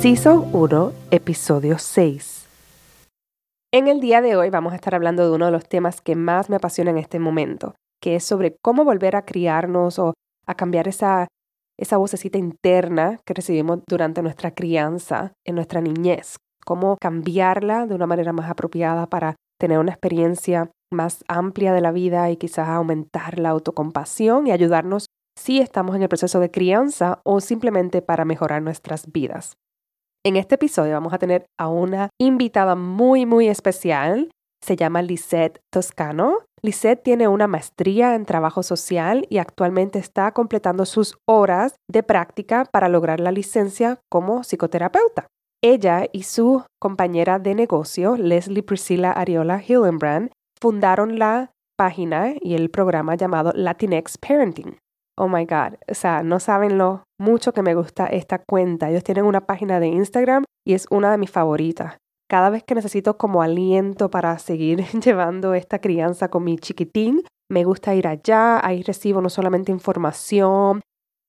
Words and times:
Season 0.00 0.50
1, 0.52 0.92
episodio 1.10 1.78
6. 1.78 2.46
En 3.72 3.88
el 3.88 4.00
día 4.00 4.20
de 4.20 4.36
hoy 4.36 4.50
vamos 4.50 4.74
a 4.74 4.76
estar 4.76 4.94
hablando 4.94 5.24
de 5.24 5.34
uno 5.34 5.46
de 5.46 5.50
los 5.50 5.66
temas 5.66 6.02
que 6.02 6.14
más 6.14 6.50
me 6.50 6.56
apasiona 6.56 6.90
en 6.90 6.98
este 6.98 7.18
momento, 7.18 7.74
que 8.00 8.16
es 8.16 8.24
sobre 8.24 8.56
cómo 8.62 8.84
volver 8.84 9.16
a 9.16 9.24
criarnos 9.24 9.98
o 9.98 10.12
a 10.46 10.54
cambiar 10.54 10.86
esa, 10.86 11.28
esa 11.78 11.96
vocecita 11.96 12.36
interna 12.36 13.18
que 13.24 13.32
recibimos 13.32 13.80
durante 13.88 14.22
nuestra 14.22 14.50
crianza, 14.50 15.32
en 15.46 15.54
nuestra 15.54 15.80
niñez, 15.80 16.36
cómo 16.64 16.98
cambiarla 17.00 17.86
de 17.86 17.94
una 17.94 18.06
manera 18.06 18.34
más 18.34 18.50
apropiada 18.50 19.06
para 19.06 19.36
tener 19.58 19.78
una 19.78 19.92
experiencia 19.92 20.70
más 20.92 21.24
amplia 21.26 21.72
de 21.72 21.80
la 21.80 21.90
vida 21.90 22.30
y 22.30 22.36
quizás 22.36 22.68
aumentar 22.68 23.38
la 23.38 23.48
autocompasión 23.48 24.46
y 24.46 24.52
ayudarnos 24.52 25.06
si 25.38 25.60
estamos 25.60 25.96
en 25.96 26.02
el 26.02 26.08
proceso 26.10 26.38
de 26.38 26.50
crianza 26.50 27.20
o 27.24 27.40
simplemente 27.40 28.02
para 28.02 28.26
mejorar 28.26 28.62
nuestras 28.62 29.10
vidas. 29.10 29.56
En 30.26 30.34
este 30.34 30.56
episodio 30.56 30.94
vamos 30.94 31.12
a 31.12 31.18
tener 31.18 31.46
a 31.56 31.68
una 31.68 32.10
invitada 32.18 32.74
muy, 32.74 33.24
muy 33.26 33.46
especial. 33.46 34.28
Se 34.60 34.74
llama 34.74 35.00
Lisette 35.00 35.60
Toscano. 35.72 36.40
Lisette 36.62 37.00
tiene 37.00 37.28
una 37.28 37.46
maestría 37.46 38.16
en 38.16 38.26
trabajo 38.26 38.64
social 38.64 39.24
y 39.30 39.38
actualmente 39.38 40.00
está 40.00 40.32
completando 40.32 40.84
sus 40.84 41.16
horas 41.28 41.76
de 41.88 42.02
práctica 42.02 42.64
para 42.64 42.88
lograr 42.88 43.20
la 43.20 43.30
licencia 43.30 44.00
como 44.10 44.42
psicoterapeuta. 44.42 45.28
Ella 45.62 46.08
y 46.12 46.24
su 46.24 46.64
compañera 46.80 47.38
de 47.38 47.54
negocio, 47.54 48.16
Leslie 48.16 48.64
Priscilla 48.64 49.12
Ariola 49.12 49.62
Hillenbrand, 49.62 50.32
fundaron 50.60 51.20
la 51.20 51.52
página 51.78 52.34
y 52.40 52.56
el 52.56 52.70
programa 52.70 53.14
llamado 53.14 53.52
Latinx 53.54 54.18
Parenting. 54.18 54.76
Oh 55.18 55.28
my 55.28 55.46
God, 55.46 55.78
o 55.88 55.94
sea, 55.94 56.22
no 56.22 56.40
saben 56.40 56.76
lo 56.76 57.04
mucho 57.18 57.52
que 57.52 57.62
me 57.62 57.74
gusta 57.74 58.06
esta 58.06 58.38
cuenta. 58.38 58.90
Ellos 58.90 59.02
tienen 59.02 59.24
una 59.24 59.46
página 59.46 59.80
de 59.80 59.88
Instagram 59.88 60.44
y 60.66 60.74
es 60.74 60.86
una 60.90 61.10
de 61.10 61.18
mis 61.18 61.30
favoritas. 61.30 61.96
Cada 62.28 62.50
vez 62.50 62.64
que 62.64 62.74
necesito 62.74 63.16
como 63.16 63.40
aliento 63.40 64.10
para 64.10 64.38
seguir 64.38 64.84
llevando 65.04 65.54
esta 65.54 65.80
crianza 65.80 66.28
con 66.28 66.44
mi 66.44 66.58
chiquitín, 66.58 67.22
me 67.50 67.64
gusta 67.64 67.94
ir 67.94 68.08
allá, 68.08 68.64
ahí 68.66 68.82
recibo 68.82 69.22
no 69.22 69.30
solamente 69.30 69.72
información, 69.72 70.80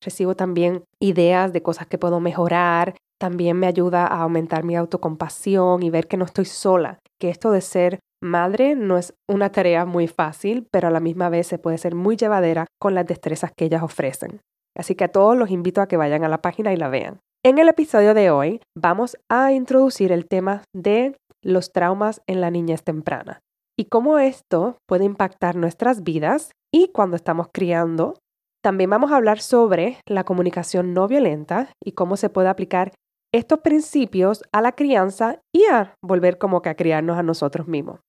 recibo 0.04 0.36
también 0.36 0.84
ideas 1.00 1.54
de 1.54 1.62
cosas 1.62 1.88
que 1.88 1.98
puedo 1.98 2.20
mejorar, 2.20 2.96
también 3.20 3.58
me 3.58 3.68
ayuda 3.68 4.06
a 4.06 4.22
aumentar 4.24 4.64
mi 4.64 4.76
autocompasión 4.76 5.84
y 5.84 5.90
ver 5.90 6.08
que 6.08 6.18
no 6.18 6.26
estoy 6.26 6.46
sola, 6.46 7.00
que 7.20 7.30
esto 7.30 7.52
de 7.52 7.62
ser 7.62 8.00
madre 8.22 8.76
no 8.76 8.98
es 8.98 9.14
una 9.28 9.52
tarea 9.52 9.86
muy 9.86 10.08
fácil, 10.08 10.68
pero 10.72 10.88
a 10.88 10.92
la 10.92 11.00
misma 11.00 11.30
vez 11.30 11.48
se 11.48 11.60
puede 11.60 11.78
ser 11.78 11.96
muy 11.96 12.16
llevadera 12.16 12.66
con 12.80 12.96
las 12.96 13.06
destrezas 13.06 13.52
que 13.56 13.66
ellas 13.66 13.84
ofrecen. 13.84 14.42
Así 14.76 14.96
que 14.96 15.06
a 15.06 15.12
todos 15.12 15.38
los 15.38 15.50
invito 15.50 15.82
a 15.82 15.88
que 15.88 15.98
vayan 15.98 16.24
a 16.24 16.30
la 16.30 16.42
página 16.42 16.74
y 16.74 16.78
la 16.78 16.90
vean. 16.90 17.20
En 17.44 17.58
el 17.58 17.70
episodio 17.70 18.14
de 18.14 18.30
hoy 18.30 18.62
vamos 18.76 19.18
a 19.30 19.52
introducir 19.52 20.12
el 20.12 20.28
tema 20.28 20.64
de 20.74 21.16
los 21.42 21.72
traumas 21.72 22.22
en 22.28 22.42
la 22.42 22.52
niñez 22.52 22.84
temprana 22.84 23.40
y 23.78 23.86
cómo 23.86 24.18
esto 24.18 24.78
puede 24.88 25.06
impactar 25.06 25.56
nuestras 25.56 26.04
vidas 26.04 26.52
y 26.74 26.90
cuando 26.90 27.16
estamos 27.16 27.48
criando. 27.54 28.16
También 28.64 28.90
vamos 28.90 29.12
a 29.12 29.16
hablar 29.16 29.40
sobre 29.40 30.00
la 30.08 30.24
comunicación 30.24 30.94
no 30.94 31.08
violenta 31.08 31.70
y 31.84 31.94
cómo 31.94 32.18
se 32.18 32.30
puede 32.30 32.50
aplicar 32.50 32.92
estos 33.34 33.60
principios 33.60 34.44
a 34.52 34.62
la 34.62 34.74
crianza 34.74 35.40
y 35.54 35.66
a 35.66 35.94
volver 36.02 36.38
como 36.38 36.62
que 36.62 36.70
a 36.70 36.76
criarnos 36.76 37.18
a 37.18 37.24
nosotros 37.24 37.68
mismos. 37.68 38.00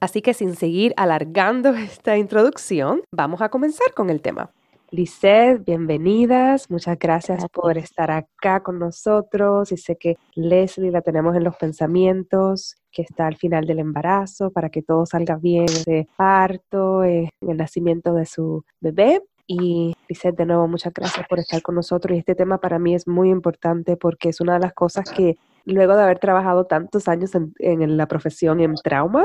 Así 0.00 0.22
que 0.22 0.32
sin 0.32 0.56
seguir 0.56 0.94
alargando 0.96 1.70
esta 1.76 2.16
introducción, 2.16 3.02
vamos 3.12 3.42
a 3.42 3.50
comenzar 3.50 3.92
con 3.94 4.08
el 4.08 4.22
tema. 4.22 4.50
Lisette, 4.92 5.64
bienvenidas. 5.64 6.68
Muchas 6.68 6.98
gracias 6.98 7.44
por 7.52 7.78
estar 7.78 8.10
acá 8.10 8.60
con 8.60 8.78
nosotros. 8.78 9.70
Y 9.70 9.76
sé 9.76 9.96
que 9.96 10.16
Leslie 10.34 10.90
la 10.90 11.02
tenemos 11.02 11.36
en 11.36 11.44
los 11.44 11.54
pensamientos, 11.56 12.74
que 12.90 13.02
está 13.02 13.26
al 13.28 13.36
final 13.36 13.66
del 13.66 13.78
embarazo 13.78 14.50
para 14.50 14.70
que 14.70 14.82
todo 14.82 15.06
salga 15.06 15.36
bien 15.36 15.66
de 15.86 16.08
parto, 16.16 17.04
eh, 17.04 17.30
el 17.42 17.56
nacimiento 17.58 18.14
de 18.14 18.26
su 18.26 18.64
bebé. 18.80 19.22
Y 19.46 19.94
Lisette, 20.08 20.38
de 20.38 20.46
nuevo, 20.46 20.66
muchas 20.66 20.92
gracias 20.94 21.28
por 21.28 21.38
estar 21.38 21.60
con 21.62 21.76
nosotros. 21.76 22.16
Y 22.16 22.20
este 22.20 22.34
tema 22.34 22.58
para 22.58 22.78
mí 22.80 22.94
es 22.94 23.06
muy 23.06 23.28
importante 23.28 23.96
porque 23.96 24.30
es 24.30 24.40
una 24.40 24.54
de 24.54 24.60
las 24.60 24.72
cosas 24.72 25.10
que 25.10 25.36
luego 25.66 25.94
de 25.94 26.02
haber 26.02 26.18
trabajado 26.18 26.64
tantos 26.64 27.06
años 27.06 27.34
en, 27.34 27.52
en 27.58 27.96
la 27.96 28.06
profesión 28.06 28.60
en 28.60 28.74
trauma, 28.76 29.24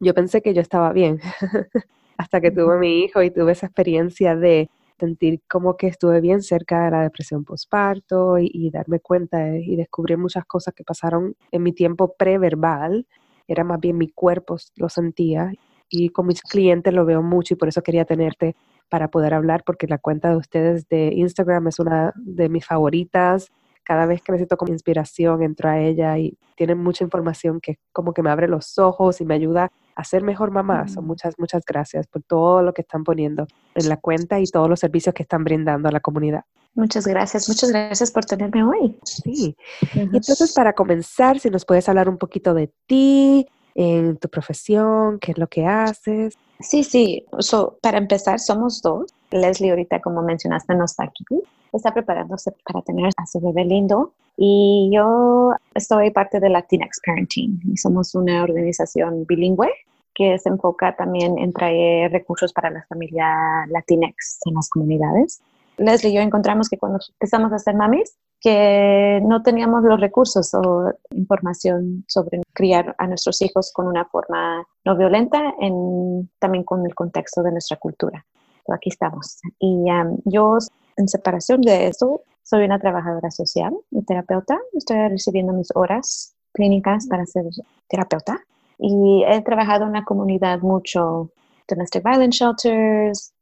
yo 0.00 0.14
pensé 0.14 0.42
que 0.42 0.54
yo 0.54 0.60
estaba 0.60 0.92
bien. 0.92 1.20
Hasta 2.16 2.40
que 2.40 2.50
tuve 2.50 2.78
mi 2.78 3.00
hijo 3.00 3.22
y 3.22 3.30
tuve 3.30 3.52
esa 3.52 3.66
experiencia 3.66 4.36
de 4.36 4.70
sentir 4.98 5.42
como 5.48 5.76
que 5.76 5.88
estuve 5.88 6.20
bien 6.20 6.42
cerca 6.42 6.84
de 6.84 6.90
la 6.92 7.02
depresión 7.02 7.44
postparto 7.44 8.38
y, 8.38 8.48
y 8.52 8.70
darme 8.70 9.00
cuenta 9.00 9.56
y 9.56 9.74
descubrir 9.76 10.18
muchas 10.18 10.44
cosas 10.44 10.74
que 10.74 10.84
pasaron 10.84 11.34
en 11.50 11.62
mi 11.62 11.72
tiempo 11.72 12.14
preverbal. 12.16 13.06
Era 13.48 13.64
más 13.64 13.80
bien 13.80 13.98
mi 13.98 14.08
cuerpo 14.08 14.56
lo 14.76 14.88
sentía 14.88 15.52
y 15.88 16.08
con 16.10 16.26
mis 16.26 16.42
clientes 16.42 16.92
lo 16.94 17.04
veo 17.04 17.22
mucho 17.22 17.54
y 17.54 17.56
por 17.56 17.68
eso 17.68 17.82
quería 17.82 18.04
tenerte 18.04 18.56
para 18.88 19.08
poder 19.08 19.34
hablar 19.34 19.64
porque 19.64 19.86
la 19.86 19.98
cuenta 19.98 20.30
de 20.30 20.36
ustedes 20.36 20.88
de 20.88 21.12
Instagram 21.14 21.68
es 21.68 21.78
una 21.78 22.12
de 22.16 22.48
mis 22.48 22.64
favoritas. 22.64 23.50
Cada 23.84 24.06
vez 24.06 24.22
que 24.22 24.32
necesito 24.32 24.56
como 24.56 24.72
inspiración 24.72 25.42
entro 25.42 25.68
a 25.68 25.78
ella 25.78 26.18
y 26.18 26.36
tienen 26.56 26.78
mucha 26.78 27.04
información 27.04 27.60
que 27.60 27.78
como 27.92 28.12
que 28.12 28.22
me 28.22 28.30
abre 28.30 28.48
los 28.48 28.78
ojos 28.78 29.20
y 29.20 29.24
me 29.24 29.34
ayuda 29.34 29.70
a 29.94 30.04
ser 30.04 30.22
mejor 30.22 30.50
mamá. 30.50 30.88
So, 30.88 31.02
muchas, 31.02 31.34
muchas 31.38 31.64
gracias 31.64 32.06
por 32.06 32.22
todo 32.22 32.62
lo 32.62 32.72
que 32.72 32.82
están 32.82 33.04
poniendo 33.04 33.46
en 33.74 33.88
la 33.88 33.96
cuenta 33.98 34.40
y 34.40 34.46
todos 34.46 34.68
los 34.68 34.80
servicios 34.80 35.14
que 35.14 35.22
están 35.22 35.44
brindando 35.44 35.88
a 35.88 35.92
la 35.92 36.00
comunidad. 36.00 36.44
Muchas 36.74 37.06
gracias, 37.06 37.48
muchas 37.48 37.70
gracias 37.70 38.10
por 38.10 38.24
tenerme 38.24 38.64
hoy. 38.64 38.98
Sí. 39.04 39.56
Y 39.94 40.00
entonces, 40.00 40.52
para 40.52 40.72
comenzar, 40.72 41.38
si 41.38 41.48
nos 41.48 41.64
puedes 41.64 41.88
hablar 41.88 42.08
un 42.08 42.18
poquito 42.18 42.52
de 42.52 42.72
ti, 42.86 43.46
en 43.74 44.16
tu 44.18 44.28
profesión, 44.28 45.18
qué 45.20 45.32
es 45.32 45.38
lo 45.38 45.48
que 45.48 45.66
haces. 45.66 46.34
Sí, 46.60 46.84
sí. 46.84 47.24
So, 47.40 47.78
para 47.82 47.98
empezar, 47.98 48.38
somos 48.38 48.80
dos. 48.82 49.12
Leslie, 49.30 49.70
ahorita, 49.70 50.00
como 50.00 50.22
mencionaste, 50.22 50.74
no 50.74 50.84
está 50.84 51.04
aquí. 51.04 51.24
Está 51.74 51.92
preparándose 51.92 52.52
para 52.64 52.82
tener 52.82 53.10
a 53.16 53.26
su 53.26 53.40
bebé 53.40 53.64
lindo. 53.64 54.12
Y 54.36 54.90
yo 54.92 55.52
estoy 55.74 56.10
parte 56.10 56.40
de 56.40 56.48
Latinx 56.48 57.00
Parenting. 57.04 57.60
Y 57.70 57.76
somos 57.76 58.14
una 58.14 58.42
organización 58.42 59.26
bilingüe 59.26 59.70
que 60.14 60.38
se 60.38 60.48
enfoca 60.48 60.94
también 60.96 61.38
en 61.38 61.52
traer 61.52 62.12
recursos 62.12 62.52
para 62.52 62.70
la 62.70 62.84
familia 62.88 63.66
Latinx 63.68 64.38
en 64.46 64.54
las 64.54 64.68
comunidades. 64.70 65.42
Leslie 65.76 66.12
y 66.12 66.14
yo 66.14 66.20
encontramos 66.20 66.68
que 66.68 66.78
cuando 66.78 67.00
empezamos 67.14 67.52
a 67.52 67.58
ser 67.58 67.74
mamis, 67.74 68.16
que 68.40 69.20
no 69.24 69.42
teníamos 69.42 69.82
los 69.84 69.98
recursos 70.00 70.52
o 70.54 70.92
información 71.10 72.04
sobre 72.06 72.42
criar 72.52 72.94
a 72.98 73.06
nuestros 73.06 73.40
hijos 73.42 73.72
con 73.72 73.86
una 73.86 74.04
forma 74.04 74.64
no 74.84 74.96
violenta, 74.96 75.54
en, 75.58 76.30
también 76.38 76.62
con 76.62 76.84
el 76.84 76.94
contexto 76.94 77.42
de 77.42 77.52
nuestra 77.52 77.78
cultura. 77.78 78.24
Pero 78.66 78.76
aquí 78.76 78.90
estamos. 78.90 79.40
Y 79.58 79.90
um, 79.90 80.18
yo, 80.24 80.58
en 80.96 81.08
separación 81.08 81.60
de 81.60 81.88
eso, 81.88 82.22
soy 82.42 82.64
una 82.64 82.78
trabajadora 82.78 83.30
social 83.30 83.74
y 83.90 84.02
terapeuta. 84.02 84.58
Estoy 84.74 85.08
recibiendo 85.08 85.52
mis 85.52 85.74
horas 85.74 86.34
clínicas 86.52 87.06
para 87.06 87.26
ser 87.26 87.44
terapeuta. 87.88 88.40
Y 88.78 89.24
he 89.26 89.40
trabajado 89.42 89.86
en 89.86 89.92
la 89.92 90.04
comunidad 90.04 90.60
mucho, 90.60 91.30
domestic 91.68 92.02
violence 92.04 92.44
shelters, 92.44 93.32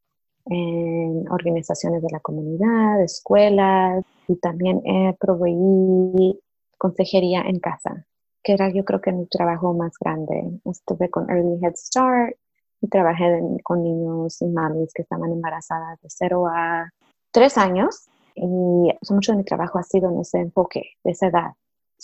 en 0.47 1.31
organizaciones 1.31 2.03
de 2.03 2.09
la 2.11 2.21
comunidad, 2.21 3.03
escuelas, 3.03 4.05
y 4.29 4.37
también 4.37 4.83
he 4.85 5.15
proveído 5.19 6.37
consejería 6.79 7.43
en 7.43 7.61
casa, 7.61 8.07
que 8.43 8.55
era 8.55 8.69
yo 8.69 8.85
creo 8.85 9.01
que 9.01 9.13
mi 9.13 9.27
trabajo 9.27 9.73
más 9.73 9.93
grande. 10.01 10.61
Estuve 10.65 11.11
con 11.11 11.31
Early 11.31 11.65
Head 11.65 11.75
Start 11.77 12.37
y 12.81 12.89
trabajé 12.89 13.41
con 13.63 13.85
niños 13.85 14.43
y 14.43 14.47
mamis 14.47 14.93
que 14.93 15.03
estaban 15.03 15.31
embarazadas 15.31 16.01
de 16.01 16.09
0 16.11 16.47
a 16.49 16.93
3 17.33 17.59
años. 17.59 18.09
Y 18.35 18.45
mucho 19.11 19.33
de 19.33 19.39
mi 19.39 19.45
trabajo 19.45 19.79
ha 19.79 19.83
sido 19.83 20.11
en 20.11 20.21
ese 20.21 20.39
enfoque, 20.39 20.83
de 21.05 21.11
esa 21.11 21.27
edad. 21.27 21.51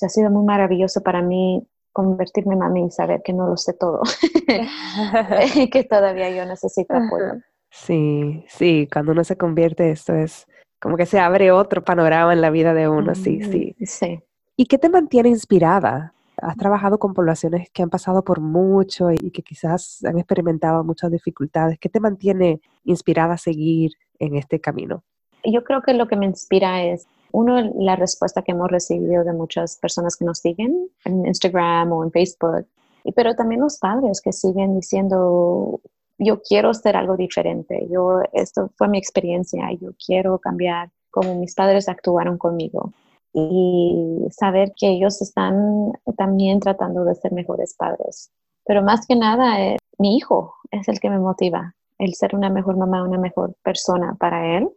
O 0.00 0.06
ha 0.06 0.08
sido 0.08 0.30
muy 0.30 0.44
maravilloso 0.44 1.02
para 1.02 1.22
mí 1.22 1.66
convertirme 1.92 2.54
en 2.54 2.60
mami 2.60 2.86
y 2.86 2.90
saber 2.90 3.22
que 3.24 3.32
no 3.32 3.48
lo 3.48 3.56
sé 3.56 3.72
todo 3.72 4.02
y 5.56 5.70
que 5.70 5.84
todavía 5.84 6.30
yo 6.30 6.44
necesito 6.46 6.94
apoyo. 6.94 7.40
Sí, 7.70 8.44
sí, 8.48 8.88
cuando 8.92 9.12
uno 9.12 9.24
se 9.24 9.36
convierte, 9.36 9.90
esto 9.90 10.14
es 10.14 10.46
como 10.80 10.96
que 10.96 11.06
se 11.06 11.18
abre 11.18 11.50
otro 11.50 11.82
panorama 11.82 12.32
en 12.32 12.40
la 12.40 12.50
vida 12.50 12.72
de 12.72 12.88
uno, 12.88 13.14
sí, 13.14 13.42
sí. 13.42 13.74
Sí. 13.80 14.20
¿Y 14.56 14.66
qué 14.66 14.78
te 14.78 14.88
mantiene 14.88 15.28
inspirada? 15.28 16.14
Has 16.40 16.56
trabajado 16.56 16.98
con 16.98 17.14
poblaciones 17.14 17.68
que 17.70 17.82
han 17.82 17.90
pasado 17.90 18.22
por 18.22 18.40
mucho 18.40 19.10
y 19.10 19.32
que 19.32 19.42
quizás 19.42 20.04
han 20.04 20.18
experimentado 20.18 20.84
muchas 20.84 21.10
dificultades. 21.10 21.78
¿Qué 21.80 21.88
te 21.88 21.98
mantiene 21.98 22.60
inspirada 22.84 23.34
a 23.34 23.38
seguir 23.38 23.92
en 24.20 24.36
este 24.36 24.60
camino? 24.60 25.02
Yo 25.44 25.64
creo 25.64 25.82
que 25.82 25.94
lo 25.94 26.08
que 26.08 26.16
me 26.16 26.26
inspira 26.26 26.82
es, 26.82 27.06
uno, 27.32 27.60
la 27.76 27.96
respuesta 27.96 28.42
que 28.42 28.52
hemos 28.52 28.70
recibido 28.70 29.24
de 29.24 29.32
muchas 29.32 29.76
personas 29.76 30.16
que 30.16 30.24
nos 30.24 30.38
siguen 30.38 30.88
en 31.04 31.26
Instagram 31.26 31.92
o 31.92 32.04
en 32.04 32.10
Facebook, 32.10 32.66
pero 33.14 33.34
también 33.34 33.60
los 33.60 33.78
padres 33.78 34.20
que 34.20 34.32
siguen 34.32 34.74
diciendo, 34.74 35.80
yo 36.18 36.42
quiero 36.42 36.70
hacer 36.70 36.96
algo 36.96 37.16
diferente, 37.16 37.86
yo, 37.90 38.20
esto 38.32 38.70
fue 38.76 38.88
mi 38.88 38.98
experiencia, 38.98 39.70
yo 39.80 39.90
quiero 40.04 40.38
cambiar 40.38 40.90
como 41.10 41.34
mis 41.34 41.54
padres 41.54 41.88
actuaron 41.88 42.38
conmigo 42.38 42.92
y 43.32 44.26
saber 44.30 44.72
que 44.76 44.88
ellos 44.88 45.20
están 45.22 45.92
también 46.16 46.60
tratando 46.60 47.04
de 47.04 47.14
ser 47.14 47.32
mejores 47.32 47.74
padres. 47.74 48.30
Pero 48.64 48.82
más 48.82 49.06
que 49.06 49.16
nada, 49.16 49.60
eh, 49.60 49.76
mi 49.98 50.16
hijo 50.16 50.54
es 50.70 50.88
el 50.88 51.00
que 51.00 51.10
me 51.10 51.18
motiva, 51.18 51.74
el 51.98 52.14
ser 52.14 52.34
una 52.34 52.50
mejor 52.50 52.76
mamá, 52.76 53.02
una 53.02 53.18
mejor 53.18 53.54
persona 53.62 54.16
para 54.18 54.56
él, 54.56 54.68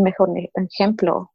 mejor 0.00 0.30
ejemplo 0.54 1.32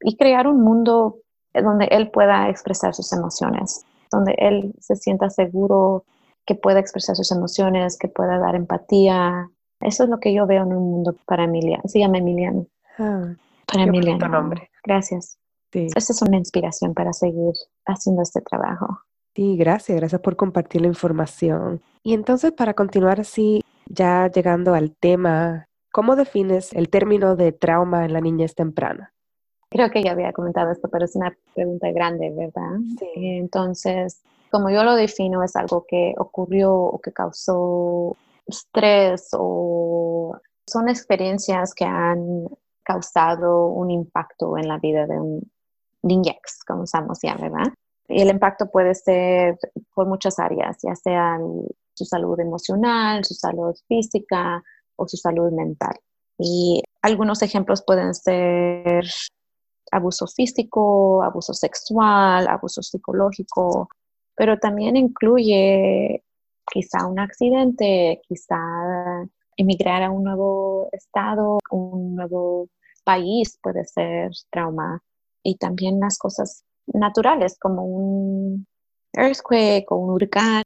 y 0.00 0.16
crear 0.16 0.46
un 0.46 0.62
mundo 0.62 1.18
donde 1.54 1.86
él 1.86 2.10
pueda 2.10 2.48
expresar 2.48 2.94
sus 2.94 3.12
emociones, 3.12 3.84
donde 4.10 4.34
él 4.38 4.74
se 4.80 4.96
sienta 4.96 5.30
seguro 5.30 6.04
que 6.46 6.54
pueda 6.54 6.80
expresar 6.80 7.14
sus 7.16 7.30
emociones, 7.30 7.98
que 7.98 8.08
pueda 8.08 8.38
dar 8.38 8.54
empatía. 8.54 9.48
Eso 9.80 10.04
es 10.04 10.10
lo 10.10 10.18
que 10.18 10.32
yo 10.34 10.46
veo 10.46 10.62
en 10.62 10.72
un 10.72 10.90
mundo 10.90 11.16
para 11.26 11.44
Emiliano. 11.44 11.84
Se 11.86 11.98
llama 11.98 12.18
Emiliano. 12.18 12.66
Ah, 12.98 13.34
para 13.66 13.84
Emiliano. 13.84 14.28
nombre. 14.28 14.70
Gracias. 14.84 15.38
Sí. 15.72 15.86
Esa 15.94 16.12
es 16.12 16.22
una 16.22 16.36
inspiración 16.36 16.94
para 16.94 17.12
seguir 17.12 17.52
haciendo 17.86 18.22
este 18.22 18.40
trabajo. 18.40 19.00
Sí, 19.34 19.56
gracias, 19.56 19.96
gracias 19.96 20.20
por 20.20 20.36
compartir 20.36 20.82
la 20.82 20.88
información. 20.88 21.80
Y 22.02 22.12
entonces, 22.12 22.52
para 22.52 22.74
continuar 22.74 23.20
así, 23.20 23.62
ya 23.86 24.30
llegando 24.30 24.74
al 24.74 24.94
tema, 24.94 25.68
¿cómo 25.92 26.16
defines 26.16 26.72
el 26.72 26.88
término 26.88 27.36
de 27.36 27.52
trauma 27.52 28.04
en 28.04 28.12
la 28.12 28.20
niñez 28.20 28.54
temprana? 28.54 29.12
Creo 29.68 29.90
que 29.90 30.02
ya 30.02 30.12
había 30.12 30.32
comentado 30.32 30.70
esto, 30.70 30.88
pero 30.90 31.04
es 31.04 31.14
una 31.16 31.34
pregunta 31.54 31.90
grande, 31.92 32.30
¿verdad? 32.34 32.78
Sí. 32.98 33.06
Entonces, 33.14 34.22
como 34.50 34.68
yo 34.70 34.84
lo 34.84 34.94
defino, 34.94 35.42
es 35.42 35.56
algo 35.56 35.86
que 35.88 36.14
ocurrió 36.18 36.74
o 36.74 37.00
que 37.00 37.12
causó 37.12 38.16
estrés 38.46 39.28
o 39.32 40.36
son 40.66 40.88
experiencias 40.88 41.74
que 41.74 41.84
han 41.84 42.46
causado 42.82 43.68
un 43.68 43.90
impacto 43.90 44.58
en 44.58 44.68
la 44.68 44.78
vida 44.78 45.06
de 45.06 45.18
un 45.18 45.50
niñex, 46.02 46.64
como 46.66 46.82
usamos 46.82 47.20
ya, 47.22 47.36
¿verdad? 47.36 47.72
Y 48.08 48.20
el 48.20 48.28
impacto 48.28 48.70
puede 48.70 48.94
ser 48.94 49.58
por 49.94 50.06
muchas 50.06 50.38
áreas, 50.38 50.78
ya 50.82 50.94
sea 50.96 51.38
su 51.94 52.04
salud 52.04 52.38
emocional, 52.40 53.24
su 53.24 53.34
salud 53.34 53.74
física 53.86 54.62
o 55.02 55.08
su 55.08 55.16
salud 55.16 55.52
mental. 55.52 55.94
Y 56.38 56.82
algunos 57.02 57.42
ejemplos 57.42 57.82
pueden 57.86 58.14
ser 58.14 59.04
abuso 59.90 60.26
físico, 60.26 61.22
abuso 61.22 61.52
sexual, 61.52 62.48
abuso 62.48 62.82
psicológico, 62.82 63.88
pero 64.34 64.58
también 64.58 64.96
incluye 64.96 66.24
quizá 66.72 67.06
un 67.06 67.18
accidente, 67.18 68.20
quizá 68.26 68.58
emigrar 69.56 70.02
a 70.02 70.10
un 70.10 70.24
nuevo 70.24 70.88
estado, 70.92 71.58
un 71.70 72.16
nuevo 72.16 72.68
país 73.04 73.58
puede 73.62 73.84
ser 73.84 74.30
trauma. 74.50 75.02
Y 75.42 75.56
también 75.56 76.00
las 76.00 76.18
cosas 76.18 76.64
naturales 76.86 77.58
como 77.58 77.84
un 77.84 78.66
earthquake 79.12 79.90
o 79.90 79.96
un 79.96 80.10
huracán. 80.10 80.62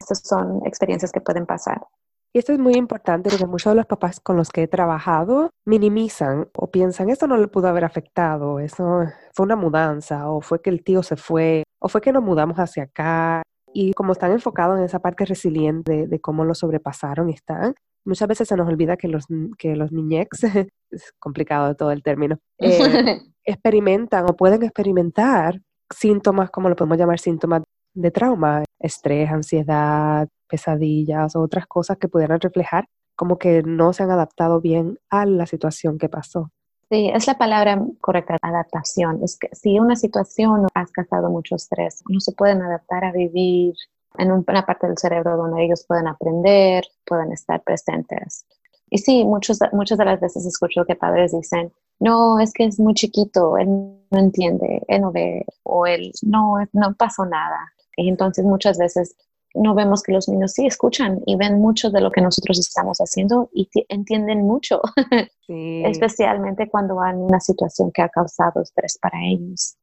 Esas 0.00 0.20
son 0.24 0.66
experiencias 0.66 1.12
que 1.12 1.20
pueden 1.20 1.46
pasar. 1.46 1.86
Y 2.34 2.40
esto 2.40 2.52
es 2.52 2.58
muy 2.58 2.74
importante 2.74 3.30
porque 3.30 3.46
muchos 3.46 3.70
de 3.70 3.76
los 3.76 3.86
papás 3.86 4.18
con 4.18 4.36
los 4.36 4.50
que 4.50 4.64
he 4.64 4.66
trabajado 4.66 5.50
minimizan 5.64 6.48
o 6.56 6.68
piensan, 6.68 7.08
esto 7.08 7.28
no 7.28 7.36
le 7.36 7.46
pudo 7.46 7.68
haber 7.68 7.84
afectado, 7.84 8.58
eso 8.58 9.04
fue 9.32 9.46
una 9.46 9.54
mudanza, 9.54 10.28
o 10.28 10.40
fue 10.40 10.60
que 10.60 10.68
el 10.70 10.82
tío 10.82 11.04
se 11.04 11.14
fue, 11.14 11.62
o 11.78 11.88
fue 11.88 12.00
que 12.00 12.12
nos 12.12 12.24
mudamos 12.24 12.58
hacia 12.58 12.84
acá. 12.84 13.42
Y 13.72 13.92
como 13.92 14.12
están 14.12 14.32
enfocados 14.32 14.78
en 14.78 14.84
esa 14.84 14.98
parte 14.98 15.24
resiliente 15.24 15.92
de, 15.92 16.06
de 16.08 16.20
cómo 16.20 16.44
lo 16.44 16.56
sobrepasaron 16.56 17.30
y 17.30 17.34
están, 17.34 17.74
muchas 18.04 18.26
veces 18.26 18.48
se 18.48 18.56
nos 18.56 18.68
olvida 18.68 18.96
que 18.96 19.06
los, 19.06 19.26
que 19.56 19.76
los 19.76 19.92
niñex, 19.92 20.42
es 20.90 21.12
complicado 21.20 21.76
todo 21.76 21.92
el 21.92 22.02
término, 22.02 22.40
eh, 22.58 23.20
experimentan 23.44 24.24
o 24.28 24.34
pueden 24.34 24.64
experimentar 24.64 25.60
síntomas, 25.88 26.50
como 26.50 26.68
lo 26.68 26.74
podemos 26.74 26.98
llamar 26.98 27.20
síntomas 27.20 27.62
de 27.94 28.10
trauma, 28.10 28.64
estrés, 28.80 29.30
ansiedad, 29.30 30.28
pesadillas 30.48 31.36
o 31.36 31.40
otras 31.40 31.66
cosas 31.66 31.98
que 31.98 32.08
pudieran 32.08 32.40
reflejar 32.40 32.88
como 33.16 33.38
que 33.38 33.62
no 33.62 33.92
se 33.92 34.02
han 34.02 34.10
adaptado 34.10 34.60
bien 34.60 34.98
a 35.10 35.26
la 35.26 35.46
situación 35.46 35.98
que 35.98 36.08
pasó. 36.08 36.50
Sí, 36.90 37.10
es 37.12 37.26
la 37.26 37.38
palabra 37.38 37.80
correcta, 38.00 38.36
adaptación. 38.42 39.20
Es 39.22 39.38
que 39.38 39.48
si 39.52 39.78
una 39.78 39.96
situación 39.96 40.66
has 40.74 40.90
causado 40.90 41.30
mucho 41.30 41.56
estrés, 41.56 42.02
no 42.08 42.20
se 42.20 42.32
pueden 42.32 42.62
adaptar 42.62 43.04
a 43.04 43.12
vivir 43.12 43.74
en 44.18 44.30
una 44.30 44.66
parte 44.66 44.86
del 44.86 44.98
cerebro 44.98 45.36
donde 45.36 45.64
ellos 45.64 45.84
pueden 45.88 46.06
aprender, 46.06 46.84
pueden 47.06 47.32
estar 47.32 47.62
presentes. 47.62 48.46
Y 48.90 48.98
sí, 48.98 49.24
muchos, 49.24 49.58
muchas 49.72 49.98
de 49.98 50.04
las 50.04 50.20
veces 50.20 50.46
escucho 50.46 50.84
que 50.84 50.94
padres 50.94 51.32
dicen, 51.32 51.72
no, 51.98 52.38
es 52.38 52.52
que 52.52 52.64
es 52.64 52.78
muy 52.78 52.94
chiquito, 52.94 53.56
él 53.56 53.66
no 54.10 54.18
entiende, 54.18 54.84
él 54.88 55.00
no 55.00 55.10
ve, 55.10 55.44
o 55.62 55.86
él 55.86 56.12
no, 56.22 56.56
no 56.72 56.94
pasó 56.94 57.24
nada. 57.24 57.72
Y 57.96 58.08
entonces 58.08 58.44
muchas 58.44 58.78
veces 58.78 59.16
no 59.54 59.74
vemos 59.74 60.02
que 60.02 60.12
los 60.12 60.28
niños 60.28 60.52
sí 60.52 60.66
escuchan 60.66 61.20
y 61.26 61.36
ven 61.36 61.58
mucho 61.60 61.90
de 61.90 62.00
lo 62.00 62.10
que 62.10 62.20
nosotros 62.20 62.58
estamos 62.58 62.98
haciendo 62.98 63.48
y 63.52 63.68
entienden 63.88 64.42
mucho, 64.42 64.80
Sí. 65.46 65.82
especialmente 65.84 66.68
cuando 66.68 67.00
hay 67.00 67.14
una 67.16 67.38
situación 67.40 67.90
que 67.92 68.02
ha 68.02 68.08
causado 68.08 68.62
estrés 68.62 68.98
para 69.00 69.18
ellos. 69.24 69.76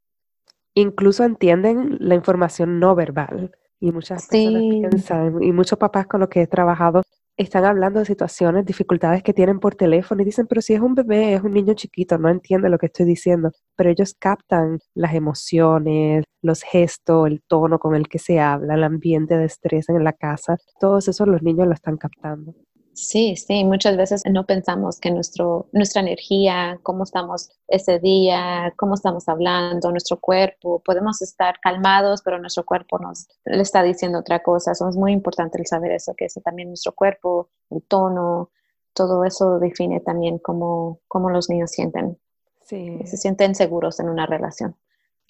Incluso 0.73 1.23
entienden 1.23 1.97
la 1.99 2.15
información 2.15 2.79
no 2.79 2.95
verbal. 2.95 3.51
Y 3.79 3.91
muchas 3.91 4.27
personas 4.27 4.61
Sí. 4.61 4.69
piensan, 4.81 5.41
y 5.43 5.51
muchos 5.51 5.77
papás 5.79 6.05
con 6.07 6.19
los 6.19 6.29
que 6.29 6.41
he 6.43 6.47
trabajado 6.47 7.01
están 7.43 7.65
hablando 7.65 7.99
de 7.99 8.05
situaciones, 8.05 8.65
dificultades 8.65 9.23
que 9.23 9.33
tienen 9.33 9.59
por 9.59 9.75
teléfono 9.75 10.21
y 10.21 10.25
dicen, 10.25 10.47
pero 10.47 10.61
si 10.61 10.73
es 10.73 10.81
un 10.81 10.95
bebé, 10.95 11.33
es 11.33 11.41
un 11.43 11.53
niño 11.53 11.73
chiquito, 11.73 12.17
no 12.17 12.29
entiende 12.29 12.69
lo 12.69 12.77
que 12.77 12.87
estoy 12.87 13.05
diciendo. 13.05 13.51
Pero 13.75 13.89
ellos 13.89 14.15
captan 14.17 14.79
las 14.93 15.13
emociones, 15.13 16.23
los 16.41 16.63
gestos, 16.63 17.27
el 17.27 17.41
tono 17.47 17.79
con 17.79 17.95
el 17.95 18.07
que 18.07 18.19
se 18.19 18.39
habla, 18.39 18.75
el 18.75 18.83
ambiente 18.83 19.37
de 19.37 19.45
estrés 19.45 19.89
en 19.89 20.03
la 20.03 20.13
casa. 20.13 20.57
Todos 20.79 21.07
esos 21.07 21.27
los 21.27 21.41
niños 21.43 21.67
lo 21.67 21.73
están 21.73 21.97
captando. 21.97 22.53
Sí, 22.93 23.35
sí, 23.37 23.63
muchas 23.63 23.95
veces 23.95 24.21
no 24.29 24.45
pensamos 24.45 24.99
que 24.99 25.11
nuestro, 25.11 25.67
nuestra 25.71 26.01
energía, 26.01 26.79
cómo 26.83 27.03
estamos 27.03 27.49
ese 27.67 27.99
día, 27.99 28.73
cómo 28.75 28.95
estamos 28.95 29.29
hablando, 29.29 29.91
nuestro 29.91 30.19
cuerpo, 30.19 30.81
podemos 30.83 31.21
estar 31.21 31.59
calmados, 31.61 32.21
pero 32.21 32.37
nuestro 32.37 32.65
cuerpo 32.65 32.99
nos 32.99 33.27
le 33.45 33.61
está 33.61 33.81
diciendo 33.81 34.19
otra 34.19 34.43
cosa. 34.43 34.73
Eso 34.73 34.89
es 34.89 34.97
muy 34.97 35.13
importante 35.13 35.57
el 35.57 35.65
saber 35.67 35.93
eso, 35.93 36.13
que 36.15 36.25
eso 36.25 36.41
también 36.41 36.67
nuestro 36.67 36.91
cuerpo, 36.91 37.49
el 37.69 37.81
tono, 37.83 38.51
todo 38.93 39.23
eso 39.23 39.57
define 39.59 40.01
también 40.01 40.37
cómo, 40.37 40.99
cómo 41.07 41.29
los 41.29 41.49
niños 41.49 41.71
sienten, 41.71 42.17
Sí. 42.65 42.99
se 43.05 43.17
sienten 43.17 43.55
seguros 43.55 43.99
en 43.99 44.09
una 44.09 44.25
relación. 44.25 44.75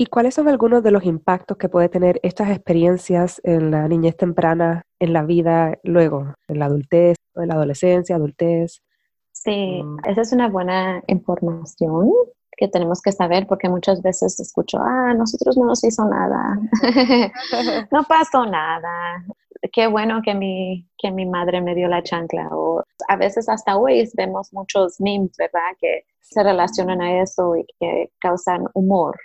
¿Y 0.01 0.07
cuáles 0.07 0.33
son 0.33 0.47
algunos 0.47 0.81
de 0.81 0.89
los 0.89 1.03
impactos 1.03 1.57
que 1.57 1.69
puede 1.69 1.87
tener 1.87 2.19
estas 2.23 2.49
experiencias 2.49 3.39
en 3.43 3.69
la 3.69 3.87
niñez 3.87 4.17
temprana, 4.17 4.81
en 4.99 5.13
la 5.13 5.21
vida 5.21 5.77
luego, 5.83 6.33
en 6.47 6.57
la 6.57 6.65
adultez, 6.65 7.17
en 7.35 7.49
la 7.49 7.53
adolescencia, 7.53 8.15
adultez? 8.15 8.81
Sí, 9.31 9.83
Mm. 9.83 9.97
esa 10.09 10.21
es 10.21 10.33
una 10.33 10.49
buena 10.49 11.03
información 11.05 12.09
que 12.57 12.67
tenemos 12.67 12.99
que 12.99 13.11
saber 13.11 13.45
porque 13.45 13.69
muchas 13.69 14.01
veces 14.01 14.39
escucho, 14.39 14.79
ah, 14.81 15.13
nosotros 15.13 15.55
no 15.55 15.65
nos 15.65 15.83
hizo 15.83 16.03
nada, 16.05 16.57
no 17.91 18.03
pasó 18.05 18.47
nada, 18.47 19.23
qué 19.71 19.85
bueno 19.85 20.23
que 20.23 20.33
mi, 20.33 20.89
que 20.97 21.11
mi 21.11 21.27
madre 21.27 21.61
me 21.61 21.75
dio 21.75 21.87
la 21.87 22.01
chancla 22.01 22.49
o 22.51 22.83
a 23.07 23.15
veces 23.17 23.47
hasta 23.49 23.77
hoy 23.77 24.09
vemos 24.15 24.51
muchos 24.51 24.99
memes, 24.99 25.37
¿verdad? 25.37 25.77
Que 25.79 26.05
se 26.21 26.41
relacionan 26.41 27.01
a 27.01 27.21
eso 27.21 27.55
y 27.55 27.67
que 27.79 28.09
causan 28.19 28.65
humor. 28.73 29.15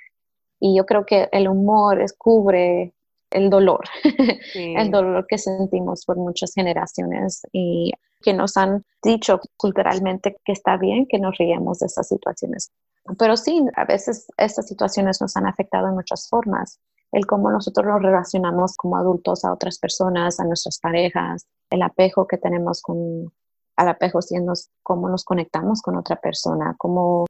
Y 0.60 0.76
yo 0.76 0.86
creo 0.86 1.04
que 1.04 1.28
el 1.32 1.48
humor 1.48 2.00
es- 2.00 2.14
cubre 2.14 2.94
el 3.30 3.50
dolor, 3.50 3.80
el 4.54 4.90
dolor 4.90 5.26
que 5.28 5.38
sentimos 5.38 6.04
por 6.04 6.16
muchas 6.16 6.52
generaciones 6.54 7.42
y 7.52 7.92
que 8.22 8.32
nos 8.32 8.56
han 8.56 8.84
dicho 9.02 9.40
culturalmente 9.56 10.36
que 10.44 10.52
está 10.52 10.76
bien 10.76 11.06
que 11.06 11.18
nos 11.18 11.36
riamos 11.36 11.80
de 11.80 11.86
esas 11.86 12.08
situaciones. 12.08 12.70
Pero 13.18 13.36
sí, 13.36 13.64
a 13.76 13.84
veces 13.84 14.26
estas 14.36 14.66
situaciones 14.66 15.20
nos 15.20 15.36
han 15.36 15.46
afectado 15.46 15.88
en 15.88 15.94
muchas 15.94 16.28
formas. 16.28 16.80
El 17.12 17.26
cómo 17.26 17.50
nosotros 17.50 17.86
nos 17.86 18.02
relacionamos 18.02 18.76
como 18.76 18.96
adultos 18.96 19.44
a 19.44 19.52
otras 19.52 19.78
personas, 19.78 20.40
a 20.40 20.44
nuestras 20.44 20.78
parejas, 20.80 21.46
el 21.70 21.82
apego 21.82 22.26
que 22.26 22.36
tenemos 22.38 22.82
con, 22.82 23.32
al 23.76 23.88
apego 23.88 24.20
siendo 24.22 24.54
cómo 24.82 25.08
nos 25.08 25.24
conectamos 25.24 25.82
con 25.82 25.96
otra 25.96 26.16
persona, 26.16 26.74
cómo 26.78 27.26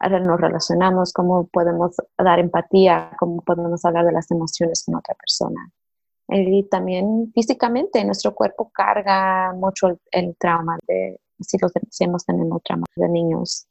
nos 0.00 0.40
relacionamos, 0.40 1.12
cómo 1.12 1.46
podemos 1.48 1.96
dar 2.16 2.38
empatía, 2.38 3.10
cómo 3.18 3.42
podemos 3.42 3.84
hablar 3.84 4.06
de 4.06 4.12
las 4.12 4.30
emociones 4.30 4.84
con 4.84 4.96
otra 4.96 5.14
persona. 5.14 5.70
Y 6.28 6.64
también 6.68 7.32
físicamente, 7.34 8.04
nuestro 8.04 8.34
cuerpo 8.34 8.70
carga 8.70 9.52
mucho 9.54 9.98
el, 10.10 10.36
trauma 10.36 10.78
de, 10.86 11.20
si, 11.40 11.56
los, 11.58 11.72
si 11.90 12.04
hemos 12.04 12.24
tenido 12.24 12.60
trauma 12.62 12.84
de 12.94 13.08
niños, 13.08 13.66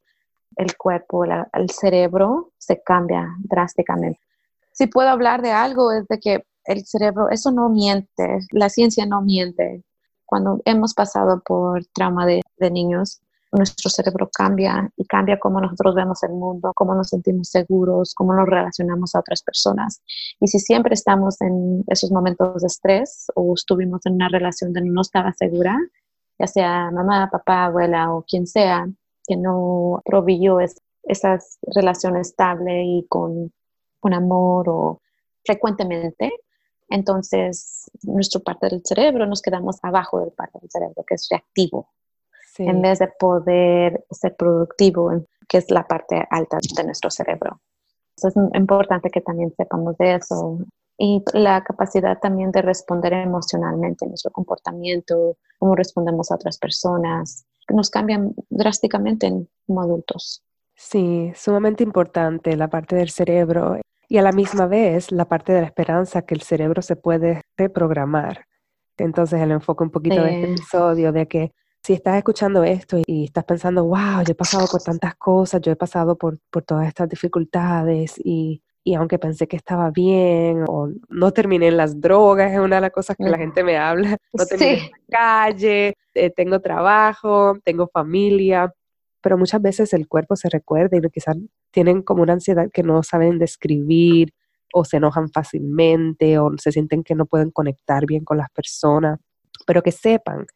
el 0.56 0.76
cuerpo, 0.76 1.24
el 1.24 1.70
cerebro 1.70 2.50
se 2.58 2.82
cambia 2.82 3.28
drásticamente. 3.38 4.20
Si 4.72 4.88
puedo 4.88 5.08
hablar 5.08 5.40
de 5.40 5.52
algo 5.52 5.92
es 5.92 6.06
de 6.08 6.18
que 6.18 6.44
el 6.64 6.84
cerebro, 6.84 7.30
eso 7.30 7.52
no 7.52 7.68
miente, 7.68 8.40
la 8.50 8.68
ciencia 8.68 9.06
no 9.06 9.22
miente. 9.22 9.84
Cuando 10.26 10.60
hemos 10.64 10.94
pasado 10.94 11.40
por 11.44 11.86
trauma 11.86 12.26
de, 12.26 12.42
de 12.58 12.70
niños, 12.70 13.20
nuestro 13.52 13.90
cerebro 13.90 14.28
cambia 14.32 14.90
y 14.96 15.04
cambia 15.06 15.38
cómo 15.38 15.60
nosotros 15.60 15.94
vemos 15.94 16.22
el 16.22 16.32
mundo, 16.32 16.72
cómo 16.74 16.94
nos 16.94 17.08
sentimos 17.08 17.48
seguros, 17.48 18.14
cómo 18.14 18.34
nos 18.34 18.46
relacionamos 18.46 19.14
a 19.14 19.20
otras 19.20 19.42
personas. 19.42 20.02
Y 20.40 20.48
si 20.48 20.58
siempre 20.58 20.94
estamos 20.94 21.40
en 21.40 21.84
esos 21.86 22.10
momentos 22.10 22.62
de 22.62 22.66
estrés 22.66 23.26
o 23.34 23.54
estuvimos 23.54 24.04
en 24.06 24.14
una 24.14 24.28
relación 24.28 24.72
donde 24.72 24.90
no 24.90 25.00
estaba 25.00 25.32
segura, 25.32 25.76
ya 26.38 26.46
sea 26.46 26.90
mamá, 26.90 27.28
papá, 27.30 27.66
abuela 27.66 28.12
o 28.12 28.22
quien 28.22 28.46
sea, 28.46 28.86
que 29.26 29.36
no 29.36 30.02
proveyó 30.04 30.60
es, 30.60 30.76
esa 31.04 31.38
relación 31.74 32.16
estable 32.16 32.84
y 32.84 33.06
con, 33.08 33.52
con 34.00 34.14
amor 34.14 34.68
o 34.68 35.00
frecuentemente, 35.44 36.32
entonces 36.90 37.90
nuestra 38.02 38.40
parte 38.40 38.68
del 38.68 38.82
cerebro 38.84 39.26
nos 39.26 39.42
quedamos 39.42 39.78
abajo 39.82 40.20
del 40.20 40.32
parte 40.32 40.58
del 40.60 40.70
cerebro 40.70 41.04
que 41.06 41.14
es 41.14 41.26
reactivo 41.30 41.88
en 42.58 42.82
vez 42.82 42.98
de 42.98 43.08
poder 43.18 44.04
ser 44.10 44.36
productivo, 44.36 45.24
que 45.48 45.58
es 45.58 45.70
la 45.70 45.86
parte 45.86 46.26
alta 46.30 46.58
de 46.76 46.84
nuestro 46.84 47.10
cerebro. 47.10 47.60
es 48.16 48.34
importante 48.54 49.10
que 49.10 49.20
también 49.20 49.52
sepamos 49.56 49.96
de 49.98 50.16
eso. 50.16 50.58
Y 51.00 51.22
la 51.32 51.62
capacidad 51.62 52.18
también 52.18 52.50
de 52.50 52.60
responder 52.60 53.12
emocionalmente, 53.12 54.06
nuestro 54.06 54.32
comportamiento, 54.32 55.36
cómo 55.58 55.76
respondemos 55.76 56.30
a 56.30 56.34
otras 56.34 56.58
personas, 56.58 57.46
nos 57.68 57.90
cambian 57.90 58.34
drásticamente 58.50 59.32
como 59.66 59.82
adultos. 59.82 60.42
Sí, 60.74 61.32
sumamente 61.34 61.82
importante 61.82 62.56
la 62.56 62.68
parte 62.68 62.96
del 62.96 63.10
cerebro 63.10 63.78
y 64.08 64.18
a 64.18 64.22
la 64.22 64.32
misma 64.32 64.66
vez 64.66 65.12
la 65.12 65.26
parte 65.26 65.52
de 65.52 65.60
la 65.60 65.66
esperanza 65.66 66.22
que 66.22 66.34
el 66.34 66.42
cerebro 66.42 66.82
se 66.82 66.96
puede 66.96 67.42
reprogramar. 67.56 68.46
Entonces 68.96 69.40
el 69.40 69.50
enfoque 69.50 69.84
un 69.84 69.90
poquito 69.90 70.22
de 70.22 70.34
este 70.34 70.52
episodio 70.52 71.12
de 71.12 71.26
que 71.26 71.52
si 71.82 71.94
estás 71.94 72.16
escuchando 72.16 72.64
esto 72.64 73.00
y 73.06 73.24
estás 73.24 73.44
pensando, 73.44 73.84
wow, 73.84 74.22
yo 74.24 74.32
he 74.32 74.34
pasado 74.34 74.66
por 74.70 74.82
tantas 74.82 75.14
cosas, 75.16 75.60
yo 75.60 75.72
he 75.72 75.76
pasado 75.76 76.16
por, 76.16 76.38
por 76.50 76.62
todas 76.62 76.86
estas 76.86 77.08
dificultades 77.08 78.14
y, 78.22 78.62
y, 78.84 78.94
aunque 78.94 79.18
pensé 79.18 79.46
que 79.46 79.56
estaba 79.56 79.90
bien 79.90 80.64
o 80.68 80.88
no 81.08 81.32
terminé 81.32 81.68
en 81.68 81.76
las 81.76 82.00
drogas, 82.00 82.52
es 82.52 82.58
una 82.58 82.76
de 82.76 82.82
las 82.82 82.90
cosas 82.90 83.16
que 83.16 83.28
la 83.28 83.38
gente 83.38 83.62
me 83.62 83.78
habla, 83.78 84.16
no 84.32 84.46
terminé 84.46 84.74
en 84.74 84.90
la 84.90 85.18
calle, 85.18 85.94
eh, 86.14 86.30
tengo 86.30 86.60
trabajo, 86.60 87.58
tengo 87.64 87.88
familia, 87.88 88.72
pero 89.20 89.38
muchas 89.38 89.62
veces 89.62 89.92
el 89.92 90.08
cuerpo 90.08 90.36
se 90.36 90.48
recuerda 90.48 90.96
y 90.96 91.10
quizás 91.10 91.36
tienen 91.70 92.02
como 92.02 92.22
una 92.22 92.34
ansiedad 92.34 92.70
que 92.72 92.82
no 92.82 93.02
saben 93.02 93.38
describir 93.38 94.32
o 94.72 94.84
se 94.84 94.98
enojan 94.98 95.30
fácilmente 95.30 96.38
o 96.38 96.50
se 96.58 96.72
sienten 96.72 97.02
que 97.02 97.14
no 97.14 97.26
pueden 97.26 97.50
conectar 97.50 98.06
bien 98.06 98.24
con 98.24 98.36
las 98.36 98.50
personas, 98.50 99.18
pero 99.66 99.82
que 99.82 99.92
sepan 99.92 100.46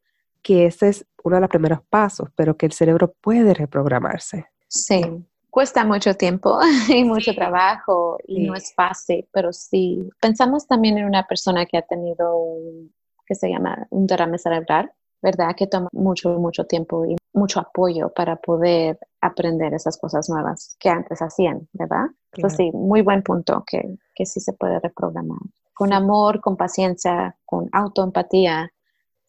que 0.43 0.67
ese 0.67 0.89
es 0.89 1.07
uno 1.25 1.37
de 1.37 1.41
los 1.43 1.51
primeros 1.51 1.81
pasos, 1.89 2.29
pero 2.35 2.57
que 2.57 2.67
el 2.67 2.73
cerebro 2.73 3.15
puede 3.21 3.55
reprogramarse. 3.55 4.47
Sí, 4.69 5.03
cuesta 5.51 5.85
mucho 5.85 6.15
tiempo 6.15 6.59
y 6.89 7.05
mucho 7.05 7.35
trabajo 7.35 8.19
y 8.27 8.47
no 8.47 8.55
es 8.55 8.75
fácil, 8.75 9.29
pero 9.33 9.53
sí. 9.53 10.09
Pensamos 10.21 10.67
también 10.67 10.99
en 10.99 11.05
una 11.05 11.27
persona 11.27 11.67
que 11.67 11.79
ha 11.79 11.83
tenido 11.83 12.37
un, 12.37 12.93
que 13.27 13.35
se 13.35 13.49
llama 13.49 13.87
un 13.91 14.07
derrame 14.07 14.39
cerebral, 14.39 14.91
¿verdad? 15.21 15.55
Que 15.57 15.67
toma 15.67 15.89
mucho, 15.93 16.31
mucho 16.39 16.65
tiempo 16.65 17.05
y 17.07 17.17
mucho 17.33 17.61
apoyo 17.61 18.09
para 18.13 18.37
poder 18.37 18.99
aprender 19.21 19.73
esas 19.75 19.97
cosas 19.99 20.29
nuevas 20.29 20.77
que 20.81 20.89
antes 20.89 21.23
hacían, 21.23 21.69
¿verdad? 21.73 22.07
Entonces 22.33 22.57
sí, 22.57 22.71
muy 22.73 23.03
buen 23.03 23.23
punto 23.23 23.63
que, 23.67 23.97
que 24.15 24.27
sí 24.27 24.41
se 24.41 24.53
puede 24.53 24.81
reprogramar. 24.81 25.39
Con 25.75 25.93
amor, 25.93 26.41
con 26.41 26.57
paciencia, 26.57 27.37
con 27.45 27.69
autoempatía, 27.73 28.73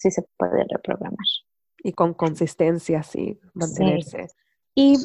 sí 0.03 0.11
se 0.11 0.23
puede 0.37 0.65
reprogramar. 0.69 1.25
Y 1.81 1.93
con 1.93 2.13
consistencia, 2.13 3.03
sí, 3.03 3.39
mantenerse. 3.53 4.27
¿Y 4.75 4.97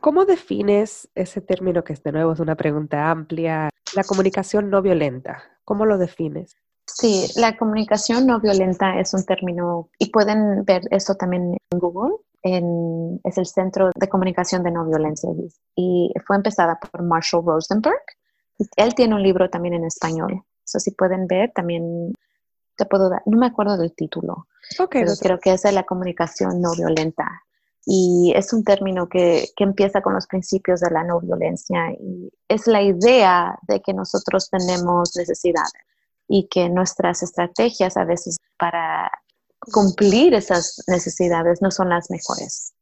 cómo 0.00 0.24
defines 0.24 1.08
ese 1.14 1.40
término 1.40 1.84
que 1.84 1.94
es 1.94 2.02
de 2.02 2.12
nuevo 2.12 2.32
es 2.32 2.40
una 2.40 2.54
pregunta 2.54 3.10
amplia, 3.10 3.70
la 3.94 4.04
comunicación 4.04 4.70
no 4.70 4.82
violenta? 4.82 5.42
¿Cómo 5.64 5.86
lo 5.86 5.98
defines? 5.98 6.56
Sí, 6.86 7.26
la 7.36 7.56
comunicación 7.56 8.26
no 8.26 8.40
violenta 8.40 8.98
es 8.98 9.14
un 9.14 9.24
término 9.24 9.88
y 9.98 10.10
pueden 10.10 10.64
ver 10.64 10.82
eso 10.90 11.14
también 11.14 11.56
en 11.70 11.78
Google. 11.78 12.16
es 12.42 13.38
el 13.38 13.46
Centro 13.46 13.90
de 13.94 14.08
Comunicación 14.08 14.62
de 14.62 14.72
No 14.72 14.84
Violencia 14.84 15.30
y 15.76 16.12
fue 16.26 16.36
empezada 16.36 16.78
por 16.78 17.02
Marshall 17.02 17.46
Rosenberg. 17.46 18.02
Él 18.76 18.94
tiene 18.94 19.14
un 19.14 19.22
libro 19.22 19.48
también 19.48 19.74
en 19.74 19.84
español. 19.84 20.42
Eso 20.64 20.78
si 20.80 20.90
pueden 20.90 21.26
ver, 21.26 21.52
también 21.54 22.12
te 22.82 22.88
puedo 22.88 23.08
dar, 23.08 23.22
no 23.26 23.38
me 23.38 23.46
acuerdo 23.46 23.76
del 23.76 23.94
título, 23.94 24.46
pero 24.90 25.12
creo 25.20 25.38
que 25.38 25.52
es 25.52 25.72
la 25.72 25.84
comunicación 25.84 26.60
no 26.60 26.72
violenta. 26.72 27.42
Y 27.84 28.32
es 28.36 28.52
un 28.52 28.62
término 28.62 29.08
que, 29.08 29.48
que, 29.56 29.64
empieza 29.64 30.02
con 30.02 30.14
los 30.14 30.28
principios 30.28 30.80
de 30.80 30.90
la 30.90 31.02
no 31.02 31.20
violencia 31.20 31.90
y 31.92 32.30
es 32.46 32.68
la 32.68 32.80
idea 32.80 33.58
de 33.66 33.80
que 33.80 33.92
nosotros 33.92 34.48
tenemos 34.50 35.16
necesidades 35.16 35.72
y 36.28 36.46
que 36.46 36.68
nuestras 36.68 37.24
estrategias 37.24 37.96
a 37.96 38.04
veces 38.04 38.36
para 38.56 39.10
cumplir 39.72 40.34
esas 40.34 40.84
necesidades 40.86 41.60
no 41.60 41.72
son 41.72 41.88
las 41.88 42.08
mejores. 42.08 42.72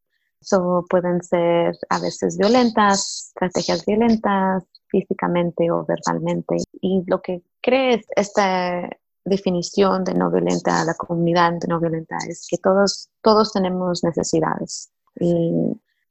So, 0.43 0.85
pueden 0.89 1.23
ser 1.23 1.77
a 1.89 1.99
veces 1.99 2.37
violentas, 2.37 3.29
estrategias 3.29 3.85
violentas, 3.87 4.65
físicamente 4.89 5.71
o 5.71 5.85
verbalmente. 5.85 6.57
Y 6.81 7.03
lo 7.07 7.21
que 7.23 7.43
cree 7.61 8.03
esta 8.17 8.89
definición 9.25 10.05
de 10.05 10.15
no 10.15 10.31
violenta, 10.31 10.85
la 10.85 10.95
comunidad 10.95 11.53
de 11.53 11.69
no 11.69 11.81
violenta, 11.81 12.17
es 12.29 12.47
que 12.49 12.59
todos, 12.59 13.09
todos 13.23 13.53
tenemos 13.53 14.03
necesidades. 14.05 14.91
Y 15.19 15.53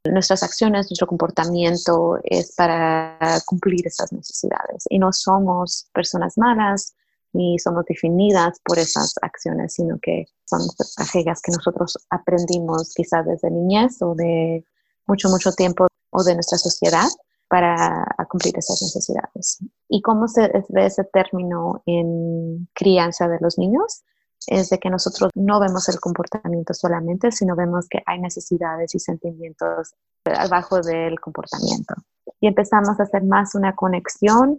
nuestras 0.06 0.44
acciones, 0.44 0.88
nuestro 0.90 1.08
comportamiento 1.08 2.20
es 2.24 2.54
para 2.56 3.18
cumplir 3.46 3.88
esas 3.88 4.12
necesidades. 4.14 4.86
Y 4.90 5.00
no 5.00 5.12
somos 5.12 5.88
personas 5.94 6.38
malas 6.38 6.96
ni 7.34 7.60
somos 7.60 7.86
definidas 7.86 8.60
por 8.64 8.80
esas 8.80 9.14
acciones, 9.22 9.74
sino 9.74 10.00
que 10.02 10.26
son 10.46 10.62
aquellas 10.98 11.42
que 11.42 11.52
nosotros 11.52 11.98
aprendimos 12.10 12.94
quizás 12.96 13.26
desde 13.26 13.52
niñez 13.52 14.02
o 14.02 14.16
de 14.16 14.66
mucho, 15.06 15.30
mucho 15.30 15.52
tiempo 15.52 15.88
o 16.10 16.24
de 16.24 16.34
nuestra 16.34 16.58
sociedad 16.58 17.08
para 17.50 18.06
cumplir 18.30 18.58
esas 18.58 18.82
necesidades. 18.82 19.60
¿Y 19.90 20.02
cómo 20.02 20.28
se 20.28 20.50
ve 20.70 20.86
ese 20.86 21.04
término 21.04 21.82
en 21.86 22.70
crianza 22.74 23.28
de 23.28 23.40
los 23.42 23.58
niños? 23.58 24.04
Es 24.48 24.70
de 24.70 24.78
que 24.78 24.90
nosotros 24.90 25.32
no 25.36 25.60
vemos 25.60 25.90
el 25.90 26.00
comportamiento 26.00 26.74
solamente, 26.74 27.32
sino 27.32 27.56
vemos 27.56 27.88
que 27.90 28.02
hay 28.06 28.20
necesidades 28.20 28.96
y 28.96 29.00
sentimientos 29.00 29.96
abajo 30.24 30.80
del 30.80 31.20
comportamiento. 31.20 31.96
Y 32.40 32.48
empezamos 32.48 33.00
a 33.00 33.04
hacer 33.04 33.24
más 33.24 33.56
una 33.56 33.76
conexión 33.76 34.58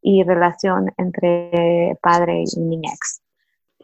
y 0.00 0.22
relación 0.22 0.92
entre 0.96 1.98
padre 2.00 2.44
y 2.46 2.60
niñez. 2.60 3.20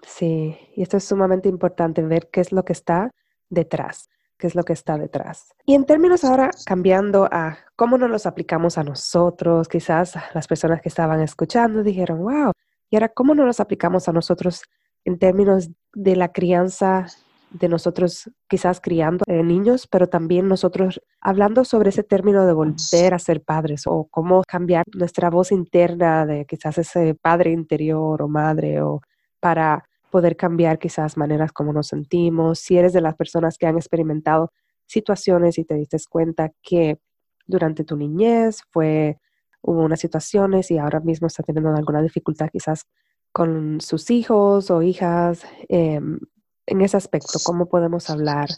Sí, 0.02 0.56
y 0.74 0.82
esto 0.82 0.96
es 0.98 1.04
sumamente 1.04 1.48
importante, 1.48 2.00
ver 2.02 2.30
qué 2.30 2.40
es 2.40 2.52
lo 2.52 2.64
que 2.64 2.72
está 2.72 3.10
detrás 3.50 4.08
qué 4.38 4.46
es 4.46 4.54
lo 4.54 4.64
que 4.64 4.72
está 4.72 4.98
detrás. 4.98 5.54
Y 5.64 5.74
en 5.74 5.84
términos 5.84 6.24
ahora 6.24 6.50
cambiando 6.64 7.28
a 7.30 7.58
cómo 7.76 7.98
nos 7.98 8.10
los 8.10 8.26
aplicamos 8.26 8.78
a 8.78 8.84
nosotros, 8.84 9.68
quizás 9.68 10.14
las 10.34 10.46
personas 10.46 10.80
que 10.80 10.88
estaban 10.88 11.20
escuchando 11.20 11.82
dijeron, 11.82 12.18
wow, 12.18 12.52
y 12.90 12.96
ahora 12.96 13.08
cómo 13.08 13.34
nos 13.34 13.46
los 13.46 13.60
aplicamos 13.60 14.08
a 14.08 14.12
nosotros 14.12 14.62
en 15.04 15.18
términos 15.18 15.70
de 15.94 16.16
la 16.16 16.32
crianza 16.32 17.06
de 17.50 17.68
nosotros 17.68 18.30
quizás 18.48 18.80
criando 18.80 19.24
eh, 19.26 19.42
niños, 19.42 19.86
pero 19.86 20.08
también 20.08 20.48
nosotros 20.48 21.00
hablando 21.20 21.64
sobre 21.64 21.90
ese 21.90 22.02
término 22.02 22.44
de 22.46 22.52
volver 22.52 23.14
a 23.14 23.18
ser 23.18 23.42
padres 23.42 23.82
o 23.86 24.08
cómo 24.10 24.42
cambiar 24.46 24.84
nuestra 24.94 25.30
voz 25.30 25.52
interna 25.52 26.26
de 26.26 26.44
quizás 26.44 26.78
ese 26.78 27.14
padre 27.14 27.52
interior 27.52 28.20
o 28.20 28.28
madre 28.28 28.82
o 28.82 29.00
para 29.40 29.84
poder 30.16 30.34
cambiar 30.34 30.78
quizás 30.78 31.18
maneras 31.18 31.52
como 31.52 31.74
nos 31.74 31.88
sentimos, 31.88 32.58
si 32.58 32.78
eres 32.78 32.94
de 32.94 33.02
las 33.02 33.14
personas 33.16 33.58
que 33.58 33.66
han 33.66 33.76
experimentado 33.76 34.50
situaciones 34.86 35.58
y 35.58 35.66
te 35.66 35.74
diste 35.74 35.98
cuenta 36.08 36.52
que 36.62 36.98
durante 37.46 37.84
tu 37.84 37.98
niñez 37.98 38.62
fue, 38.70 39.18
hubo 39.60 39.82
unas 39.82 40.00
situaciones 40.00 40.70
y 40.70 40.78
ahora 40.78 41.00
mismo 41.00 41.26
está 41.26 41.42
teniendo 41.42 41.68
alguna 41.68 42.00
dificultad 42.00 42.48
quizás 42.50 42.86
con 43.30 43.82
sus 43.82 44.10
hijos 44.10 44.70
o 44.70 44.80
hijas, 44.80 45.46
em, 45.68 46.18
en 46.64 46.80
ese 46.80 46.96
aspecto, 46.96 47.38
¿cómo 47.44 47.68
podemos 47.68 48.08
hablar 48.08 48.48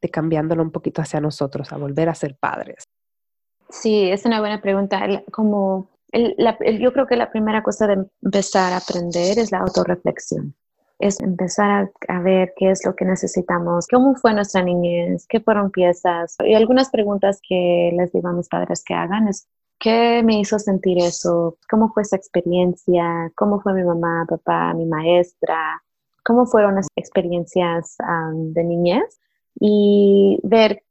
de 0.00 0.10
cambiándolo 0.10 0.62
un 0.62 0.70
poquito 0.70 1.02
hacia 1.02 1.20
nosotros, 1.20 1.72
a 1.72 1.76
volver 1.76 2.08
a 2.08 2.14
ser 2.14 2.36
padres? 2.38 2.84
Sí, 3.68 4.08
es 4.12 4.24
una 4.26 4.38
buena 4.38 4.62
pregunta. 4.62 5.00
Como 5.32 5.90
yo 6.12 6.92
creo 6.92 7.08
que 7.08 7.16
la 7.16 7.32
primera 7.32 7.64
cosa 7.64 7.88
de 7.88 8.06
empezar 8.22 8.72
a 8.72 8.76
aprender 8.76 9.40
es 9.40 9.50
la 9.50 9.58
autorreflexión. 9.58 10.54
Es 11.00 11.18
empezar 11.20 11.90
a, 12.08 12.20
ver 12.20 12.52
qué 12.56 12.70
es 12.70 12.84
lo 12.84 12.94
que 12.94 13.04
necesitamos, 13.04 13.86
cómo 13.88 14.14
fue 14.14 14.34
nuestra 14.34 14.62
niñez, 14.62 15.26
qué 15.26 15.40
fueron 15.40 15.70
piezas. 15.70 16.36
Y 16.44 16.54
algunas 16.54 16.90
preguntas 16.90 17.40
que 17.46 17.90
les 17.96 18.12
digo 18.12 18.28
a 18.28 18.32
mis 18.32 18.48
padres 18.48 18.84
que 18.84 18.94
hagan 18.94 19.26
es, 19.26 19.48
¿qué 19.78 20.22
me 20.22 20.38
hizo 20.38 20.58
sentir 20.58 20.98
eso? 20.98 21.56
¿Cómo 21.70 21.92
fue 21.92 22.02
esa 22.02 22.16
experiencia? 22.16 23.32
¿Cómo 23.34 23.60
fue 23.60 23.72
mi 23.72 23.82
mamá, 23.82 24.26
papá, 24.28 24.74
mi 24.74 24.84
maestra? 24.84 25.82
¿Cómo 26.24 26.46
fueron 26.46 26.76
las 26.76 26.86
experiencias 26.96 27.96
de 28.34 28.64
niñez? 28.64 29.18
Y 29.58 30.38
ver 30.42 30.82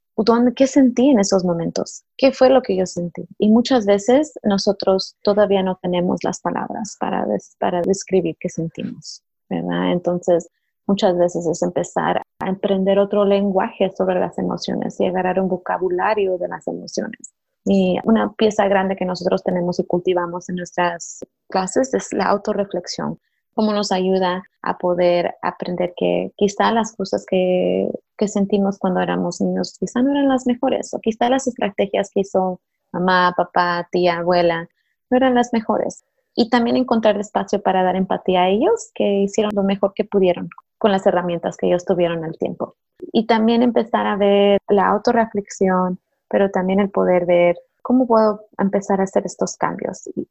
¿Qué 0.56 0.68
sentí 0.68 1.10
en 1.10 1.20
esos 1.20 1.46
momentos? 1.46 2.04
¿Qué 2.18 2.34
fue 2.34 2.50
lo 2.50 2.62
que 2.62 2.75
yo 2.75 2.86
sentí? 2.86 3.25
Y 3.38 3.50
muchas 3.50 3.86
veces 3.86 4.34
nosotros 4.44 5.16
todavía 5.24 5.63
no 5.63 5.80
tenemos 5.82 6.20
las 6.24 6.42
palabras 6.42 6.98
para, 7.00 7.25
para 7.58 7.82
describir 7.82 8.36
qué 8.38 8.50
sentimos, 8.50 9.24
¿verdad? 9.50 9.91
Entonces, 9.91 10.50
muchas 10.86 11.18
veces 11.18 11.46
es 11.48 11.62
empezar 11.62 12.22
a 12.39 12.50
emprender 12.50 13.00
otro 13.00 13.25
lenguaje 13.25 13.91
sobre 13.96 14.20
las 14.20 14.38
emociones 14.38 15.00
y 15.00 15.06
agarrar 15.06 15.39
un 15.39 15.50
vocabulario 15.50 16.38
de 16.38 16.48
las 16.48 16.68
emociones. 16.68 17.34
Y 17.65 17.98
una 18.03 18.32
pieza 18.34 18.68
grande 18.68 18.96
que 18.96 19.06
nosotros 19.06 19.44
tenemos 19.44 19.79
y 19.79 19.86
cultivamos 19.86 20.50
en 20.50 20.56
nuestras 20.56 21.25
clases 21.50 21.94
es 21.94 22.13
la 22.13 22.25
autorreflexión 22.25 23.20
cómo 23.60 23.74
nos 23.74 23.91
ayuda 23.91 24.44
a 24.62 24.77
poder 24.77 25.36
aprender 25.41 25.94
que 25.98 26.32
quizá 26.38 26.72
las 26.72 26.96
cosas 26.96 27.25
que, 27.27 27.89
que, 28.18 28.29
sentimos 28.29 28.79
cuando 28.79 29.01
éramos 29.01 29.41
niños 29.41 29.75
quizá 29.77 30.01
no 30.01 30.12
eran 30.12 30.29
las 30.29 30.48
mejores 30.48 30.94
o 30.94 31.00
quizá 31.01 31.29
las 31.29 31.46
estrategias 31.46 32.10
que 32.10 32.22
hizo 32.22 32.62
mamá, 32.94 33.34
papá, 33.36 33.89
tía, 33.91 34.20
abuela 34.20 34.70
no 35.10 35.18
eran 35.18 35.36
las 35.36 35.51
mejores. 35.51 36.06
Y 36.36 36.50
también 36.50 36.77
encontrar 36.77 37.19
espacio 37.19 37.62
para 37.62 37.83
dar 37.83 37.95
empatía 37.95 38.43
a 38.43 38.50
ellos 38.50 38.91
que 38.93 39.21
hicieron 39.21 39.51
lo 39.53 39.63
mejor 39.63 39.93
que 39.93 40.05
pudieron 40.05 40.50
con 40.79 40.91
las 40.91 41.05
herramientas 41.05 41.57
que 41.57 41.67
ellos 41.67 41.86
tuvieron 41.86 42.24
al 42.24 42.38
tiempo. 42.38 42.75
Y 43.12 43.27
también 43.27 43.62
empezar 43.62 44.07
a 44.07 44.15
ver 44.15 44.59
la 44.69 44.88
autorreflexión, 44.88 46.00
pero 46.29 46.50
también 46.50 46.79
el 46.79 46.89
poder 46.89 47.25
ver 47.25 47.57
cómo 47.81 48.07
puedo 48.07 48.45
empezar 48.57 49.00
a 49.00 49.03
hacer 49.03 49.25
estos 49.25 49.57
cambios. 49.57 50.09
Y, 50.15 50.27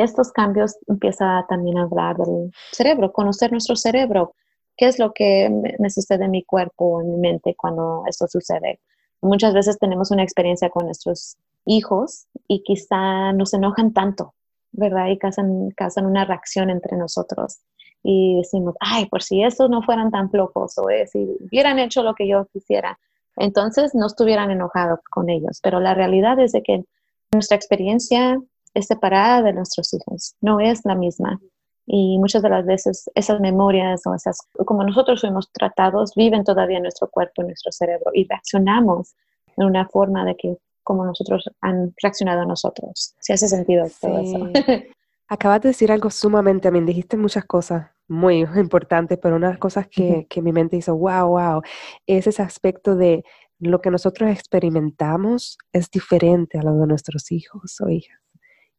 estos 0.00 0.32
cambios 0.32 0.78
empieza 0.86 1.44
también 1.46 1.76
a 1.76 1.82
hablar 1.82 2.16
del 2.16 2.50
cerebro, 2.72 3.12
conocer 3.12 3.52
nuestro 3.52 3.76
cerebro, 3.76 4.34
qué 4.78 4.86
es 4.86 4.98
lo 4.98 5.12
que 5.12 5.50
necesita 5.78 6.16
de 6.16 6.28
mi 6.28 6.42
cuerpo, 6.42 7.02
en 7.02 7.10
mi 7.10 7.16
mente 7.18 7.54
cuando 7.54 8.02
esto 8.08 8.26
sucede. 8.26 8.80
Muchas 9.20 9.52
veces 9.52 9.78
tenemos 9.78 10.10
una 10.10 10.22
experiencia 10.22 10.70
con 10.70 10.86
nuestros 10.86 11.36
hijos 11.66 12.26
y 12.48 12.62
quizá 12.62 13.34
nos 13.34 13.52
enojan 13.52 13.92
tanto, 13.92 14.32
¿verdad? 14.74 15.08
Y 15.08 15.18
causan, 15.18 15.70
causan 15.70 16.06
una 16.06 16.24
reacción 16.24 16.70
entre 16.70 16.96
nosotros. 16.96 17.60
Y 18.02 18.36
decimos, 18.36 18.74
ay, 18.80 19.06
por 19.06 19.22
si 19.22 19.42
estos 19.42 19.70
no 19.70 19.82
fueran 19.82 20.10
tan 20.10 20.30
flojos 20.30 20.76
o 20.78 20.86
si 21.10 21.26
hubieran 21.40 21.78
hecho 21.78 22.02
lo 22.02 22.14
que 22.14 22.28
yo 22.28 22.46
quisiera, 22.52 22.98
entonces 23.36 23.94
no 23.94 24.06
estuvieran 24.06 24.50
enojados 24.50 25.00
con 25.10 25.30
ellos. 25.30 25.60
Pero 25.62 25.80
la 25.80 25.94
realidad 25.94 26.38
es 26.38 26.52
de 26.52 26.62
que 26.62 26.84
nuestra 27.32 27.56
experiencia 27.56 28.38
es 28.74 28.86
separada 28.86 29.42
de 29.42 29.52
nuestros 29.52 29.94
hijos, 29.94 30.34
no 30.40 30.60
es 30.60 30.84
la 30.84 30.94
misma. 30.94 31.40
Y 31.86 32.18
muchas 32.18 32.42
de 32.42 32.48
las 32.48 32.64
veces 32.64 33.10
esas 33.14 33.40
memorias 33.40 34.02
o 34.06 34.14
esas, 34.14 34.38
como 34.64 34.84
nosotros 34.84 35.20
fuimos 35.20 35.50
tratados, 35.52 36.14
viven 36.14 36.44
todavía 36.44 36.78
en 36.78 36.82
nuestro 36.84 37.08
cuerpo, 37.08 37.42
en 37.42 37.48
nuestro 37.48 37.72
cerebro 37.72 38.10
y 38.14 38.26
reaccionamos 38.26 39.14
en 39.56 39.66
una 39.66 39.86
forma 39.86 40.24
de 40.24 40.34
que 40.36 40.56
como 40.84 41.04
nosotros 41.04 41.50
han 41.60 41.92
reaccionado 42.00 42.42
a 42.42 42.46
nosotros. 42.46 43.14
Si 43.18 43.32
hace 43.32 43.48
sentido 43.48 43.86
todo 44.00 44.18
eso. 44.20 44.50
Acabas 45.28 45.62
de 45.62 45.70
decir 45.70 45.90
algo 45.90 46.10
sumamente, 46.10 46.68
a 46.68 46.70
mí 46.70 46.80
dijiste 46.82 47.16
muchas 47.16 47.44
cosas 47.46 47.90
muy 48.06 48.42
importantes, 48.56 49.18
pero 49.20 49.36
una 49.36 49.48
de 49.48 49.54
las 49.54 49.60
cosas 49.60 49.88
que, 49.88 50.26
que 50.28 50.42
mi 50.42 50.52
mente 50.52 50.76
hizo, 50.76 50.94
wow, 50.96 51.28
wow, 51.28 51.62
es 52.06 52.26
ese 52.26 52.42
aspecto 52.42 52.94
de 52.94 53.24
lo 53.58 53.80
que 53.80 53.90
nosotros 53.90 54.30
experimentamos 54.30 55.58
es 55.72 55.90
diferente 55.90 56.58
a 56.58 56.62
lo 56.62 56.74
de 56.74 56.86
nuestros 56.86 57.32
hijos 57.32 57.80
o 57.80 57.88
hijas. 57.88 58.18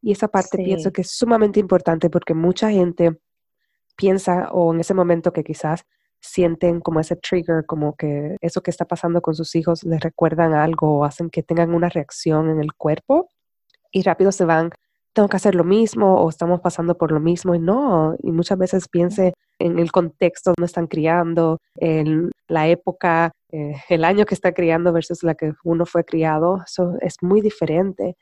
Y 0.00 0.12
esa 0.12 0.28
parte 0.28 0.58
pienso 0.58 0.92
que 0.92 1.00
es 1.00 1.10
sumamente 1.10 1.58
importante 1.58 2.10
porque 2.10 2.34
mucha 2.34 2.70
gente 2.70 3.18
piensa 3.96 4.50
o 4.52 4.72
en 4.72 4.80
ese 4.80 4.94
momento 4.94 5.32
que 5.32 5.42
quizás 5.42 5.84
sienten 6.26 6.80
como 6.80 7.00
ese 7.00 7.16
trigger, 7.16 7.64
como 7.66 7.96
que 7.96 8.36
eso 8.40 8.60
que 8.62 8.70
está 8.70 8.84
pasando 8.84 9.20
con 9.20 9.34
sus 9.34 9.54
hijos 9.54 9.84
les 9.84 10.00
recuerdan 10.00 10.54
algo 10.54 10.98
o 10.98 11.04
hacen 11.04 11.30
que 11.30 11.42
tengan 11.42 11.74
una 11.74 11.88
reacción 11.88 12.50
en 12.50 12.60
el 12.60 12.72
cuerpo 12.74 13.28
y 13.92 14.02
rápido 14.02 14.32
se 14.32 14.44
van, 14.44 14.70
tengo 15.12 15.28
que 15.28 15.36
hacer 15.36 15.54
lo 15.54 15.64
mismo 15.64 16.16
o 16.20 16.28
estamos 16.28 16.60
pasando 16.60 16.96
por 16.98 17.10
lo 17.12 17.20
mismo 17.20 17.54
y 17.54 17.58
no, 17.58 18.14
y 18.22 18.32
muchas 18.32 18.58
veces 18.58 18.88
piense 18.88 19.32
en 19.58 19.78
el 19.78 19.90
contexto 19.90 20.52
donde 20.54 20.66
están 20.66 20.86
criando, 20.86 21.58
en 21.76 22.30
la 22.48 22.68
época, 22.68 23.32
eh, 23.50 23.76
el 23.88 24.04
año 24.04 24.26
que 24.26 24.34
está 24.34 24.52
criando 24.52 24.92
versus 24.92 25.22
la 25.22 25.34
que 25.34 25.54
uno 25.64 25.86
fue 25.86 26.04
criado, 26.04 26.62
eso 26.66 26.96
es 27.00 27.16
muy 27.22 27.40
diferente. 27.40 28.16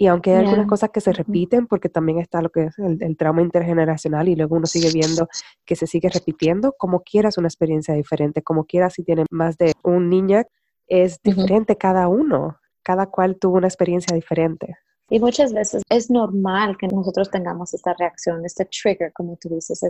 Y 0.00 0.06
aunque 0.06 0.30
hay 0.30 0.44
algunas 0.44 0.68
cosas 0.68 0.90
que 0.90 1.00
se 1.00 1.12
repiten, 1.12 1.66
porque 1.66 1.88
también 1.88 2.20
está 2.20 2.40
lo 2.40 2.50
que 2.50 2.66
es 2.66 2.78
el, 2.78 3.16
trauma 3.16 3.42
intergeneracional 3.42 4.28
y 4.28 4.36
luego 4.36 4.54
uno 4.54 4.66
sigue 4.66 4.92
viendo 4.92 5.28
que 5.64 5.74
se 5.74 5.88
sigue 5.88 6.08
repitiendo, 6.08 6.72
como 6.78 7.00
quieras 7.00 7.36
una 7.36 7.48
experiencia 7.48 7.94
diferente, 7.94 8.42
como 8.42 8.64
quieras 8.64 8.94
si 8.94 9.02
tiene 9.02 9.24
más 9.32 9.58
de 9.58 9.72
un 9.82 10.08
niño, 10.08 10.44
es 10.86 11.20
diferente 11.20 11.76
cada 11.76 12.06
uno, 12.06 12.58
cada 12.84 13.06
cual 13.06 13.38
tuvo 13.40 13.56
una 13.56 13.66
experiencia 13.66 14.14
diferente. 14.14 14.76
Y 15.10 15.18
muchas 15.18 15.52
veces 15.52 15.82
es 15.90 16.10
normal 16.10 16.76
que 16.78 16.86
nosotros 16.86 17.28
tengamos 17.28 17.74
esta 17.74 17.92
reacción, 17.94 18.44
este 18.44 18.66
trigger, 18.66 19.12
como 19.12 19.36
tú 19.36 19.48
dices, 19.48 19.80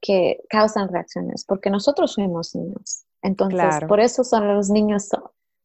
que 0.00 0.40
causan 0.48 0.88
reacciones, 0.88 1.44
porque 1.44 1.68
nosotros 1.68 2.14
fuimos 2.14 2.54
niños. 2.54 3.04
Entonces, 3.20 3.84
por 3.86 4.00
eso 4.00 4.24
son 4.24 4.48
los 4.48 4.70
niños 4.70 5.10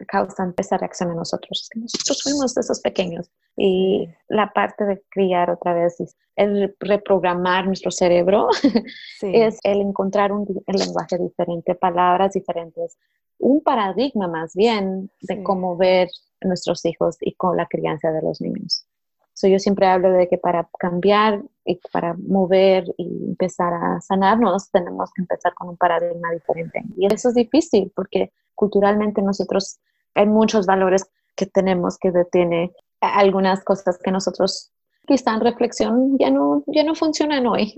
causan 0.08 0.54
esa 0.58 0.78
reacción 0.78 1.12
en 1.12 1.18
nosotros, 1.18 1.70
que 1.72 1.80
nosotros 1.80 2.22
fuimos 2.24 2.54
de 2.54 2.62
esos 2.62 2.82
pequeños. 2.82 3.30
Y 3.56 4.10
la 4.28 4.52
parte 4.52 4.84
de 4.86 5.04
criar 5.10 5.50
otra 5.50 5.74
vez, 5.74 5.98
el 6.36 6.76
reprogramar 6.80 7.66
nuestro 7.66 7.92
cerebro, 7.92 8.50
es 9.22 9.60
el 9.64 9.82
encontrar 9.82 10.32
un 10.32 10.46
lenguaje 10.68 11.18
diferente, 11.18 11.76
palabras 11.76 12.34
diferentes, 12.34 12.98
un 13.40 13.62
paradigma 13.62 14.28
más 14.28 14.54
bien 14.56 15.10
de 15.22 15.44
cómo 15.44 15.78
ver 15.78 16.10
nuestros 16.42 16.86
hijos 16.86 17.18
y 17.22 17.34
con 17.34 17.58
la 17.58 17.66
crianza 17.66 18.12
de 18.12 18.22
los 18.22 18.42
niños. 18.42 18.86
So, 19.34 19.48
yo 19.48 19.60
siempre 19.60 19.86
hablo 19.88 20.12
de 20.12 20.30
que 20.30 20.38
para 20.38 20.70
cambiar 20.80 21.44
y 21.66 21.80
para 21.92 22.14
mover 22.14 22.86
y 22.98 23.26
empezar 23.28 23.74
a 23.74 24.00
sanarnos, 24.00 24.72
tenemos 24.72 25.12
que 25.14 25.24
empezar 25.24 25.54
con 25.54 25.70
un 25.70 25.78
paradigma 25.78 26.32
diferente. 26.32 26.82
Y 26.96 27.14
eso 27.14 27.30
es 27.30 27.36
difícil 27.36 27.92
porque 27.94 28.32
culturalmente 28.56 29.22
nosotros 29.22 29.80
hay 30.14 30.28
muchos 30.28 30.66
valores 30.66 31.06
que 31.36 31.46
tenemos 31.46 31.98
que 31.98 32.12
detiene 32.12 32.72
algunas 33.02 33.64
cosas 33.64 34.00
que 34.02 34.12
nosotros 34.12 34.72
quizá 35.06 35.34
en 35.34 35.42
reflexión 35.42 36.18
ya 36.18 36.32
no, 36.32 36.64
ya 36.68 36.84
no 36.84 36.96
funcionan 36.96 37.46
hoy. 37.48 37.74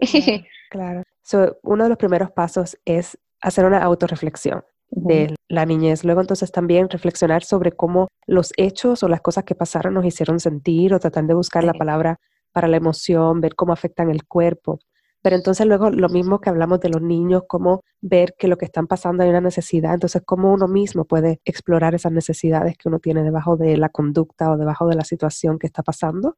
Claro. 0.70 1.04
uno 1.64 1.84
de 1.84 1.90
los 1.90 1.98
primeros 1.98 2.32
pasos 2.32 2.78
es 2.86 3.18
hacer 3.42 3.66
una 3.66 3.84
autorreflexión 3.84 4.64
de 4.90 5.36
la 5.50 5.66
niñez. 5.66 6.04
Luego 6.06 6.22
entonces 6.22 6.52
también 6.52 6.90
reflexionar 6.90 7.44
sobre 7.44 7.74
cómo 7.74 8.08
los 8.26 8.54
hechos 8.58 9.04
o 9.04 9.08
las 9.08 9.22
cosas 9.22 9.44
que 9.44 9.56
pasaron 9.56 9.94
nos 9.94 10.06
hicieron 10.06 10.40
sentir 10.40 10.94
o 10.94 11.00
tratar 11.00 11.26
de 11.26 11.34
buscar 11.34 11.64
la 11.64 11.74
palabra 11.74 12.20
para 12.54 12.68
la 12.68 12.78
emoción, 12.78 13.42
ver 13.42 13.56
cómo 13.56 13.74
afectan 13.74 14.10
el 14.10 14.26
cuerpo. 14.26 14.80
Pero 15.28 15.36
entonces 15.36 15.68
luego 15.68 15.90
lo 15.90 16.08
mismo 16.08 16.40
que 16.40 16.50
hablamos 16.50 16.80
de 16.80 16.88
los 16.88 17.02
niños, 17.02 17.44
cómo 17.50 17.82
ver 18.00 18.34
que 18.40 18.48
lo 18.48 18.58
que 18.58 18.64
están 18.64 18.88
pasando 18.88 19.24
hay 19.24 19.30
una 19.30 19.42
necesidad, 19.42 19.94
entonces 19.94 20.22
cómo 20.26 20.54
uno 20.54 20.70
mismo 20.70 21.04
puede 21.04 21.42
explorar 21.44 21.94
esas 21.94 22.14
necesidades 22.14 22.78
que 22.78 22.88
uno 22.88 23.00
tiene 23.00 23.24
debajo 23.24 23.58
de 23.58 23.76
la 23.76 23.90
conducta 23.90 24.50
o 24.50 24.56
debajo 24.56 24.88
de 24.88 24.96
la 24.96 25.04
situación 25.04 25.60
que 25.60 25.68
está 25.68 25.84
pasando. 25.84 26.38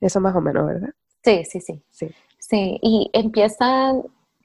Eso 0.00 0.22
más 0.22 0.34
o 0.34 0.40
menos, 0.40 0.66
¿verdad? 0.66 0.88
Sí, 1.22 1.44
sí, 1.44 1.60
sí. 1.60 1.82
Sí, 1.90 2.10
sí. 2.38 2.78
y 2.80 3.10
empieza 3.12 3.92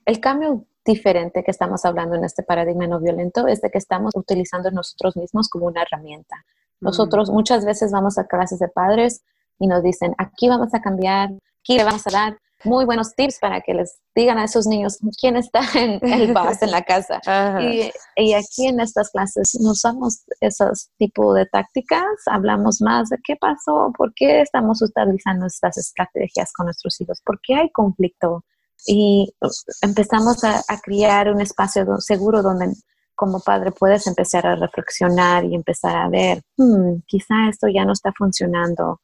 el 0.06 0.20
cambio 0.20 0.66
diferente 0.84 1.42
que 1.46 1.52
estamos 1.52 1.86
hablando 1.86 2.18
en 2.18 2.26
este 2.26 2.44
paradigma 2.44 2.88
no 2.88 3.00
violento 3.00 3.48
es 3.48 3.62
de 3.62 3.70
que 3.70 3.78
estamos 3.78 4.12
utilizando 4.14 4.72
nosotros 4.72 5.16
mismos 5.16 5.48
como 5.48 5.68
una 5.68 5.84
herramienta. 5.84 6.36
Mm. 6.82 6.88
Nosotros 6.88 7.30
muchas 7.30 7.64
veces 7.64 7.94
vamos 7.94 8.18
a 8.18 8.28
clases 8.28 8.60
de 8.60 8.68
padres 8.68 9.24
y 9.58 9.68
nos 9.68 9.82
dicen, 9.84 10.14
aquí 10.18 10.50
vamos 10.50 10.74
a 10.74 10.82
cambiar, 10.82 11.30
aquí 11.62 11.78
le 11.78 11.86
vamos 11.86 12.06
a 12.08 12.12
dar 12.12 12.38
muy 12.66 12.86
buenos 12.86 13.14
tips 13.16 13.40
para 13.40 13.62
que 13.62 13.74
les 13.74 14.00
digan 14.16 14.38
a 14.38 14.46
esos 14.46 14.68
niños 14.68 14.98
quién 15.20 15.36
está 15.36 15.62
en 15.76 16.00
el 16.04 16.34
boss 16.34 16.62
en 16.62 16.72
la 16.72 16.82
casa. 16.84 17.22
Y, 17.62 17.92
y, 18.16 18.34
aquí 18.34 18.68
en 18.68 18.80
estas 18.80 19.12
clases 19.12 19.56
usamos 19.60 20.24
esos 20.42 20.90
tipos 20.98 21.36
de 21.36 21.46
tácticas, 21.46 22.04
hablamos 22.26 22.82
más 22.82 23.10
de 23.10 23.18
qué 23.24 23.36
pasó, 23.36 23.92
por 23.98 24.14
qué 24.14 24.42
estamos 24.42 24.82
utilizando 24.82 25.46
estas 25.46 25.78
estrategias 25.78 26.52
con 26.54 26.66
nuestros 26.66 27.00
hijos, 27.02 27.22
por 27.26 27.40
qué 27.42 27.56
hay 27.56 27.72
conflicto. 27.72 28.44
Y 28.88 29.34
empezamos 29.82 30.44
a, 30.44 30.62
a 30.68 30.80
crear 30.82 31.32
un 31.32 31.42
espacio 31.42 31.86
seguro 32.00 32.42
donde 32.42 32.74
como 33.16 33.40
padre 33.40 33.72
puedes 33.72 34.06
empezar 34.08 34.46
a 34.46 34.56
reflexionar 34.56 35.46
y 35.46 35.56
empezar 35.56 35.96
a 35.96 36.10
ver, 36.10 36.42
hmm, 36.58 37.00
quizá 37.08 37.50
esto 37.50 37.68
ya 37.74 37.86
no 37.86 37.94
está 37.94 38.12
funcionando 38.16 39.00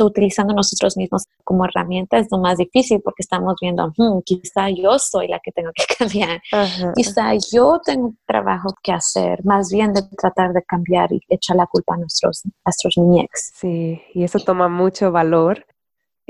utilizando 0.00 0.54
nosotros 0.54 0.96
mismos 0.96 1.24
como 1.44 1.64
herramienta 1.64 2.18
es 2.18 2.28
lo 2.30 2.38
más 2.38 2.58
difícil 2.58 3.00
porque 3.02 3.22
estamos 3.22 3.56
viendo, 3.60 3.92
hmm, 3.96 4.20
quizá 4.24 4.70
yo 4.70 4.98
soy 4.98 5.28
la 5.28 5.40
que 5.40 5.52
tengo 5.52 5.70
que 5.74 5.84
cambiar, 5.98 6.40
quizá 6.94 7.32
yo 7.52 7.80
tengo 7.84 8.14
trabajo 8.26 8.74
que 8.82 8.92
hacer, 8.92 9.44
más 9.44 9.70
bien 9.70 9.92
de 9.92 10.02
tratar 10.16 10.52
de 10.52 10.62
cambiar 10.62 11.12
y 11.12 11.20
echar 11.28 11.56
la 11.56 11.66
culpa 11.66 11.94
a 11.94 11.98
nuestros, 11.98 12.42
nuestros 12.64 12.96
niños. 12.98 13.28
Sí, 13.32 14.00
y 14.14 14.24
eso 14.24 14.38
toma 14.38 14.68
mucho 14.68 15.10
valor. 15.10 15.64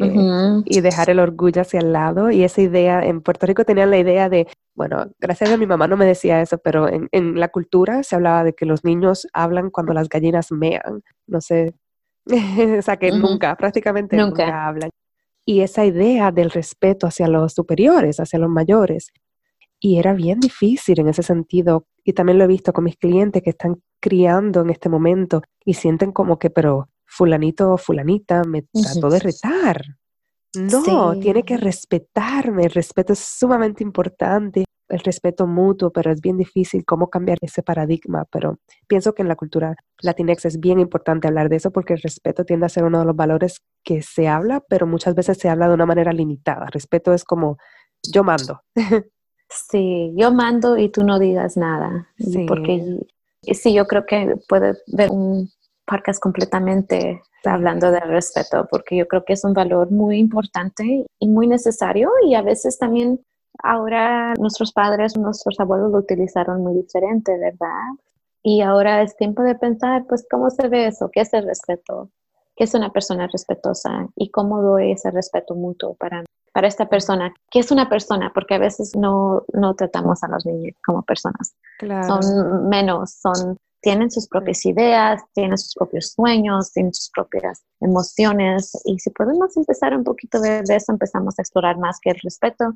Eh, 0.02 0.62
y 0.64 0.80
dejar 0.80 1.10
el 1.10 1.18
orgullo 1.18 1.60
hacia 1.60 1.80
el 1.80 1.92
lado 1.92 2.30
y 2.30 2.42
esa 2.42 2.62
idea, 2.62 3.04
en 3.04 3.20
Puerto 3.20 3.44
Rico 3.44 3.66
tenían 3.66 3.90
la 3.90 3.98
idea 3.98 4.30
de, 4.30 4.46
bueno, 4.74 5.10
gracias 5.18 5.50
a 5.50 5.58
mi 5.58 5.66
mamá 5.66 5.88
no 5.88 5.98
me 5.98 6.06
decía 6.06 6.40
eso, 6.40 6.56
pero 6.56 6.88
en, 6.88 7.10
en 7.12 7.38
la 7.38 7.48
cultura 7.48 8.02
se 8.02 8.14
hablaba 8.14 8.42
de 8.42 8.54
que 8.54 8.64
los 8.64 8.82
niños 8.82 9.26
hablan 9.34 9.68
cuando 9.68 9.92
las 9.92 10.08
gallinas 10.08 10.52
mean. 10.52 11.02
No 11.26 11.42
sé 11.42 11.74
o 12.78 12.83
sea, 12.83 12.96
que 12.96 13.11
nunca, 13.12 13.56
prácticamente 13.56 14.16
nunca. 14.16 14.66
hablan. 14.66 14.90
Y 15.44 15.61
esa 15.61 15.85
idea 15.85 16.30
del 16.30 16.50
respeto 16.50 17.06
hacia 17.06 17.26
los 17.26 17.54
superiores, 17.54 18.20
hacia 18.20 18.38
los 18.38 18.50
mayores. 18.50 19.11
Y 19.80 19.98
era 19.98 20.12
bien 20.12 20.38
difícil 20.40 21.00
en 21.00 21.09
ese 21.09 21.22
sentido. 21.22 21.87
Y 22.04 22.12
también 22.12 22.38
lo 22.38 22.44
he 22.44 22.48
visto 22.48 22.72
con 22.72 22.85
mis 22.85 22.96
clientes 22.96 23.42
que 23.42 23.50
están 23.50 23.83
criando 24.00 24.61
en 24.61 24.70
este 24.70 24.88
momento 24.88 25.42
y 25.64 25.74
sienten 25.74 26.12
como 26.12 26.38
que, 26.38 26.50
pero 26.50 26.88
fulanito 27.06 27.72
o 27.72 27.78
fulanita 27.78 28.44
me 28.44 28.62
trató 28.62 29.11
de 29.11 29.18
retar. 29.18 29.83
No, 30.54 31.18
tiene 31.18 31.42
que 31.44 31.56
respetarme. 31.56 32.64
El 32.64 32.72
respeto 32.72 33.12
es 33.12 33.20
sumamente 33.20 33.83
importante 33.83 34.64
el 34.90 35.00
respeto 35.00 35.46
mutuo, 35.46 35.90
pero 35.90 36.11
es 36.11 36.20
bien 36.20 36.37
difícil 36.37 36.85
cómo 36.85 37.09
cambiar 37.09 37.38
ese 37.40 37.62
paradigma. 37.62 38.26
Pero 38.31 38.59
pienso 38.88 39.14
que 39.14 39.22
en 39.22 39.29
la 39.29 39.37
cultura 39.37 39.76
latinex 40.03 40.44
es 40.44 40.61
bien 40.61 40.81
importante 40.81 41.29
hablar 41.29 41.48
de 41.48 41.57
eso 41.57 41.70
porque 41.70 41.94
el 41.94 42.03
respeto 42.03 42.44
tiende 42.44 42.66
a 42.66 42.70
ser 42.70 42.85
uno 42.85 42.98
de 42.98 43.05
los 43.05 43.16
valores 43.16 43.62
que 43.85 44.03
se 44.03 44.29
habla, 44.29 44.62
pero 44.68 44.87
muchas 44.87 45.14
veces 45.14 45.38
se 45.38 45.48
habla 45.48 45.68
de 45.68 45.74
una 45.74 45.87
manera 45.87 46.12
limitada. 46.12 46.66
Respeto 46.70 47.12
es 47.12 47.24
como 47.24 47.57
yo 48.03 48.24
mando. 48.24 48.61
Sí, 49.70 50.12
yo 50.16 50.33
mando 50.33 50.79
y 50.79 50.90
tú 50.90 51.03
no 51.03 51.18
digas 51.18 51.57
nada. 51.57 52.09
Sí. 52.18 52.44
Porque 52.46 53.00
sí, 53.42 53.74
yo 53.74 53.87
creo 53.87 54.07
que 54.07 54.37
puede 54.48 54.76
ver 54.87 55.11
un 55.11 55.50
podcast 55.85 56.22
completamente 56.22 57.20
hablando 57.44 57.90
del 57.90 58.09
respeto, 58.09 58.68
porque 58.70 58.96
yo 58.96 59.09
creo 59.09 59.24
que 59.24 59.33
es 59.33 59.44
un 59.44 59.55
valor 59.55 59.90
muy 59.90 60.18
importante 60.18 61.05
y 61.18 61.29
muy 61.29 61.46
necesario 61.46 62.11
y 62.24 62.35
a 62.35 62.42
veces 62.42 62.79
también 62.79 63.20
Ahora 63.62 64.34
nuestros 64.34 64.72
padres, 64.72 65.16
nuestros 65.16 65.58
abuelos 65.60 65.92
lo 65.92 65.98
utilizaron 65.98 66.62
muy 66.62 66.74
diferente, 66.74 67.36
¿verdad? 67.38 67.98
Y 68.42 68.62
ahora 68.62 69.02
es 69.02 69.16
tiempo 69.16 69.42
de 69.42 69.54
pensar, 69.54 70.06
pues, 70.08 70.26
¿cómo 70.30 70.50
se 70.50 70.68
ve 70.68 70.86
eso? 70.86 71.10
¿Qué 71.12 71.20
es 71.20 71.32
el 71.34 71.46
respeto? 71.46 72.10
¿Qué 72.56 72.64
es 72.64 72.74
una 72.74 72.90
persona 72.90 73.26
respetuosa? 73.26 74.08
¿Y 74.16 74.30
cómo 74.30 74.62
doy 74.62 74.92
ese 74.92 75.10
respeto 75.10 75.54
mutuo 75.54 75.94
para, 75.94 76.24
para 76.52 76.68
esta 76.68 76.88
persona? 76.88 77.34
¿Qué 77.50 77.58
es 77.58 77.70
una 77.70 77.88
persona? 77.88 78.32
Porque 78.34 78.54
a 78.54 78.58
veces 78.58 78.96
no, 78.96 79.44
no 79.52 79.74
tratamos 79.74 80.22
a 80.22 80.28
los 80.28 80.46
niños 80.46 80.74
como 80.84 81.02
personas. 81.02 81.54
Son 82.06 82.68
menos, 82.68 83.12
son, 83.12 83.58
tienen 83.82 84.10
sus 84.10 84.26
propias 84.26 84.64
ideas, 84.64 85.22
tienen 85.34 85.58
sus 85.58 85.74
propios 85.74 86.12
sueños, 86.12 86.72
tienen 86.72 86.94
sus 86.94 87.10
propias 87.10 87.62
emociones. 87.80 88.72
Y 88.84 88.98
si 88.98 89.10
podemos 89.10 89.54
empezar 89.56 89.94
un 89.94 90.04
poquito 90.04 90.40
de 90.40 90.62
eso, 90.66 90.92
empezamos 90.92 91.38
a 91.38 91.42
explorar 91.42 91.76
más 91.78 91.98
que 92.00 92.10
el 92.10 92.20
respeto 92.22 92.74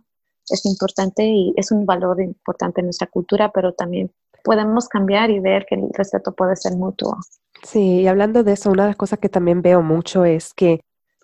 es 0.48 0.64
importante 0.66 1.24
y 1.24 1.52
es 1.56 1.70
un 1.70 1.86
valor 1.86 2.20
importante 2.20 2.80
en 2.80 2.86
nuestra 2.86 3.06
cultura, 3.06 3.50
pero 3.52 3.72
también 3.72 4.10
podemos 4.42 4.88
cambiar 4.88 5.30
y 5.30 5.40
ver 5.40 5.66
que 5.66 5.74
el 5.74 5.88
respeto 5.92 6.32
puede 6.32 6.56
ser 6.56 6.76
mutuo. 6.76 7.16
Sí, 7.62 8.02
y 8.02 8.06
hablando 8.06 8.44
de 8.44 8.52
eso, 8.52 8.70
una 8.70 8.84
de 8.84 8.90
las 8.90 8.96
cosas 8.96 9.18
que 9.18 9.28
también 9.28 9.62
veo 9.62 9.82
mucho 9.82 10.24
es 10.24 10.52
que 10.52 10.80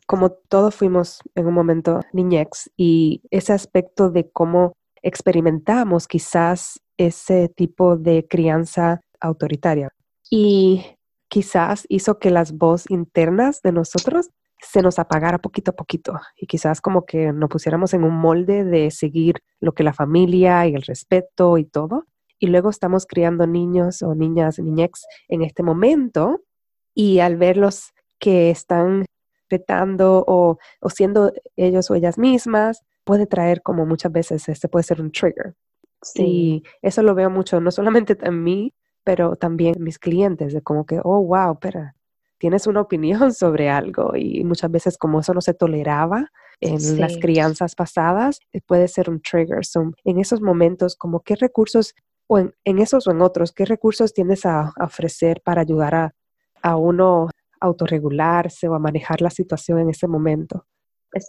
como 0.06 0.30
todos 0.30 0.74
fuimos 0.74 1.20
en 1.34 1.46
un 1.46 1.54
momento 1.54 2.00
niñex 2.12 2.70
y 2.76 3.22
ese 3.30 3.52
aspecto 3.52 4.10
de 4.10 4.28
cómo 4.30 4.72
experimentamos 5.02 6.08
quizás 6.08 6.80
ese 6.96 7.48
tipo 7.48 7.96
de 7.96 8.26
crianza 8.28 9.02
autoritaria 9.20 9.90
y 10.28 10.84
quizás 11.28 11.86
hizo 11.88 12.18
que 12.18 12.30
las 12.30 12.52
voces 12.56 12.90
internas 12.90 13.62
de 13.62 13.72
nosotros 13.72 14.30
se 14.60 14.82
nos 14.82 14.98
apagara 14.98 15.38
poquito 15.38 15.70
a 15.70 15.76
poquito 15.76 16.14
y 16.36 16.46
quizás 16.46 16.80
como 16.80 17.06
que 17.06 17.32
nos 17.32 17.48
pusiéramos 17.48 17.94
en 17.94 18.04
un 18.04 18.14
molde 18.14 18.64
de 18.64 18.90
seguir 18.90 19.36
lo 19.60 19.72
que 19.72 19.84
la 19.84 19.92
familia 19.92 20.66
y 20.66 20.74
el 20.74 20.82
respeto 20.82 21.58
y 21.58 21.64
todo. 21.64 22.06
Y 22.38 22.46
luego 22.46 22.70
estamos 22.70 23.06
criando 23.06 23.46
niños 23.46 24.02
o 24.02 24.14
niñas, 24.14 24.58
niñex 24.58 25.06
en 25.28 25.42
este 25.42 25.62
momento 25.62 26.42
y 26.94 27.20
al 27.20 27.36
verlos 27.36 27.92
que 28.18 28.50
están 28.50 29.04
retando 29.48 30.24
o, 30.26 30.58
o 30.80 30.90
siendo 30.90 31.32
ellos 31.56 31.90
o 31.90 31.94
ellas 31.94 32.18
mismas, 32.18 32.82
puede 33.04 33.26
traer 33.26 33.62
como 33.62 33.86
muchas 33.86 34.12
veces, 34.12 34.48
este 34.48 34.68
puede 34.68 34.84
ser 34.84 35.00
un 35.00 35.10
trigger. 35.10 35.54
Sí. 36.02 36.22
Y 36.22 36.62
eso 36.82 37.02
lo 37.02 37.14
veo 37.14 37.28
mucho, 37.28 37.60
no 37.60 37.70
solamente 37.70 38.16
en 38.22 38.42
mí, 38.42 38.74
pero 39.04 39.36
también 39.36 39.74
en 39.76 39.84
mis 39.84 39.98
clientes, 39.98 40.52
de 40.52 40.62
como 40.62 40.86
que, 40.86 41.00
oh, 41.02 41.22
wow, 41.22 41.54
espera, 41.54 41.96
tienes 42.40 42.66
una 42.66 42.80
opinión 42.80 43.32
sobre 43.34 43.68
algo 43.68 44.16
y 44.16 44.42
muchas 44.42 44.70
veces 44.72 44.98
como 44.98 45.20
eso 45.20 45.32
no 45.32 45.40
se 45.40 45.54
toleraba 45.54 46.32
en 46.62 47.00
las 47.00 47.16
crianzas 47.16 47.74
pasadas, 47.74 48.40
eh, 48.52 48.60
puede 48.60 48.86
ser 48.88 49.08
un 49.08 49.22
trigger. 49.22 49.64
So, 49.64 49.92
en 50.04 50.18
esos 50.18 50.42
momentos, 50.42 50.94
como 50.94 51.20
qué 51.20 51.36
recursos, 51.36 51.94
o 52.26 52.38
en, 52.38 52.78
esos 52.78 53.06
o 53.06 53.12
en 53.12 53.22
otros, 53.22 53.52
qué 53.52 53.64
recursos 53.64 54.12
tienes 54.12 54.44
a, 54.44 54.72
ofrecer 54.78 55.40
para 55.42 55.62
ayudar 55.62 55.94
a, 55.94 56.14
a 56.60 56.76
uno 56.76 57.28
a 57.60 57.66
autorregularse 57.66 58.68
o 58.68 58.74
a 58.74 58.78
manejar 58.78 59.22
la 59.22 59.30
situación 59.30 59.78
en 59.78 59.90
ese 59.90 60.06
momento? 60.06 60.66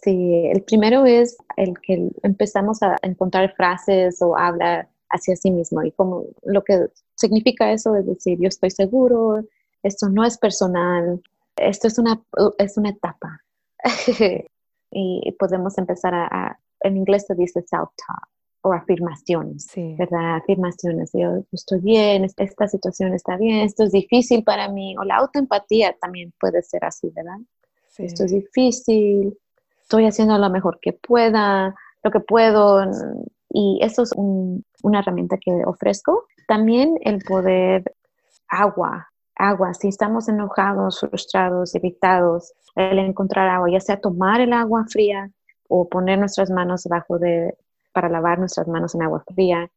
Sí, 0.03 0.45
el 0.51 0.63
primero 0.63 1.05
es 1.05 1.37
el 1.55 1.73
que 1.81 2.09
empezamos 2.23 2.83
a 2.83 2.97
encontrar 3.01 3.53
frases 3.55 4.21
o 4.21 4.37
hablar 4.37 4.89
hacia 5.09 5.35
sí 5.35 5.49
mismo 5.49 5.83
y 5.83 5.91
como 5.91 6.25
lo 6.43 6.63
que 6.63 6.87
significa 7.15 7.71
eso 7.71 7.95
es 7.95 8.05
decir, 8.05 8.37
yo 8.39 8.47
estoy 8.47 8.69
seguro, 8.69 9.43
esto 9.83 10.09
no 10.09 10.23
es 10.23 10.37
personal, 10.37 11.21
esto 11.55 11.87
es 11.87 11.97
una, 11.97 12.21
es 12.57 12.77
una 12.77 12.89
etapa. 12.89 13.41
y 14.91 15.31
podemos 15.39 15.77
empezar 15.77 16.13
a, 16.13 16.59
en 16.81 16.97
inglés 16.97 17.25
se 17.27 17.35
dice 17.35 17.61
self-talk 17.61 18.27
o 18.63 18.73
afirmaciones, 18.73 19.67
¿verdad? 19.97 20.35
Afirmaciones, 20.35 21.11
yo 21.13 21.43
estoy 21.51 21.79
bien, 21.79 22.25
esta 22.37 22.67
situación 22.67 23.13
está 23.13 23.35
bien, 23.35 23.61
esto 23.61 23.83
es 23.83 23.91
difícil 23.91 24.43
para 24.43 24.69
mí, 24.69 24.95
o 24.97 25.03
la 25.03 25.17
autoempatía 25.17 25.95
también 25.99 26.31
puede 26.39 26.61
ser 26.61 26.85
así, 26.85 27.09
¿verdad? 27.15 27.39
Esto 27.97 28.25
es 28.25 28.31
difícil, 28.31 29.37
estoy 29.81 30.05
haciendo 30.05 30.37
lo 30.37 30.49
mejor 30.49 30.79
que 30.79 30.93
pueda, 30.93 31.75
lo 32.03 32.11
que 32.11 32.19
puedo, 32.19 32.83
y 33.49 33.79
eso 33.81 34.03
es 34.03 34.11
una 34.15 34.99
herramienta 34.99 35.37
que 35.37 35.51
ofrezco. 35.65 36.25
También 36.47 36.97
el 37.01 37.19
poder 37.23 37.95
agua, 38.47 39.10
agua. 39.41 39.73
Si 39.73 39.87
estamos 39.87 40.29
enojados, 40.29 40.99
frustrados, 40.99 41.75
irritados, 41.75 42.53
el 42.75 42.99
encontrar 42.99 43.49
agua, 43.49 43.69
ya 43.69 43.79
sea 43.79 43.99
tomar 43.99 44.41
el 44.41 44.53
agua 44.53 44.85
fría 44.89 45.29
o 45.67 45.87
poner 45.89 46.19
nuestras 46.19 46.49
manos 46.49 46.83
debajo 46.83 47.19
de, 47.19 47.57
para 47.93 48.09
lavar 48.09 48.39
nuestras 48.39 48.67
manos 48.67 48.95
en 48.95 49.03
agua 49.03 49.23
fría, 49.33 49.69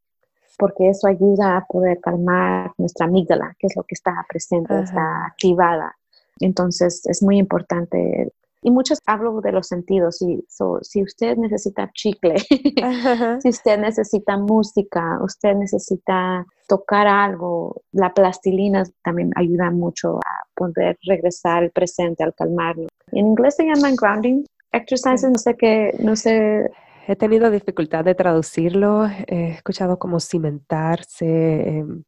porque 0.59 0.89
eso 0.89 1.09
ayuda 1.09 1.57
a 1.57 1.67
poder 1.67 2.01
calmar 2.01 2.73
nuestra 2.79 3.07
amígdala, 3.07 3.57
que 3.59 3.67
es 3.67 3.77
lo 3.77 3.83
que 3.83 3.95
está 3.95 4.25
presente, 4.29 4.79
está 4.81 5.27
activada. 5.27 5.97
Entonces 6.41 7.05
es 7.07 7.23
muy 7.23 7.39
importante 7.39 8.33
y 8.65 8.71
muchos 8.71 8.99
hablo 9.05 9.43
de 9.43 9.53
los 9.53 9.69
sentidos. 9.69 10.23
Y, 10.23 10.43
si 10.49 11.03
usted 11.03 11.37
necesita 11.37 11.91
chicle, 11.93 12.37
si 13.43 13.49
usted 13.51 13.79
necesita 13.79 14.39
música, 14.39 15.19
usted 15.23 15.55
necesita 15.55 16.47
tocar 16.67 17.07
algo, 17.07 17.83
la 17.93 18.15
plastilina 18.15 18.83
también 19.03 19.33
ayuda 19.37 19.71
mucho 19.71 20.17
a 20.17 20.49
poder 20.55 20.97
regresar 21.07 21.65
al 21.65 21.71
presente, 21.73 22.25
al 22.25 22.35
calmarlo. 22.35 22.89
En 23.13 23.27
inglés 23.27 23.57
se 23.57 23.65
llaman 23.65 23.97
grounding 23.97 24.45
exercises, 24.73 25.31
no 25.31 25.39
sé 25.39 25.57
qué, 25.57 25.95
no 25.99 26.17
sé. 26.17 26.71
He 27.07 27.17
tenido 27.17 27.51
dificultad 27.51 28.03
de 28.03 28.15
traducirlo, 28.15 29.07
he 29.27 29.51
escuchado 29.51 29.99
como 29.99 30.21
cimentarse. 30.21 31.69
Em, 31.69 32.03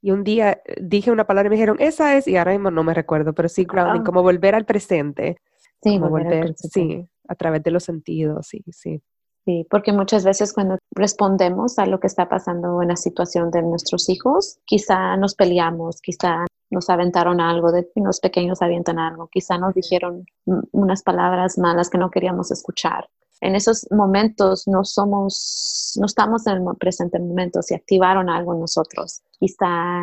y 0.00 0.12
un 0.12 0.24
día 0.24 0.62
dije 0.80 1.10
una 1.10 1.26
palabra 1.26 1.48
y 1.48 1.50
me 1.50 1.56
dijeron, 1.56 1.76
esa 1.78 2.16
es, 2.16 2.26
y 2.26 2.38
ahora 2.38 2.52
mismo 2.52 2.70
no 2.70 2.82
me 2.84 2.94
recuerdo, 2.94 3.34
pero 3.34 3.50
sí 3.50 3.64
grounding, 3.64 4.00
ah. 4.00 4.04
como 4.04 4.22
volver 4.22 4.54
al 4.54 4.64
presente. 4.64 5.36
Sí, 5.82 5.98
volver, 5.98 6.54
sí, 6.56 7.08
a 7.28 7.34
través 7.34 7.62
de 7.62 7.70
los 7.70 7.84
sentidos, 7.84 8.46
sí, 8.46 8.62
sí. 8.70 9.02
Sí, 9.46 9.66
porque 9.70 9.92
muchas 9.92 10.24
veces 10.24 10.52
cuando 10.52 10.78
respondemos 10.90 11.78
a 11.78 11.86
lo 11.86 11.98
que 11.98 12.06
está 12.06 12.28
pasando 12.28 12.82
en 12.82 12.88
la 12.88 12.96
situación 12.96 13.50
de 13.50 13.62
nuestros 13.62 14.08
hijos, 14.10 14.58
quizá 14.66 15.16
nos 15.16 15.34
peleamos, 15.34 16.00
quizá 16.02 16.44
nos 16.70 16.90
aventaron 16.90 17.40
algo, 17.40 17.72
de 17.72 17.88
los 17.96 18.20
pequeños 18.20 18.60
avientan 18.62 18.98
algo, 18.98 19.28
quizá 19.28 19.58
nos 19.58 19.74
dijeron 19.74 20.26
unas 20.72 21.02
palabras 21.02 21.58
malas 21.58 21.88
que 21.88 21.98
no 21.98 22.10
queríamos 22.10 22.50
escuchar. 22.50 23.08
En 23.40 23.54
esos 23.54 23.86
momentos 23.90 24.68
no 24.68 24.84
somos, 24.84 25.94
no 25.98 26.06
estamos 26.06 26.46
en 26.46 26.66
el 26.66 26.76
presente 26.76 27.18
momento, 27.18 27.62
se 27.62 27.74
activaron 27.74 28.28
algo 28.28 28.54
en 28.54 28.60
nosotros. 28.60 29.22
Quizá 29.38 30.00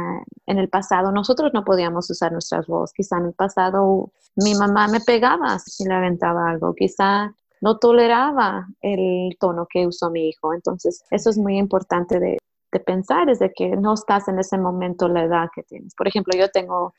en 0.47 0.57
el 0.57 0.69
pasado 0.69 1.11
nosotros 1.11 1.51
no 1.53 1.63
podíamos 1.63 2.09
usar 2.09 2.31
nuestras 2.31 2.65
voces, 2.67 2.93
quizá 2.95 3.17
en 3.17 3.25
el 3.25 3.33
pasado 3.33 4.11
mi 4.35 4.55
mamá 4.55 4.87
me 4.87 4.99
pegaba 5.01 5.59
si 5.59 5.87
le 5.87 5.93
aventaba 5.93 6.49
algo, 6.49 6.73
quizá 6.73 7.33
no 7.61 7.77
toleraba 7.77 8.67
el 8.81 9.35
tono 9.39 9.67
que 9.69 9.87
usó 9.87 10.11
mi 10.11 10.29
hijo. 10.29 10.53
Entonces, 10.53 11.03
eso 11.09 11.29
es 11.29 11.37
muy 11.37 11.57
importante 11.57 12.19
de, 12.19 12.37
de 12.71 12.79
pensar, 12.79 13.29
es 13.29 13.39
de 13.39 13.51
que 13.51 13.75
no 13.75 13.93
estás 13.93 14.27
en 14.27 14.39
ese 14.39 14.57
momento 14.57 15.07
la 15.07 15.23
edad 15.23 15.49
que 15.53 15.63
tienes. 15.63 15.95
Por 15.95 16.07
ejemplo, 16.07 16.37
yo 16.37 16.49
tengo 16.49 16.93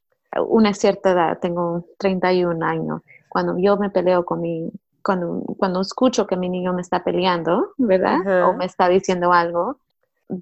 una 0.48 0.74
cierta 0.74 1.12
edad, 1.12 1.38
tengo 1.40 1.86
31 1.98 2.64
años. 2.64 3.02
Cuando 3.28 3.56
yo 3.58 3.76
me 3.76 3.90
peleo 3.90 4.24
con 4.24 4.40
mi, 4.40 4.70
cuando, 5.08 5.42
cuando 5.56 5.80
escucho 5.80 6.26
que 6.26 6.36
mi 6.36 6.50
niño 6.50 6.74
me 6.74 6.82
está 6.82 7.02
peleando, 7.02 7.72
¿verdad? 7.78 8.46
O 8.46 8.52
me 8.52 8.66
está 8.66 8.90
diciendo 8.90 9.32
algo, 9.32 9.78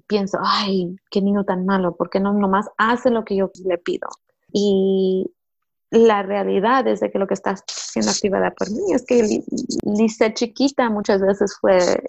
pienso, 0.07 0.39
ay, 0.43 0.97
qué 1.09 1.21
niño 1.21 1.45
tan 1.45 1.65
malo, 1.65 1.95
porque 1.95 2.19
no 2.19 2.33
nomás 2.33 2.67
hace 2.77 3.09
lo 3.09 3.23
que 3.23 3.37
yo 3.37 3.49
le 3.63 3.77
pido? 3.77 4.09
Y 4.51 5.31
la 5.89 6.21
realidad 6.21 6.85
es 6.85 6.99
de 6.99 7.09
que 7.09 7.17
lo 7.17 7.27
que 7.27 7.35
está 7.35 7.55
siendo 7.65 8.11
activada 8.11 8.51
por 8.51 8.69
mí 8.69 8.91
es 8.93 9.05
que 9.05 9.41
Lisa 9.83 10.33
chiquita 10.33 10.89
muchas 10.89 11.21
veces 11.21 11.55
fue 11.61 12.03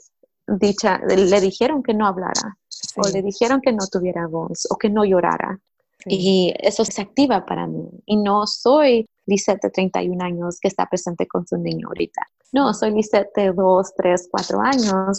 dicha, 0.49 0.99
le 1.07 1.41
dijeron 1.41 1.85
que 1.85 1.95
no 1.95 2.09
hablara, 2.09 2.57
o 2.97 3.09
le 3.09 3.23
dijeron 3.23 3.61
que 3.61 3.73
no 3.73 3.87
tuviera 3.87 4.27
voz, 4.27 4.67
o 4.69 4.77
que 4.77 4.91
no 4.91 5.05
llorara. 5.05 5.61
Y 6.07 6.53
eso 6.59 6.85
se 6.85 7.03
activa 7.03 7.47
para 7.47 7.69
mí. 7.69 7.89
Y 8.07 8.17
no 8.17 8.49
soy 8.49 9.09
Lisette 9.27 9.63
de 9.63 9.71
31 9.71 10.25
años 10.25 10.59
que 10.59 10.67
está 10.67 10.87
presente 10.87 11.29
con 11.29 11.47
su 11.47 11.57
niño 11.57 11.87
ahorita. 11.89 12.23
No, 12.53 12.73
soy 12.73 12.93
Lisette 12.93 13.31
de 13.35 13.53
2, 13.53 13.95
3, 13.97 14.29
4 14.31 14.61
años, 14.61 15.19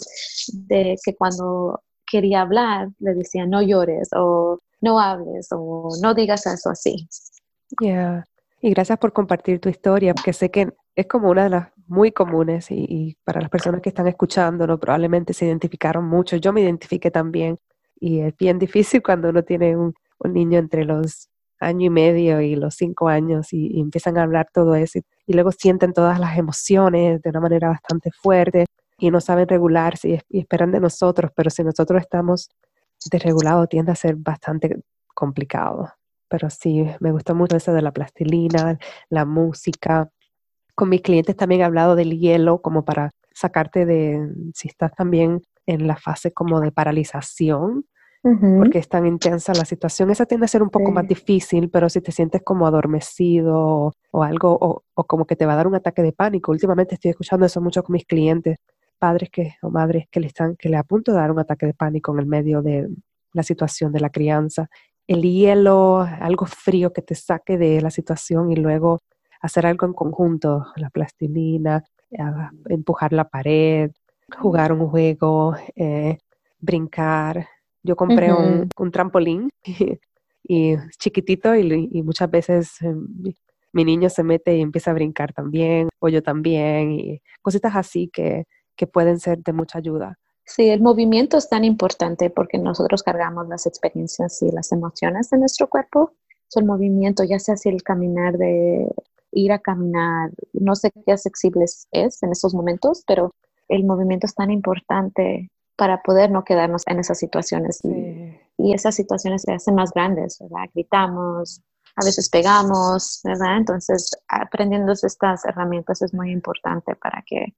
de 0.52 0.96
que 1.04 1.14
cuando 1.14 1.80
quería 2.06 2.42
hablar 2.42 2.88
le 2.98 3.14
decía 3.14 3.46
no 3.46 3.62
llores 3.62 4.08
o 4.16 4.58
no 4.80 4.98
hables 4.98 5.48
o 5.52 5.88
no 6.02 6.14
digas 6.14 6.46
eso 6.46 6.70
así. 6.70 7.08
Yeah. 7.80 8.24
Y 8.60 8.70
gracias 8.70 8.98
por 8.98 9.12
compartir 9.12 9.60
tu 9.60 9.68
historia, 9.68 10.12
porque 10.12 10.32
sé 10.32 10.50
que 10.50 10.72
es 10.94 11.06
como 11.06 11.30
una 11.30 11.44
de 11.44 11.50
las 11.50 11.68
muy 11.86 12.12
comunes 12.12 12.70
y, 12.70 12.84
y 12.88 13.16
para 13.24 13.40
las 13.40 13.48
personas 13.48 13.80
que 13.80 13.88
están 13.88 14.08
escuchándonos 14.08 14.78
probablemente 14.78 15.32
se 15.32 15.46
identificaron 15.46 16.04
mucho. 16.04 16.36
Yo 16.36 16.52
me 16.52 16.62
identifiqué 16.62 17.10
también 17.10 17.58
y 17.98 18.20
es 18.20 18.36
bien 18.36 18.58
difícil 18.58 19.02
cuando 19.02 19.28
uno 19.30 19.42
tiene 19.44 19.76
un, 19.76 19.94
un 20.18 20.32
niño 20.32 20.58
entre 20.58 20.84
los 20.84 21.30
año 21.60 21.86
y 21.86 21.90
medio 21.90 22.40
y 22.40 22.56
los 22.56 22.74
cinco 22.74 23.08
años 23.08 23.52
y, 23.52 23.78
empiezan 23.78 24.18
a 24.18 24.22
hablar 24.22 24.48
todo 24.52 24.74
eso 24.74 25.00
y, 25.30 25.34
luego 25.34 25.52
sienten 25.52 25.92
todas 25.92 26.18
las 26.18 26.36
emociones 26.36 27.22
de 27.22 27.30
una 27.30 27.40
manera 27.40 27.68
bastante 27.68 28.10
fuerte 28.10 28.66
y 28.98 29.10
no 29.10 29.20
saben 29.20 29.48
regularse 29.48 30.22
y, 30.28 30.38
esperan 30.40 30.72
de 30.72 30.80
nosotros, 30.80 31.30
pero 31.34 31.50
si 31.50 31.62
nosotros 31.62 32.00
estamos 32.00 32.48
desregulados 33.10 33.68
tiende 33.68 33.92
a 33.92 33.94
ser 33.94 34.16
bastante 34.16 34.80
complicado. 35.14 35.92
Pero 36.28 36.50
sí, 36.50 36.84
me 37.00 37.12
gusta 37.12 37.32
mucho 37.34 37.56
eso 37.56 37.72
de 37.72 37.82
la 37.82 37.92
plastilina, 37.92 38.78
la 39.08 39.24
música. 39.24 40.10
Con 40.74 40.88
mis 40.88 41.02
clientes 41.02 41.36
también 41.36 41.60
he 41.60 41.64
hablado 41.64 41.94
del 41.94 42.18
hielo 42.18 42.60
como 42.60 42.84
para 42.84 43.10
sacarte 43.32 43.86
de, 43.86 44.32
si 44.54 44.68
estás 44.68 44.92
también 44.94 45.42
en 45.66 45.86
la 45.86 45.96
fase 45.96 46.32
como 46.32 46.60
de 46.60 46.72
paralización, 46.72 47.86
porque 48.22 48.78
es 48.78 48.88
tan 48.88 49.06
intensa 49.06 49.54
la 49.54 49.64
situación. 49.64 50.10
Esa 50.10 50.26
tiende 50.26 50.44
a 50.44 50.48
ser 50.48 50.62
un 50.62 50.68
poco 50.68 50.90
más 50.90 51.08
difícil, 51.08 51.70
pero 51.70 51.88
si 51.88 52.00
te 52.00 52.12
sientes 52.12 52.42
como 52.42 52.66
adormecido 52.66 53.92
o, 54.10 54.22
algo, 54.22 54.58
o, 54.94 55.04
como 55.04 55.26
que 55.26 55.36
te 55.36 55.46
va 55.46 55.54
a 55.54 55.56
dar 55.56 55.66
un 55.66 55.74
ataque 55.74 56.02
de 56.02 56.12
pánico. 56.12 56.52
Últimamente 56.52 56.96
estoy 56.96 57.12
escuchando 57.12 57.46
eso 57.46 57.60
mucho 57.60 57.82
con 57.82 57.94
mis 57.94 58.04
clientes, 58.04 58.58
padres 58.98 59.30
que, 59.30 59.54
o 59.62 59.70
madres 59.70 60.06
que 60.10 60.20
le 60.20 60.26
están, 60.26 60.56
que 60.56 60.68
le 60.68 60.76
a 60.76 60.82
punto 60.82 61.12
de 61.12 61.18
dar 61.18 61.30
un 61.30 61.38
ataque 61.38 61.66
de 61.66 61.74
pánico 61.74 62.12
en 62.12 62.18
el 62.18 62.26
medio 62.26 62.60
de 62.60 62.88
la 63.32 63.42
situación 63.42 63.92
de 63.92 64.00
la 64.00 64.10
crianza. 64.10 64.68
El 65.06 65.22
hielo, 65.22 66.00
algo 66.00 66.44
frío 66.44 66.92
que 66.92 67.02
te 67.02 67.14
saque 67.14 67.56
de 67.56 67.80
la 67.80 67.90
situación 67.90 68.52
y 68.52 68.56
luego 68.56 69.00
hacer 69.40 69.64
algo 69.64 69.86
en 69.86 69.94
conjunto, 69.94 70.66
la 70.76 70.90
plastilina, 70.90 71.82
empujar 72.68 73.14
la 73.14 73.28
pared, 73.28 73.90
jugar 74.38 74.72
un 74.72 74.88
juego, 74.88 75.54
eh, 75.74 76.18
brincar, 76.58 77.46
yo 77.82 77.96
compré 77.96 78.32
un, 78.32 78.90
trampolín 78.92 79.50
y, 80.44 80.76
chiquitito 80.98 81.54
y, 81.54 82.02
muchas 82.02 82.30
veces 82.30 82.72
eh, 82.82 82.94
mi, 83.72 83.84
niño 83.84 84.10
se 84.10 84.22
mete 84.22 84.56
y 84.56 84.60
empieza 84.60 84.90
a 84.90 84.94
brincar 84.94 85.32
también, 85.32 85.88
o 85.98 86.08
yo 86.08 86.22
también, 86.22 86.92
y 86.92 87.22
cositas 87.42 87.76
así 87.76 88.08
que, 88.12 88.46
que 88.76 88.86
pueden 88.86 89.20
ser 89.20 89.38
de 89.38 89.52
mucha 89.52 89.78
ayuda. 89.78 90.18
Sí, 90.44 90.68
el 90.68 90.80
movimiento 90.80 91.36
es 91.36 91.48
tan 91.48 91.64
importante 91.64 92.28
porque 92.28 92.58
nosotros 92.58 93.04
cargamos 93.04 93.46
las 93.48 93.66
experiencias 93.66 94.42
y 94.42 94.50
las 94.50 94.72
emociones 94.72 95.30
de 95.30 95.38
nuestro 95.38 95.68
cuerpo. 95.68 96.12
el 96.56 96.64
movimiento, 96.64 97.22
ya 97.22 97.38
sea 97.38 97.54
así 97.54 97.68
el 97.68 97.84
caminar 97.84 98.36
de 98.36 98.88
ir 99.30 99.52
a 99.52 99.60
caminar, 99.60 100.30
no 100.52 100.74
sé 100.74 100.90
qué 100.90 101.12
accesible 101.12 101.64
es 101.92 102.22
en 102.22 102.32
esos 102.32 102.52
momentos, 102.52 103.04
pero 103.06 103.32
el 103.68 103.84
movimiento 103.84 104.26
es 104.26 104.34
tan 104.34 104.50
importante 104.50 105.48
para 105.80 106.02
poder 106.02 106.30
no 106.30 106.44
quedarnos 106.44 106.82
en 106.86 106.98
esas 106.98 107.18
situaciones. 107.18 107.80
Y, 108.58 108.74
esas 108.74 108.94
situaciones 108.94 109.40
se 109.40 109.52
hacen 109.52 109.74
más 109.74 109.90
grandes, 109.94 110.38
¿verdad? 110.38 110.68
Gritamos, 110.74 111.62
a 111.96 112.04
veces 112.04 112.28
pegamos, 112.28 113.20
¿verdad? 113.24 113.56
Entonces, 113.56 114.10
aprendiendo 114.28 114.92
estas 114.92 115.46
herramientas 115.46 116.02
es 116.02 116.12
muy 116.12 116.32
importante 116.32 116.94
para 116.96 117.24
que 117.26 117.54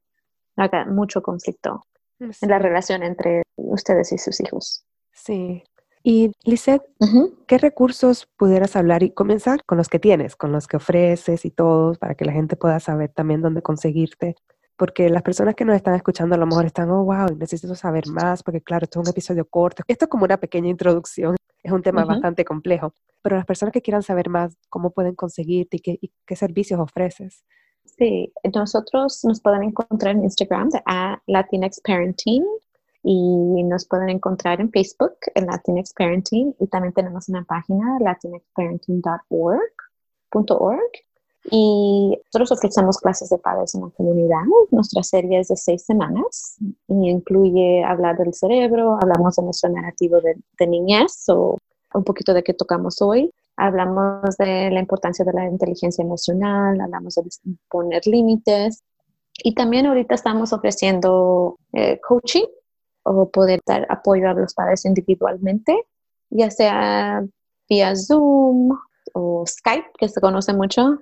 no 0.57 0.63
haya 0.63 0.85
mucho 0.85 1.21
conflicto 1.21 1.85
en 2.21 2.49
la 2.49 2.61
relación 2.61 3.03
entre 3.03 3.43
ustedes 3.57 4.13
y 4.13 4.19
sus 4.19 4.41
hijos. 4.41 4.85
Sí. 5.13 5.65
Y 6.05 6.31
Lisette, 6.45 6.85
¿qué 7.49 7.59
recursos 7.59 8.29
pudieras 8.37 8.77
hablar 8.77 9.03
y 9.03 9.11
comenzar 9.11 9.65
con 9.65 9.79
los 9.79 9.89
que 9.89 9.99
tienes, 9.99 10.37
con 10.37 10.53
los 10.53 10.69
que 10.69 10.77
ofreces 10.77 11.45
y 11.45 11.51
todos, 11.51 11.99
para 11.99 12.15
que 12.15 12.25
la 12.25 12.33
gente 12.33 12.55
pueda 12.55 12.79
saber 12.79 13.11
también 13.11 13.43
dónde 13.43 13.63
conseguirte? 13.63 14.37
Porque 14.83 15.09
las 15.09 15.23
personas 15.23 15.55
que 15.55 15.65
nos 15.65 15.77
están 15.77 15.95
escuchando 15.95 16.35
a 16.35 16.39
lo 16.39 16.45
mejor 16.45 16.67
están, 16.67 16.91
oh, 16.91 17.05
wow, 17.05 17.37
necesito 17.39 17.73
saber 17.77 18.09
más, 18.09 18.43
porque 18.43 18.61
claro, 18.61 18.83
esto 18.83 19.01
es 19.01 19.07
un 19.07 19.11
episodio 19.13 19.45
corto. 19.45 19.85
Esto 19.87 20.07
es 20.07 20.09
como 20.09 20.25
una 20.25 20.39
pequeña 20.39 20.69
introducción, 20.69 21.37
es 21.63 21.71
un 21.71 21.83
tema 21.83 22.05
bastante 22.05 22.45
complejo, 22.45 22.93
pero 23.23 23.37
las 23.37 23.47
personas 23.47 23.73
que 23.73 23.81
quieran 23.81 24.03
saber 24.03 24.29
más, 24.29 24.59
¿cómo 24.69 24.91
pueden 24.91 25.15
conseguirte 25.15 25.77
y 25.77 26.11
qué, 26.27 26.35
servicios 26.35 26.81
ofreces? 26.81 27.45
Sí, 27.85 28.33
nosotros 28.53 29.25
nos 29.25 29.41
pueden 29.41 29.63
encontrar 29.63 30.17
en 30.17 30.25
Instagram 30.25 30.71
a 30.85 31.23
Latinx 31.29 31.81
Parenting 31.83 32.45
y 33.05 33.63
nos 33.63 33.87
pueden 33.87 34.09
encontrar 34.09 34.61
en 34.61 34.73
Facebook 34.73 35.15
en 35.37 35.47
Latinx 35.47 35.95
Parenting 35.95 36.57
y 36.59 36.67
también 36.67 36.93
tenemos 36.93 37.29
una 37.29 37.45
página 37.45 38.01
latinxparenting.org 38.01 39.61
y 41.51 42.19
nosotros 42.27 42.53
ofrecemos 42.53 42.99
clases 42.99 43.31
de 43.31 43.39
padres 43.39 43.75
en 43.75 43.83
la 43.83 43.91
comunidad. 43.91 44.43
Nuestra 44.71 45.03
serie 45.03 45.41
es 45.41 45.49
de 45.49 45.57
seis 45.57 45.85
semanas 45.85 46.57
y 46.89 47.11
incluye 47.11 47.83
hablar 47.85 48.17
del 48.17 48.33
cerebro, 48.33 48.97
hablamos 49.01 49.37
de 49.37 49.43
nuestro 49.43 49.71
narrativo 49.71 50.21
de, 50.21 50.67
niñez 50.67 51.29
o 51.29 51.59
un 51.95 52.05
poquito 52.05 52.33
de 52.33 52.43
qué 52.43 52.55
tocamos 52.55 53.03
hoy. 53.03 53.33
Hablamos 53.57 54.37
de 54.39 54.71
la 54.71 54.81
importancia 54.81 55.25
de 55.25 55.33
la 55.33 55.47
inteligencia 55.47 56.03
emocional, 56.03 56.81
hablamos 56.81 57.17
de 57.17 57.23
poner 57.69 58.07
límites 58.07 58.83
y 59.43 59.55
también 59.55 59.87
ahorita 59.87 60.15
estamos 60.15 60.53
ofreciendo 60.53 61.59
eh, 61.73 62.01
coaching 62.01 62.47
o 63.03 63.29
poder 63.29 63.61
dar 63.67 63.87
apoyo 63.91 64.31
a 64.31 64.35
los 64.35 64.55
padres 64.55 64.85
individualmente, 64.85 65.87
ya 66.31 66.51
sea 66.51 67.25
vía 67.69 67.97
Zoom 67.97 68.79
o 69.15 69.45
Skype, 69.47 69.91
que 69.99 70.09
se 70.09 70.21
conoce 70.21 70.53
mucho. 70.53 70.99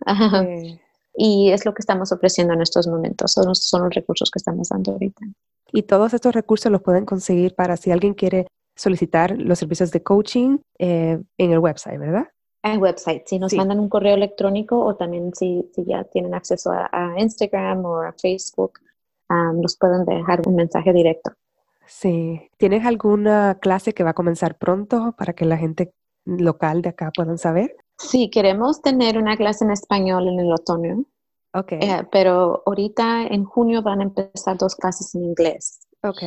Y 1.14 1.50
es 1.50 1.66
lo 1.66 1.74
que 1.74 1.80
estamos 1.80 2.12
ofreciendo 2.12 2.54
en 2.54 2.62
estos 2.62 2.86
momentos. 2.86 3.32
Son, 3.32 3.54
son 3.54 3.82
los 3.82 3.94
recursos 3.94 4.30
que 4.30 4.38
estamos 4.38 4.68
dando 4.68 4.92
ahorita. 4.92 5.26
Y 5.72 5.82
todos 5.82 6.14
estos 6.14 6.34
recursos 6.34 6.70
los 6.70 6.82
pueden 6.82 7.04
conseguir 7.04 7.54
para 7.54 7.76
si 7.76 7.90
alguien 7.90 8.14
quiere 8.14 8.46
solicitar 8.76 9.36
los 9.38 9.58
servicios 9.58 9.90
de 9.90 10.02
coaching 10.02 10.58
eh, 10.78 11.20
en 11.38 11.52
el 11.52 11.58
website, 11.58 11.98
¿verdad? 11.98 12.28
En 12.62 12.72
el 12.72 12.78
website, 12.78 13.26
si 13.26 13.38
nos 13.38 13.54
mandan 13.54 13.80
un 13.80 13.88
correo 13.88 14.14
electrónico 14.14 14.78
o 14.78 14.94
también 14.94 15.34
si, 15.34 15.70
si 15.74 15.84
ya 15.84 16.04
tienen 16.04 16.34
acceso 16.34 16.70
a, 16.70 17.14
Instagram 17.16 17.84
o 17.84 18.02
a 18.02 18.12
Facebook, 18.12 18.80
um, 19.30 19.60
nos 19.60 19.76
pueden 19.76 20.04
dejar 20.04 20.42
un 20.46 20.56
mensaje 20.56 20.92
directo. 20.92 21.32
Sí. 21.86 22.50
¿Tienes 22.58 22.84
alguna 22.84 23.58
clase 23.60 23.94
que 23.94 24.04
va 24.04 24.10
a 24.10 24.14
comenzar 24.14 24.58
pronto 24.58 25.14
para 25.16 25.32
que 25.32 25.46
la 25.46 25.56
gente 25.56 25.92
local 26.24 26.82
de 26.82 26.90
acá 26.90 27.10
puedan 27.14 27.38
saber? 27.38 27.76
Sí, 28.00 28.30
queremos 28.30 28.80
tener 28.80 29.18
una 29.18 29.36
clase 29.36 29.64
en 29.64 29.70
español 29.70 30.26
en 30.28 30.40
el 30.40 30.52
otoño. 30.52 31.04
Ok. 31.52 31.72
Eh, 31.72 32.08
pero 32.10 32.62
ahorita 32.64 33.26
en 33.26 33.44
junio 33.44 33.82
van 33.82 34.00
a 34.00 34.04
empezar 34.04 34.56
dos 34.56 34.74
clases 34.74 35.14
en 35.14 35.24
inglés. 35.24 35.80
Ok. 36.02 36.22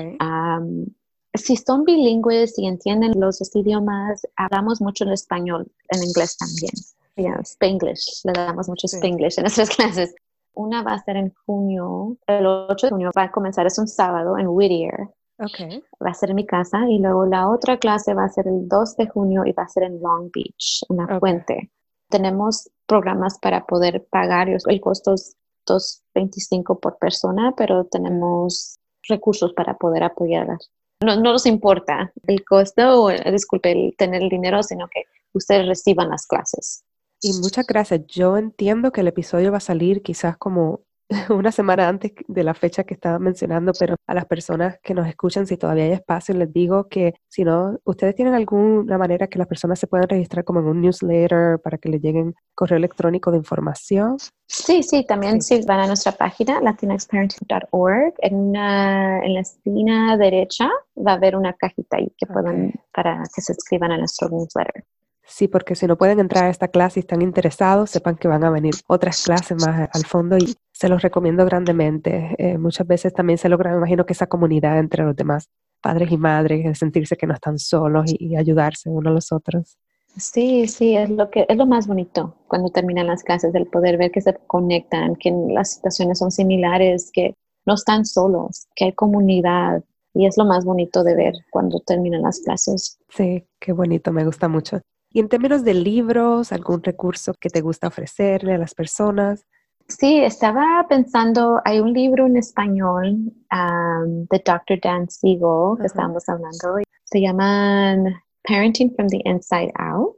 si 1.34 1.58
son 1.58 1.84
bilingües 1.84 2.60
y 2.60 2.68
entienden 2.68 3.20
los 3.20 3.40
dos 3.40 3.56
idiomas, 3.56 4.22
hablamos 4.36 4.82
mucho 4.82 5.04
en 5.04 5.14
español, 5.14 5.72
en 5.90 6.04
inglés 6.04 6.38
también. 6.38 6.74
Yeah, 7.16 7.42
Spanglish, 7.42 8.22
le 8.26 8.34
damos 8.34 8.70
mucho 8.70 8.86
Spanglish 8.86 9.38
en 9.38 9.44
nuestras 9.44 9.70
clases. 9.76 10.14
Una 10.54 10.84
va 10.84 10.94
a 10.94 11.04
ser 11.04 11.18
en 11.18 11.34
junio, 11.46 12.18
el 12.28 12.46
8 12.46 12.86
de 12.86 12.92
junio 12.92 13.12
va 13.18 13.24
a 13.24 13.32
comenzar, 13.32 13.66
es 13.66 13.80
un 13.80 13.88
sábado 13.88 14.38
en 14.38 14.48
Whittier. 14.48 15.10
Okay. 15.40 15.84
Va 16.04 16.12
a 16.12 16.14
ser 16.14 16.30
en 16.30 16.36
mi 16.38 16.46
casa 16.46 16.88
y 16.90 17.00
luego 17.00 17.26
la 17.26 17.50
otra 17.50 17.78
clase 17.78 18.14
va 18.14 18.26
a 18.26 18.30
ser 18.30 18.48
el 18.48 18.68
2 18.68 18.96
de 18.98 19.08
junio 19.08 19.44
y 19.46 19.52
va 19.52 19.64
a 19.64 19.68
ser 19.68 19.84
en 19.84 20.00
Long 20.02 20.30
Beach, 20.34 20.84
en 20.90 20.98
la 20.98 21.04
Okay. 21.06 21.20
fuente. 21.20 21.72
Tenemos 22.10 22.70
programas 22.86 23.40
para 23.40 23.66
poder 23.66 24.06
pagar, 24.10 24.48
el 24.50 24.82
costo 24.82 25.14
es 25.16 25.36
2.25 25.68 26.80
por 26.80 26.98
persona, 26.98 27.54
pero 27.58 27.86
tenemos 27.86 28.78
recursos 29.08 29.54
para 29.54 29.76
poder 29.78 30.04
apoyarlas. 30.04 30.70
No, 31.02 31.16
no 31.16 31.34
nos 31.34 31.46
importa 31.46 32.14
el 32.28 32.46
costo 32.46 33.04
o, 33.04 33.10
el- 33.10 33.32
disculpe, 33.32 33.72
el 33.72 33.96
tener 33.98 34.22
el 34.22 34.30
dinero, 34.30 34.62
sino 34.64 34.88
que 34.88 35.04
ustedes 35.34 35.68
reciban 35.68 36.10
las 36.10 36.28
clases. 36.28 36.84
Y 37.22 37.34
muchas 37.42 37.66
gracias. 37.66 38.06
Yo 38.08 38.38
entiendo 38.38 38.92
que 38.92 39.02
el 39.02 39.08
episodio 39.08 39.52
va 39.52 39.58
a 39.58 39.62
salir 39.62 40.04
quizás 40.04 40.38
como 40.38 40.82
una 41.30 41.52
semana 41.52 41.88
antes 41.88 42.12
de 42.28 42.44
la 42.44 42.54
fecha 42.54 42.84
que 42.84 42.94
estaba 42.94 43.20
mencionando, 43.20 43.72
pero 43.80 43.96
a 44.08 44.14
las 44.14 44.26
personas 44.26 44.78
que 44.84 44.94
nos 44.94 45.08
escuchan, 45.08 45.48
si 45.48 45.58
todavía 45.58 45.86
hay 45.86 45.92
espacio, 45.92 46.36
les 46.36 46.52
digo 46.52 46.88
que 46.90 47.14
si 47.28 47.44
no, 47.44 47.78
ustedes 47.84 48.16
tienen 48.16 48.34
alguna 48.34 48.98
manera 48.98 49.28
que 49.28 49.38
las 49.40 49.48
personas 49.48 49.80
se 49.80 49.88
puedan 49.88 50.08
registrar 50.10 50.44
como 50.44 50.60
en 50.60 50.66
un 50.68 50.82
newsletter 50.82 51.60
para 51.60 51.78
que 51.78 51.90
les 51.90 52.02
lleguen 52.02 52.34
correo 52.56 52.78
electrónico 52.78 53.32
de 53.32 53.38
información. 53.38 54.18
Sí, 54.48 54.84
sí, 54.84 55.06
también 55.06 55.42
Sí. 55.42 55.62
si 55.62 55.66
van 55.68 55.80
a 55.80 55.88
nuestra 55.88 56.12
página 56.12 56.60
latinexparenting.org, 56.62 58.14
en, 58.20 58.36
una- 58.36 59.20
en 59.24 59.34
la 59.34 59.40
esquina 59.42 60.18
derecha 60.18 60.70
va 60.96 61.12
a 61.14 61.16
haber 61.16 61.36
una 61.36 61.54
cajita 61.54 61.98
ahí 61.98 62.12
que 62.18 62.26
puedan 62.26 62.74
para 62.94 63.24
que 63.34 63.42
se 63.42 63.54
escriban 63.54 63.92
a 63.92 63.98
nuestro 63.98 64.30
newsletter. 64.30 64.84
Sí, 65.26 65.48
porque 65.48 65.74
si 65.76 65.88
no 65.88 65.98
pueden 65.98 66.20
entrar 66.20 66.44
a 66.46 66.50
esta 66.50 66.68
clase 66.68 67.00
y 67.00 67.02
están 67.02 67.22
interesados, 67.22 67.90
sepan 67.92 68.18
que 68.18 68.28
van 68.28 68.44
a 68.44 68.50
venir 68.52 68.74
otras 68.88 69.24
clases 69.24 69.58
más 69.66 69.90
al 69.94 70.06
fondo 70.06 70.38
y 70.38 70.54
se 70.84 70.90
los 70.90 71.02
recomiendo 71.02 71.46
grandemente. 71.46 72.36
Eh, 72.38 72.58
muchas 72.58 72.86
veces 72.86 73.14
también 73.14 73.38
se 73.38 73.48
logra, 73.48 73.72
me 73.72 73.78
imagino 73.78 74.06
que 74.06 74.12
esa 74.12 74.28
comunidad 74.28 74.80
entre 74.80 75.06
los 75.06 75.16
demás 75.16 75.48
padres 75.80 76.12
y 76.12 76.18
madres, 76.18 76.66
el 76.66 76.76
sentirse 76.76 77.16
que 77.16 77.26
no 77.26 77.34
están 77.34 77.58
solos 77.58 78.12
y, 78.12 78.32
y 78.32 78.36
ayudarse 78.36 78.90
unos 78.90 79.12
a 79.12 79.14
los 79.14 79.32
otros. 79.32 79.78
Sí, 80.18 80.68
sí, 80.68 80.98
es 80.98 81.10
lo 81.10 81.30
que 81.30 81.46
es 81.48 81.56
lo 81.56 81.66
más 81.66 81.88
bonito 81.88 82.36
cuando 82.50 82.70
terminan 82.70 83.08
las 83.08 83.24
clases, 83.24 83.56
el 83.56 83.68
poder 83.68 83.98
ver 83.98 84.12
que 84.12 84.20
se 84.20 84.34
conectan, 84.46 85.16
que 85.16 85.32
las 85.54 85.76
situaciones 85.76 86.20
son 86.20 86.32
similares, 86.32 87.12
que 87.14 87.34
no 87.66 87.76
están 87.76 88.04
solos, 88.04 88.68
que 88.76 88.84
hay 88.84 88.92
comunidad 88.92 89.86
y 90.14 90.26
es 90.26 90.36
lo 90.38 90.44
más 90.44 90.66
bonito 90.66 91.06
de 91.06 91.16
ver 91.16 91.34
cuando 91.50 91.80
terminan 91.80 92.24
las 92.24 92.42
clases. 92.42 93.00
Sí, 93.08 93.48
qué 93.58 93.72
bonito, 93.72 94.12
me 94.12 94.26
gusta 94.26 94.50
mucho. 94.50 94.82
Y 95.14 95.22
en 95.22 95.30
términos 95.30 95.64
de 95.64 95.76
libros, 95.76 96.52
algún 96.52 96.84
recurso 96.84 97.34
que 97.40 97.50
te 97.50 97.62
gusta 97.62 97.88
ofrecerle 97.88 98.56
a 98.56 98.58
las 98.58 98.76
personas. 98.76 99.46
Sí, 99.88 100.24
estaba 100.24 100.86
pensando, 100.88 101.62
hay 101.66 101.80
un 101.80 101.94
libro 101.94 102.26
en 102.26 102.38
español 102.38 103.32
um, 103.52 104.26
de 104.30 104.42
Dr. 104.44 104.80
Dan 104.82 105.10
Siegel 105.10 105.76
que 105.78 105.82
Ajá. 105.82 105.86
estábamos 105.86 106.28
hablando, 106.30 106.82
se 107.04 107.22
llaman 107.22 108.16
Parenting 108.44 108.94
from 108.96 109.08
the 109.08 109.22
Inside 109.26 109.72
Out, 109.78 110.18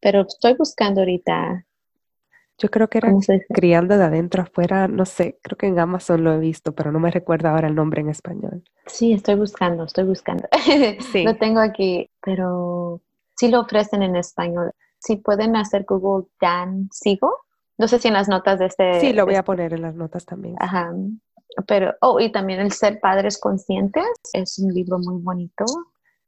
pero 0.00 0.20
estoy 0.22 0.54
buscando 0.54 1.00
ahorita, 1.00 1.64
Yo 2.58 2.68
creo 2.70 2.88
que 2.88 2.98
era 2.98 3.12
criando 3.52 3.98
de 3.98 4.04
adentro 4.04 4.42
afuera, 4.42 4.86
no 4.88 5.04
sé, 5.04 5.38
creo 5.42 5.58
que 5.58 5.66
en 5.66 5.78
Amazon 5.78 6.22
lo 6.22 6.32
he 6.32 6.38
visto, 6.38 6.74
pero 6.74 6.92
no 6.92 7.00
me 7.00 7.10
recuerdo 7.10 7.48
ahora 7.48 7.68
el 7.68 7.74
nombre 7.74 8.00
en 8.02 8.10
español. 8.10 8.62
Sí, 8.86 9.12
estoy 9.12 9.34
buscando, 9.34 9.84
estoy 9.84 10.04
buscando. 10.04 10.48
Sí. 11.12 11.24
Lo 11.24 11.36
tengo 11.36 11.60
aquí, 11.60 12.08
pero 12.22 13.00
sí 13.36 13.48
lo 13.48 13.60
ofrecen 13.60 14.02
en 14.02 14.16
español. 14.16 14.72
Si 14.98 15.16
pueden 15.16 15.56
hacer 15.56 15.84
Google 15.86 16.28
Dan 16.40 16.88
Siegel, 16.92 17.28
no 17.78 17.88
sé 17.88 17.98
si 17.98 18.08
en 18.08 18.14
las 18.14 18.28
notas 18.28 18.58
de 18.58 18.66
este... 18.66 19.00
Sí, 19.00 19.12
lo 19.12 19.26
voy 19.26 19.34
a 19.34 19.44
poner 19.44 19.74
en 19.74 19.82
las 19.82 19.94
notas 19.94 20.24
también. 20.24 20.56
Ajá. 20.58 20.92
Pero, 21.66 21.94
oh, 22.00 22.20
y 22.20 22.30
también 22.32 22.60
el 22.60 22.72
ser 22.72 23.00
padres 23.00 23.38
conscientes 23.38 24.04
es 24.32 24.58
un 24.58 24.72
libro 24.72 24.98
muy 24.98 25.22
bonito. 25.22 25.64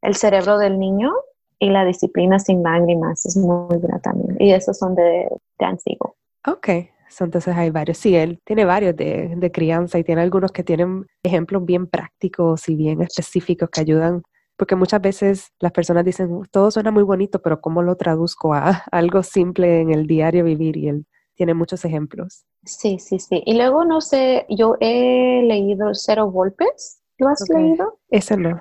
El 0.03 0.15
cerebro 0.15 0.59
del 0.59 0.79
niño 0.79 1.13
y 1.59 1.71
la 1.71 1.85
disciplina 1.85 2.39
sin 2.39 2.63
lágrimas 2.63 3.27
es 3.27 3.37
muy 3.37 3.77
buena 3.79 3.99
también. 4.01 4.37
Y 4.39 4.53
esos 4.53 4.79
son 4.79 4.95
de 4.95 5.29
Dan 5.59 5.79
Siegel. 5.79 6.13
Ok, 6.47 6.69
so, 7.09 7.25
entonces 7.25 7.57
hay 7.57 7.71
varios. 7.71 7.99
Sí, 7.99 8.15
él 8.15 8.41
tiene 8.45 8.65
varios 8.65 8.95
de, 8.97 9.35
de 9.37 9.53
crianza 9.53 9.99
y 9.99 10.05
tiene 10.05 10.23
algunos 10.23 10.53
que 10.53 10.63
tienen 10.63 11.07
ejemplos 11.23 11.65
bien 11.65 11.87
prácticos 11.87 12.69
y 12.69 12.77
bien 12.77 13.03
específicos 13.03 13.69
que 13.71 13.81
ayudan, 13.81 14.23
porque 14.57 14.77
muchas 14.77 15.01
veces 15.01 15.53
las 15.59 15.73
personas 15.73 16.05
dicen, 16.05 16.33
"Uh, 16.33 16.45
todo 16.51 16.71
suena 16.71 16.91
muy 16.91 17.03
bonito, 17.03 17.43
pero 17.43 17.61
¿cómo 17.61 17.83
lo 17.83 17.97
traduzco 17.97 18.55
a 18.55 18.85
algo 18.93 19.23
simple 19.23 19.81
en 19.81 19.91
el 19.91 20.07
diario 20.07 20.45
vivir? 20.45 20.77
Y 20.77 20.89
él 20.89 21.07
tiene 21.38 21.55
muchos 21.55 21.85
ejemplos. 21.85 22.44
Sí, 22.64 22.98
sí, 22.98 23.20
sí. 23.20 23.42
Y 23.46 23.55
luego, 23.57 23.85
no 23.85 24.01
sé, 24.01 24.44
yo 24.51 24.77
he 24.81 25.42
leído 25.44 25.90
Cero 25.94 26.31
Golpes. 26.33 27.01
¿Lo 27.16 27.29
has 27.29 27.42
Ok. 27.42 27.51
leído? 27.57 27.98
Ese 28.11 28.37
no. 28.37 28.61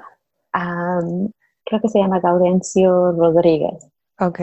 Am, 0.52 1.32
creo 1.66 1.82
que 1.82 1.90
se 1.90 2.00
llama 2.00 2.20
Gaudencio 2.20 3.12
Rodríguez. 3.14 3.90
Ok, 4.20 4.42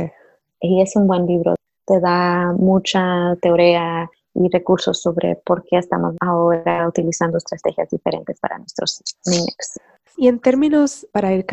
Y 0.60 0.82
es 0.82 0.96
un 0.96 1.06
buen 1.06 1.26
libro. 1.26 1.54
Te 1.86 2.00
da 2.00 2.52
mucha 2.58 3.36
teoría 3.40 4.10
y 4.34 4.48
recursos 4.48 5.00
sobre 5.00 5.36
por 5.36 5.64
qué 5.64 5.78
estamos 5.78 6.16
ahora 6.20 6.88
utilizando 6.88 7.38
estrategias 7.38 7.88
diferentes 7.90 8.38
para 8.40 8.58
nuestros 8.58 9.00
niños. 9.26 9.78
Y 10.16 10.26
en 10.28 10.40
términos, 10.40 11.06
para 11.12 11.32
ir 11.32 11.46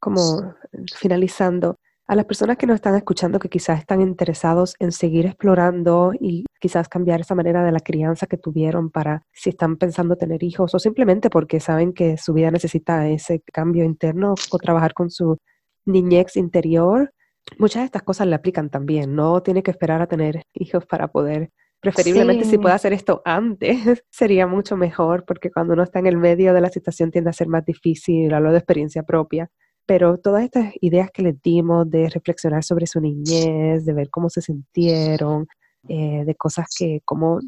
como 0.00 0.54
finalizando, 0.96 1.76
a 2.06 2.14
las 2.14 2.26
personas 2.26 2.56
que 2.56 2.66
nos 2.66 2.76
están 2.76 2.94
escuchando 2.94 3.38
que 3.38 3.48
quizás 3.48 3.78
están 3.78 4.00
interesados 4.00 4.74
en 4.78 4.92
seguir 4.92 5.26
explorando 5.26 6.12
y 6.18 6.44
quizás 6.60 6.88
cambiar 6.88 7.20
esa 7.20 7.34
manera 7.34 7.64
de 7.64 7.72
la 7.72 7.80
crianza 7.80 8.26
que 8.26 8.36
tuvieron 8.36 8.90
para 8.90 9.22
si 9.32 9.50
están 9.50 9.76
pensando 9.76 10.16
tener 10.16 10.42
hijos 10.42 10.74
o 10.74 10.78
simplemente 10.78 11.30
porque 11.30 11.60
saben 11.60 11.92
que 11.92 12.16
su 12.18 12.34
vida 12.34 12.50
necesita 12.50 13.08
ese 13.08 13.42
cambio 13.52 13.84
interno 13.84 14.34
o 14.50 14.58
trabajar 14.58 14.92
con 14.92 15.10
su 15.10 15.38
niñez 15.86 16.36
interior, 16.36 17.12
muchas 17.58 17.82
de 17.82 17.86
estas 17.86 18.02
cosas 18.02 18.26
le 18.26 18.34
aplican 18.34 18.70
también. 18.70 19.14
No 19.14 19.42
tiene 19.42 19.62
que 19.62 19.70
esperar 19.70 20.02
a 20.02 20.06
tener 20.06 20.42
hijos 20.54 20.86
para 20.86 21.08
poder 21.08 21.50
Preferiblemente 21.84 22.46
si 22.46 22.56
puede 22.56 22.74
hacer 22.74 22.94
esto 22.94 23.20
antes, 23.26 23.76
sería 24.10 24.46
mucho 24.46 24.74
mejor, 24.74 25.26
porque 25.26 25.50
cuando 25.50 25.74
uno 25.74 25.82
está 25.82 25.98
en 25.98 26.06
el 26.06 26.16
medio 26.16 26.54
de 26.54 26.62
la 26.62 26.70
situación 26.70 27.10
tiende 27.10 27.28
a 27.28 27.34
ser 27.34 27.46
más 27.48 27.62
difícil, 27.66 28.32
hablo 28.32 28.52
de 28.52 28.58
experiencia 28.58 29.02
propia. 29.02 29.50
Pero 29.86 30.18
todas 30.18 30.44
estas 30.44 30.72
ideas 30.80 31.10
que 31.10 31.22
les 31.22 31.40
dimos 31.42 31.88
de 31.90 32.08
reflexionar 32.08 32.64
sobre 32.64 32.86
su 32.86 33.00
niñez, 33.00 33.84
de 33.84 33.92
ver 33.92 34.08
cómo 34.10 34.30
se 34.30 34.40
sintieron, 34.40 35.46
eh, 35.88 36.24
de 36.24 36.34
cosas 36.34 36.66
que, 36.76 37.00
cómo 37.04 37.40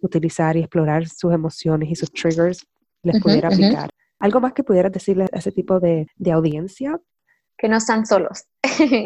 utilizar 0.00 0.56
y 0.56 0.60
explorar 0.60 1.06
sus 1.06 1.32
emociones 1.32 1.90
y 1.90 1.94
sus 1.94 2.12
triggers, 2.12 2.66
les 3.02 3.14
Ujú, 3.16 3.24
pudiera 3.24 3.48
ujú. 3.48 3.64
aplicar. 3.64 3.90
¿Algo 4.20 4.40
más 4.40 4.52
que 4.52 4.64
pudieras 4.64 4.92
decirle 4.92 5.24
a 5.32 5.38
ese 5.38 5.52
tipo 5.52 5.80
de, 5.80 6.06
de 6.16 6.32
audiencia? 6.32 7.00
Que 7.56 7.68
no 7.68 7.76
están 7.76 8.04
solos. 8.06 8.44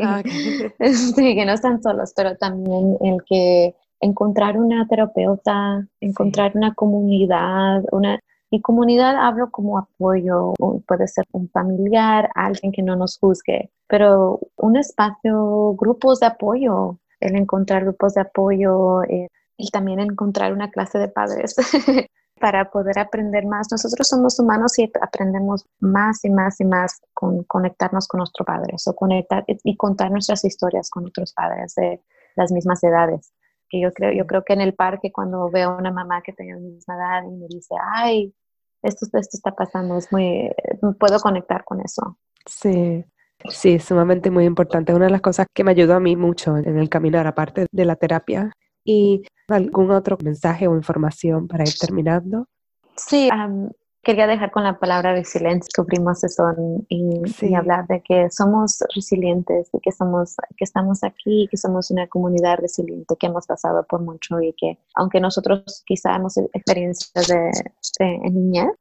Ah. 0.02 0.22
Sí, 0.92 1.34
que 1.34 1.44
no 1.44 1.52
están 1.52 1.82
solos, 1.82 2.12
pero 2.16 2.36
también 2.36 2.96
el 3.00 3.18
que 3.26 3.74
encontrar 4.00 4.58
una 4.58 4.86
terapeuta, 4.88 5.86
encontrar 6.00 6.52
una 6.56 6.74
comunidad, 6.74 7.84
una 7.92 8.18
y 8.54 8.60
comunidad 8.60 9.16
hablo 9.16 9.50
como 9.50 9.78
apoyo, 9.78 10.52
puede 10.86 11.08
ser 11.08 11.24
un 11.32 11.48
familiar, 11.48 12.30
alguien 12.34 12.70
que 12.70 12.82
no 12.82 12.96
nos 12.96 13.18
juzgue, 13.18 13.70
pero 13.88 14.40
un 14.56 14.76
espacio, 14.76 15.72
grupos 15.72 16.20
de 16.20 16.26
apoyo, 16.26 16.98
el 17.20 17.34
encontrar 17.36 17.84
grupos 17.84 18.12
de 18.12 18.20
apoyo 18.20 19.04
eh, 19.04 19.28
y 19.56 19.70
también 19.70 20.00
encontrar 20.00 20.52
una 20.52 20.70
clase 20.70 20.98
de 20.98 21.08
padres 21.08 21.56
para 22.40 22.70
poder 22.70 22.98
aprender 22.98 23.46
más. 23.46 23.68
Nosotros 23.70 24.06
somos 24.06 24.38
humanos 24.38 24.78
y 24.78 24.92
aprendemos 25.00 25.64
más 25.80 26.22
y 26.22 26.28
más 26.28 26.60
y 26.60 26.66
más 26.66 27.00
con 27.14 27.44
conectarnos 27.44 28.06
con 28.06 28.18
nuestros 28.18 28.44
padres 28.46 28.86
o 28.86 28.94
conectar 28.94 29.44
y 29.46 29.76
contar 29.78 30.10
nuestras 30.10 30.44
historias 30.44 30.90
con 30.90 31.06
otros 31.06 31.32
padres 31.32 31.74
de 31.76 32.02
las 32.36 32.52
mismas 32.52 32.84
edades. 32.84 33.32
Yo 33.72 33.90
creo, 33.94 34.12
yo 34.12 34.26
creo 34.26 34.44
que 34.44 34.52
en 34.52 34.60
el 34.60 34.74
parque 34.74 35.10
cuando 35.10 35.48
veo 35.48 35.70
a 35.70 35.76
una 35.78 35.90
mamá 35.90 36.20
que 36.20 36.34
tiene 36.34 36.52
la 36.52 36.60
misma 36.60 36.96
edad 36.96 37.22
y 37.24 37.30
me 37.30 37.46
dice, 37.48 37.74
ay, 37.94 38.34
esto, 38.82 39.06
esto 39.06 39.36
está 39.36 39.52
pasando, 39.52 39.96
es 39.96 40.10
muy, 40.12 40.50
puedo 40.98 41.18
conectar 41.20 41.64
con 41.64 41.80
eso. 41.80 42.18
Sí, 42.46 43.04
sí, 43.48 43.78
sumamente 43.78 44.30
muy 44.30 44.44
importante. 44.44 44.94
Una 44.94 45.06
de 45.06 45.12
las 45.12 45.20
cosas 45.20 45.46
que 45.52 45.64
me 45.64 45.70
ayudó 45.70 45.94
a 45.94 46.00
mí 46.00 46.16
mucho 46.16 46.56
en 46.56 46.78
el 46.78 46.88
caminar, 46.88 47.26
aparte 47.26 47.66
de 47.70 47.84
la 47.84 47.96
terapia. 47.96 48.52
¿Y 48.84 49.22
algún 49.46 49.92
otro 49.92 50.18
mensaje 50.24 50.66
o 50.66 50.74
información 50.74 51.46
para 51.46 51.62
ir 51.62 51.74
terminando? 51.78 52.48
Sí, 52.96 53.28
um, 53.32 53.70
quería 54.02 54.26
dejar 54.26 54.50
con 54.50 54.64
la 54.64 54.78
palabra 54.78 55.12
resiliencia, 55.12 55.66
descubrimos 55.66 56.24
eso 56.24 56.44
y, 56.88 57.20
Sí. 57.30 57.50
y, 57.50 57.54
hablar 57.54 57.86
de 57.86 58.02
que 58.02 58.30
somos 58.30 58.82
resilientes 58.94 59.68
y 59.72 59.80
que 59.80 59.92
somos, 59.92 60.36
que 60.56 60.64
estamos 60.64 61.04
aquí, 61.04 61.46
que 61.50 61.56
somos 61.56 61.90
una 61.90 62.06
comunidad 62.08 62.58
resiliente, 62.58 63.14
que 63.16 63.26
hemos 63.28 63.46
pasado 63.46 63.84
por 63.88 64.00
mucho 64.02 64.40
y 64.40 64.52
que 64.54 64.78
aunque 64.94 65.20
nosotros 65.20 65.82
quizá 65.86 66.16
hemos 66.16 66.36
experiencias 66.36 67.28
de, 67.28 67.50
de 68.00 68.18
niñez, 68.30 68.72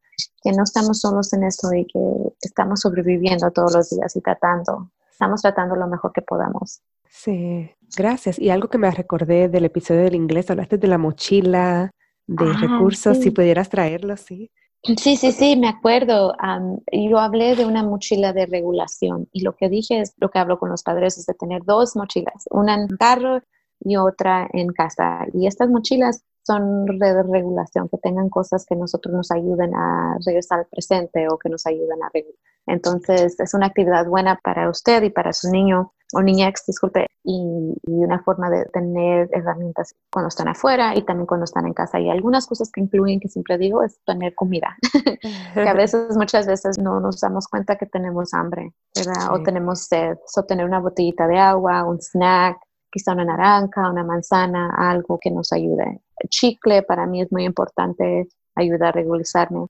que 0.44 0.52
no 0.52 0.64
estamos 0.64 1.00
solos 1.00 1.34
en 1.34 1.44
esto 1.44 1.74
y 1.74 1.86
que 1.86 2.00
estamos 2.42 2.82
sobreviviendo 2.82 3.52
todos 3.52 3.76
los 3.76 3.90
días 3.90 4.16
y 4.16 4.22
tratando, 4.22 4.92
estamos 5.12 5.42
tratando 5.42 5.76
lo 5.76 5.88
mejor 5.88 6.12
que 6.14 6.22
podamos. 6.22 6.82
Sí, 7.10 7.70
gracias. 7.96 8.40
Y 8.40 8.50
algo 8.50 8.70
que 8.70 8.78
me 8.78 8.90
recordé 8.90 9.50
del 9.50 9.66
episodio 9.66 10.02
del 10.04 10.16
inglés, 10.16 10.50
hablaste 10.50 10.78
de 10.78 10.88
la 10.88 10.98
mochila, 10.98 11.92
de 12.26 12.46
Ah, 12.46 12.58
recursos, 12.60 13.18
si 13.18 13.32
pudieras 13.32 13.70
traerlos, 13.70 14.22
sí. 14.22 14.50
Sí, 14.84 15.16
sí, 15.16 15.32
sí, 15.32 15.56
me 15.58 15.68
acuerdo. 15.68 16.34
Am, 16.40 16.80
yo 16.92 17.20
hablé 17.20 17.56
de 17.56 17.66
una 17.66 17.84
mochila 17.84 18.34
de 18.34 18.48
regulación 18.48 19.28
y 19.32 19.42
lo 19.44 19.56
que 19.56 19.70
dije 19.70 20.02
es 20.02 20.16
lo 20.18 20.32
que 20.32 20.40
hablo 20.40 20.58
con 20.58 20.70
los 20.70 20.82
padres 20.82 21.20
es 21.20 21.28
de 21.28 21.36
tener 21.36 21.64
dos 21.64 21.96
mochilas, 21.96 22.46
una 22.50 22.74
en 22.76 22.88
carro 22.98 23.42
y 23.80 23.98
otra 23.98 24.50
en 24.52 24.70
casa. 24.70 25.26
Y 25.34 25.46
estas 25.46 25.70
mochilas 25.70 26.24
son 26.44 26.86
de 26.86 27.24
regulación, 27.24 27.90
que 27.90 27.98
tengan 28.00 28.30
cosas 28.30 28.66
que 28.66 28.76
nosotros 28.76 29.14
nos 29.14 29.32
ayuden 29.32 29.76
a 29.76 30.18
regresar 30.26 30.60
al 30.60 30.66
presente 30.66 31.28
o 31.30 31.38
que 31.38 31.50
nos 31.50 31.68
ayuden 31.68 32.02
a 32.02 32.10
regular. 32.12 32.40
Entonces, 32.66 33.40
es 33.40 33.54
una 33.54 33.68
actividad 33.68 34.08
buena 34.08 34.40
para 34.44 34.68
usted 34.68 35.04
y 35.04 35.12
para 35.12 35.34
su 35.34 35.52
niño 35.52 35.94
o 36.14 36.22
niña 36.22 36.48
ex, 36.48 36.66
disculpe, 36.66 37.08
y, 37.24 37.76
y 37.84 37.92
una 37.92 38.22
forma 38.24 38.50
de 38.50 38.66
tener 38.66 39.30
herramientas 39.32 39.96
cuando 40.12 40.30
están 40.30 40.48
afuera 40.48 40.96
y 40.96 41.04
también 41.04 41.28
cuando 41.28 41.44
están 41.46 41.68
en 41.68 41.74
casa. 41.74 42.00
Y 42.00 42.10
algunas 42.10 42.48
cosas 42.48 42.72
que 42.72 42.82
incluyen, 42.82 43.20
que 43.20 43.30
siempre 43.30 43.58
digo, 43.58 43.84
es 43.84 44.00
tener 44.06 44.36
comida 44.36 44.76
que 45.54 45.70
a 45.70 45.74
veces, 45.76 46.16
muchas 46.18 46.48
veces 46.48 46.78
no 46.78 47.00
nos 47.00 47.20
damos 47.22 47.48
cuenta 47.48 47.78
que 47.78 47.86
tenemos 47.86 48.34
hambre, 48.34 48.74
¿verdad? 48.96 49.34
O 49.34 49.44
tenemos 49.44 49.86
sed. 49.86 50.18
O 50.36 50.44
tener 50.44 50.66
una 50.66 50.80
botellita 50.80 51.28
de 51.28 51.38
agua, 51.38 51.84
un 51.84 52.00
snack, 52.00 52.58
quizá 52.92 53.14
una 53.14 53.26
naranja, 53.26 53.90
una 53.90 54.04
manzana, 54.04 54.74
algo 54.78 55.20
que 55.20 55.32
nos 55.32 55.52
ayude. 55.54 56.02
Chicle 56.30 56.84
para 56.84 57.06
mí 57.06 57.22
es 57.22 57.32
muy 57.32 57.46
importante, 57.46 58.28
ayuda 58.56 58.90
a 58.90 58.92
regularizarme. 58.92 59.68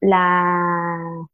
La 0.00 1.26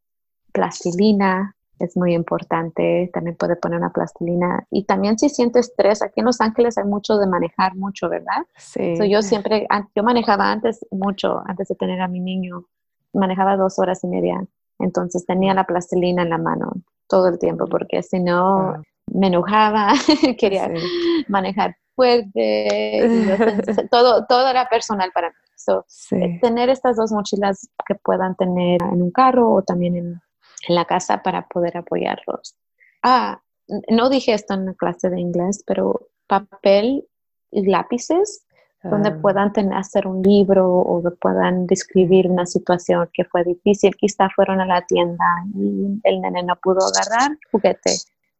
plastilina 0.52 1.56
es 1.80 1.96
muy 1.96 2.14
importante, 2.14 3.10
también 3.12 3.36
puede 3.36 3.56
poner 3.56 3.78
una 3.78 3.90
plastilina. 3.90 4.66
Y 4.70 4.84
también 4.84 5.18
si 5.18 5.28
siente 5.28 5.58
estrés, 5.58 6.02
aquí 6.02 6.20
en 6.20 6.26
Los 6.26 6.40
Ángeles 6.40 6.78
hay 6.78 6.84
mucho 6.84 7.18
de 7.18 7.26
manejar 7.26 7.74
mucho, 7.74 8.08
¿verdad? 8.08 8.44
Sí. 8.56 8.96
So, 8.96 9.04
yo 9.04 9.22
siempre, 9.22 9.66
yo 9.94 10.02
manejaba 10.02 10.50
antes 10.52 10.86
mucho, 10.90 11.42
antes 11.46 11.68
de 11.68 11.74
tener 11.74 12.00
a 12.00 12.08
mi 12.08 12.20
niño, 12.20 12.66
manejaba 13.12 13.56
dos 13.56 13.78
horas 13.78 14.04
y 14.04 14.06
media. 14.08 14.44
Entonces 14.78 15.26
tenía 15.26 15.54
la 15.54 15.64
plastilina 15.64 16.22
en 16.22 16.30
la 16.30 16.38
mano 16.38 16.72
todo 17.08 17.28
el 17.28 17.38
tiempo, 17.38 17.66
porque 17.66 18.02
si 18.02 18.20
no 18.20 18.82
me 19.12 19.26
enojaba, 19.26 19.92
quería 20.38 20.68
Sí. 20.68 21.24
manejar 21.28 21.76
fuerte, 21.96 23.00
yo 23.26 23.36
todo, 23.90 24.26
todo 24.26 24.48
era 24.48 24.68
personal 24.68 25.10
para 25.12 25.28
mí. 25.30 25.34
So, 25.56 25.84
Sí. 25.88 26.38
tener 26.40 26.70
estas 26.70 26.96
dos 26.96 27.12
mochilas 27.12 27.68
que 27.86 27.94
puedan 27.94 28.34
tener 28.36 28.82
en 28.82 29.02
un 29.02 29.10
carro 29.10 29.50
o 29.50 29.62
también 29.62 29.96
en, 29.96 30.20
en 30.68 30.74
la 30.74 30.84
casa 30.84 31.22
para 31.22 31.46
poder 31.48 31.76
apoyarlos. 31.76 32.54
Ah, 33.02 33.40
no 33.88 34.08
dije 34.10 34.34
esto 34.34 34.54
en 34.54 34.66
la 34.66 34.74
clase 34.74 35.08
de 35.10 35.20
inglés, 35.20 35.62
pero 35.66 36.08
papel 36.26 37.06
y 37.50 37.66
lápices 37.66 38.44
donde 38.82 39.10
Ah, 39.10 39.18
puedan 39.20 39.52
ten- 39.52 39.74
hacer 39.74 40.06
un 40.06 40.22
libro 40.22 40.66
o 40.70 41.02
puedan 41.20 41.66
describir 41.66 42.30
una 42.30 42.46
situación 42.46 43.10
que 43.12 43.24
fue 43.26 43.44
difícil. 43.44 43.94
Quizá 43.94 44.28
fueron 44.34 44.58
a 44.60 44.66
la 44.66 44.82
tienda 44.86 45.24
y 45.54 46.00
el 46.02 46.20
nene 46.22 46.42
no 46.44 46.56
pudo 46.56 46.78
agarrar 46.86 47.36
juguete 47.52 47.92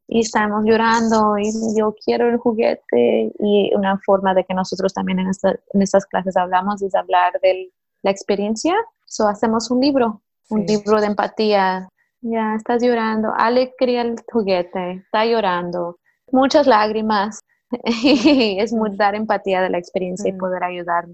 y 0.08 0.20
estamos 0.20 0.64
llorando 0.64 1.36
y 1.38 1.52
yo 1.78 1.94
quiero 2.04 2.28
el 2.28 2.38
juguete 2.38 3.32
y 3.38 3.70
una 3.74 3.98
forma 3.98 4.32
de 4.32 4.44
que 4.44 4.54
nosotros 4.54 4.94
también 4.94 5.18
en, 5.20 5.28
esta- 5.28 5.58
en 5.74 5.82
estas 5.82 6.06
clases 6.06 6.36
hablamos 6.36 6.80
es 6.82 6.94
hablar 6.94 7.38
de 7.42 7.70
la 8.02 8.10
experiencia. 8.10 8.74
So 9.04 9.28
hacemos 9.28 9.70
un 9.70 9.80
libro, 9.80 10.22
un 10.48 10.64
libro 10.64 11.00
de 11.00 11.06
empatía. 11.08 11.88
Ya 12.22 12.54
estás 12.54 12.82
llorando, 12.82 13.32
Ale 13.36 13.74
quería 13.78 14.02
el 14.02 14.16
juguete, 14.30 14.92
está 14.92 15.24
llorando, 15.24 15.98
muchas 16.32 16.66
lágrimas. 16.66 17.40
Y 18.02 18.58
es 18.60 18.72
muy 18.72 18.96
dar 18.96 19.14
empatía 19.14 19.62
de 19.62 19.70
la 19.70 19.78
experiencia 19.78 20.28
y 20.28 20.32
Mm. 20.32 20.38
poder 20.38 20.64
ayudar 20.64 21.06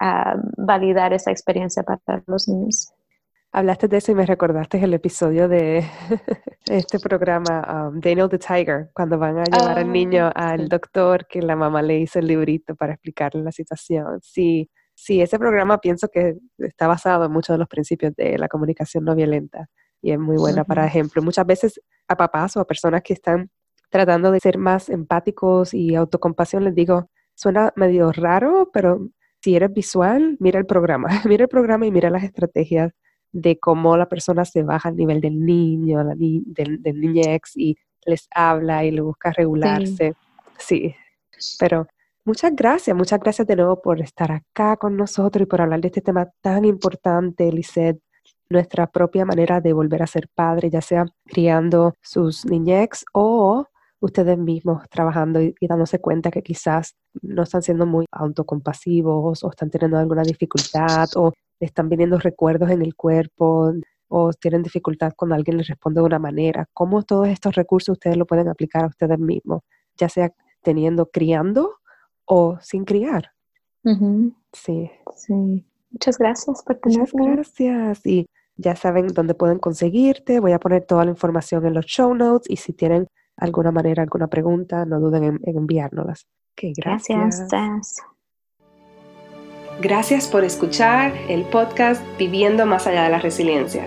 a 0.00 0.36
validar 0.56 1.12
esa 1.12 1.30
experiencia 1.32 1.82
para 1.82 2.22
los 2.26 2.48
niños. 2.48 2.92
Hablaste 3.52 3.88
de 3.88 3.98
eso 3.98 4.12
y 4.12 4.14
me 4.14 4.26
recordaste 4.26 4.82
el 4.82 4.94
episodio 4.94 5.48
de 5.48 5.84
este 6.66 6.98
programa 6.98 7.88
um, 7.88 8.00
Daniel 8.00 8.28
the 8.28 8.38
Tiger, 8.38 8.90
cuando 8.94 9.18
van 9.18 9.38
a 9.38 9.44
llevar 9.44 9.78
al 9.78 9.84
Ah, 9.88 9.92
niño 9.92 10.30
al 10.34 10.68
doctor 10.68 11.26
que 11.26 11.42
la 11.42 11.56
mamá 11.56 11.82
le 11.82 11.98
hizo 11.98 12.18
el 12.20 12.26
librito 12.26 12.74
para 12.74 12.94
explicarle 12.94 13.42
la 13.42 13.52
situación. 13.52 14.18
Sí, 14.22 14.70
sí, 14.94 15.20
ese 15.20 15.38
programa 15.38 15.78
pienso 15.78 16.08
que 16.08 16.36
está 16.58 16.86
basado 16.88 17.26
en 17.26 17.32
muchos 17.32 17.54
de 17.54 17.58
los 17.58 17.68
principios 17.68 18.14
de 18.16 18.38
la 18.38 18.48
comunicación 18.48 19.04
no 19.04 19.14
violenta 19.14 19.68
y 20.04 20.12
es 20.12 20.18
muy 20.18 20.36
buena 20.36 20.64
para 20.64 20.86
ejemplo. 20.86 21.22
Muchas 21.22 21.46
veces 21.46 21.80
a 22.08 22.16
papás 22.16 22.56
o 22.56 22.60
a 22.60 22.66
personas 22.66 23.02
que 23.02 23.14
están 23.14 23.50
tratando 23.90 24.30
de 24.30 24.40
ser 24.40 24.58
más 24.58 24.88
empáticos 24.90 25.72
y 25.74 25.94
autocompasión 25.94 26.64
les 26.64 26.74
digo, 26.74 27.08
suena 27.34 27.72
medio 27.76 28.12
raro, 28.12 28.70
pero 28.72 29.08
si 29.40 29.56
eres 29.56 29.72
visual, 29.72 30.36
mira 30.40 30.58
el 30.58 30.66
programa, 30.66 31.08
mira 31.24 31.44
el 31.44 31.48
programa 31.48 31.86
y 31.86 31.90
mira 31.90 32.10
las 32.10 32.22
estrategias 32.24 32.92
de 33.32 33.58
cómo 33.58 33.96
la 33.96 34.08
persona 34.08 34.44
se 34.44 34.62
baja 34.62 34.90
al 34.90 34.96
nivel 34.96 35.20
del 35.20 35.44
niño, 35.44 36.04
la 36.04 36.14
ni- 36.14 36.42
del, 36.46 36.80
del 36.82 37.00
niñex 37.00 37.56
y 37.56 37.76
les 38.06 38.28
habla 38.34 38.84
y 38.84 38.90
le 38.90 39.00
busca 39.00 39.32
regularse. 39.32 40.14
Sí. 40.58 40.94
pero 41.58 41.86
muchas 42.24 42.54
gracias, 42.54 42.96
muchas 42.96 43.18
gracias 43.20 43.46
de 43.46 43.56
nuevo 43.56 43.80
por 43.82 44.00
estar 44.00 44.30
acá 44.32 44.76
con 44.76 44.96
nosotros 44.96 45.42
y 45.42 45.46
por 45.46 45.60
hablar 45.60 45.80
de 45.80 45.88
este 45.88 46.00
tema 46.00 46.28
tan 46.40 46.64
importante, 46.64 47.50
Lisette, 47.50 48.00
nuestra 48.50 48.86
propia 48.86 49.24
manera 49.24 49.60
de 49.60 49.72
volver 49.72 50.02
a 50.02 50.06
ser 50.06 50.28
padre, 50.34 50.70
ya 50.70 50.80
sea 50.80 51.06
criando 51.24 51.94
sus 52.02 52.44
niñex 52.46 53.04
o 53.12 53.66
ustedes 54.00 54.36
mismos 54.38 54.82
trabajando 54.90 55.40
y, 55.40 55.54
y 55.60 55.66
dándose 55.66 55.98
cuenta 55.98 56.30
que 56.30 56.42
quizás 56.42 56.94
no 57.22 57.42
están 57.42 57.62
siendo 57.62 57.86
muy 57.86 58.06
autocompasivos 58.12 59.42
o 59.42 59.50
están 59.50 59.70
teniendo 59.70 59.98
alguna 59.98 60.22
dificultad 60.22 61.08
o 61.16 61.32
están 61.60 61.88
viniendo 61.88 62.18
recuerdos 62.18 62.70
en 62.70 62.82
el 62.82 62.94
cuerpo 62.94 63.72
o 64.08 64.32
tienen 64.32 64.62
dificultad 64.62 65.12
cuando 65.16 65.34
alguien 65.34 65.56
les 65.56 65.68
responde 65.68 66.00
de 66.00 66.06
una 66.06 66.18
manera. 66.18 66.68
¿Cómo 66.72 67.02
todos 67.02 67.28
estos 67.28 67.54
recursos 67.54 67.94
ustedes 67.94 68.16
lo 68.16 68.26
pueden 68.26 68.48
aplicar 68.48 68.84
a 68.84 68.88
ustedes 68.88 69.18
mismos? 69.18 69.62
Ya 69.96 70.08
sea 70.08 70.30
teniendo, 70.62 71.06
criando 71.06 71.76
o 72.24 72.58
sin 72.60 72.84
criar. 72.84 73.32
Sí, 74.52 74.90
Sí. 75.16 75.66
Muchas 75.94 76.18
gracias 76.18 76.62
por 76.64 76.80
muchas 76.84 77.12
tenerme. 77.12 77.36
gracias. 77.36 78.04
Y 78.04 78.26
ya 78.56 78.74
saben 78.74 79.06
dónde 79.06 79.34
pueden 79.34 79.60
conseguirte. 79.60 80.40
Voy 80.40 80.50
a 80.50 80.58
poner 80.58 80.84
toda 80.84 81.04
la 81.04 81.12
información 81.12 81.64
en 81.66 81.74
los 81.74 81.86
show 81.86 82.12
notes 82.14 82.50
y 82.50 82.56
si 82.56 82.72
tienen 82.72 83.06
alguna 83.36 83.70
manera, 83.70 84.02
alguna 84.02 84.26
pregunta, 84.26 84.84
no 84.84 84.98
duden 84.98 85.22
en, 85.22 85.40
en 85.44 85.56
enviárnoslas. 85.56 86.26
Gracias. 86.56 87.46
Jess. 87.48 88.02
Gracias 89.80 90.26
por 90.26 90.44
escuchar 90.44 91.12
el 91.28 91.44
podcast 91.44 92.02
Viviendo 92.18 92.66
más 92.66 92.88
allá 92.88 93.04
de 93.04 93.10
la 93.10 93.18
resiliencia. 93.20 93.86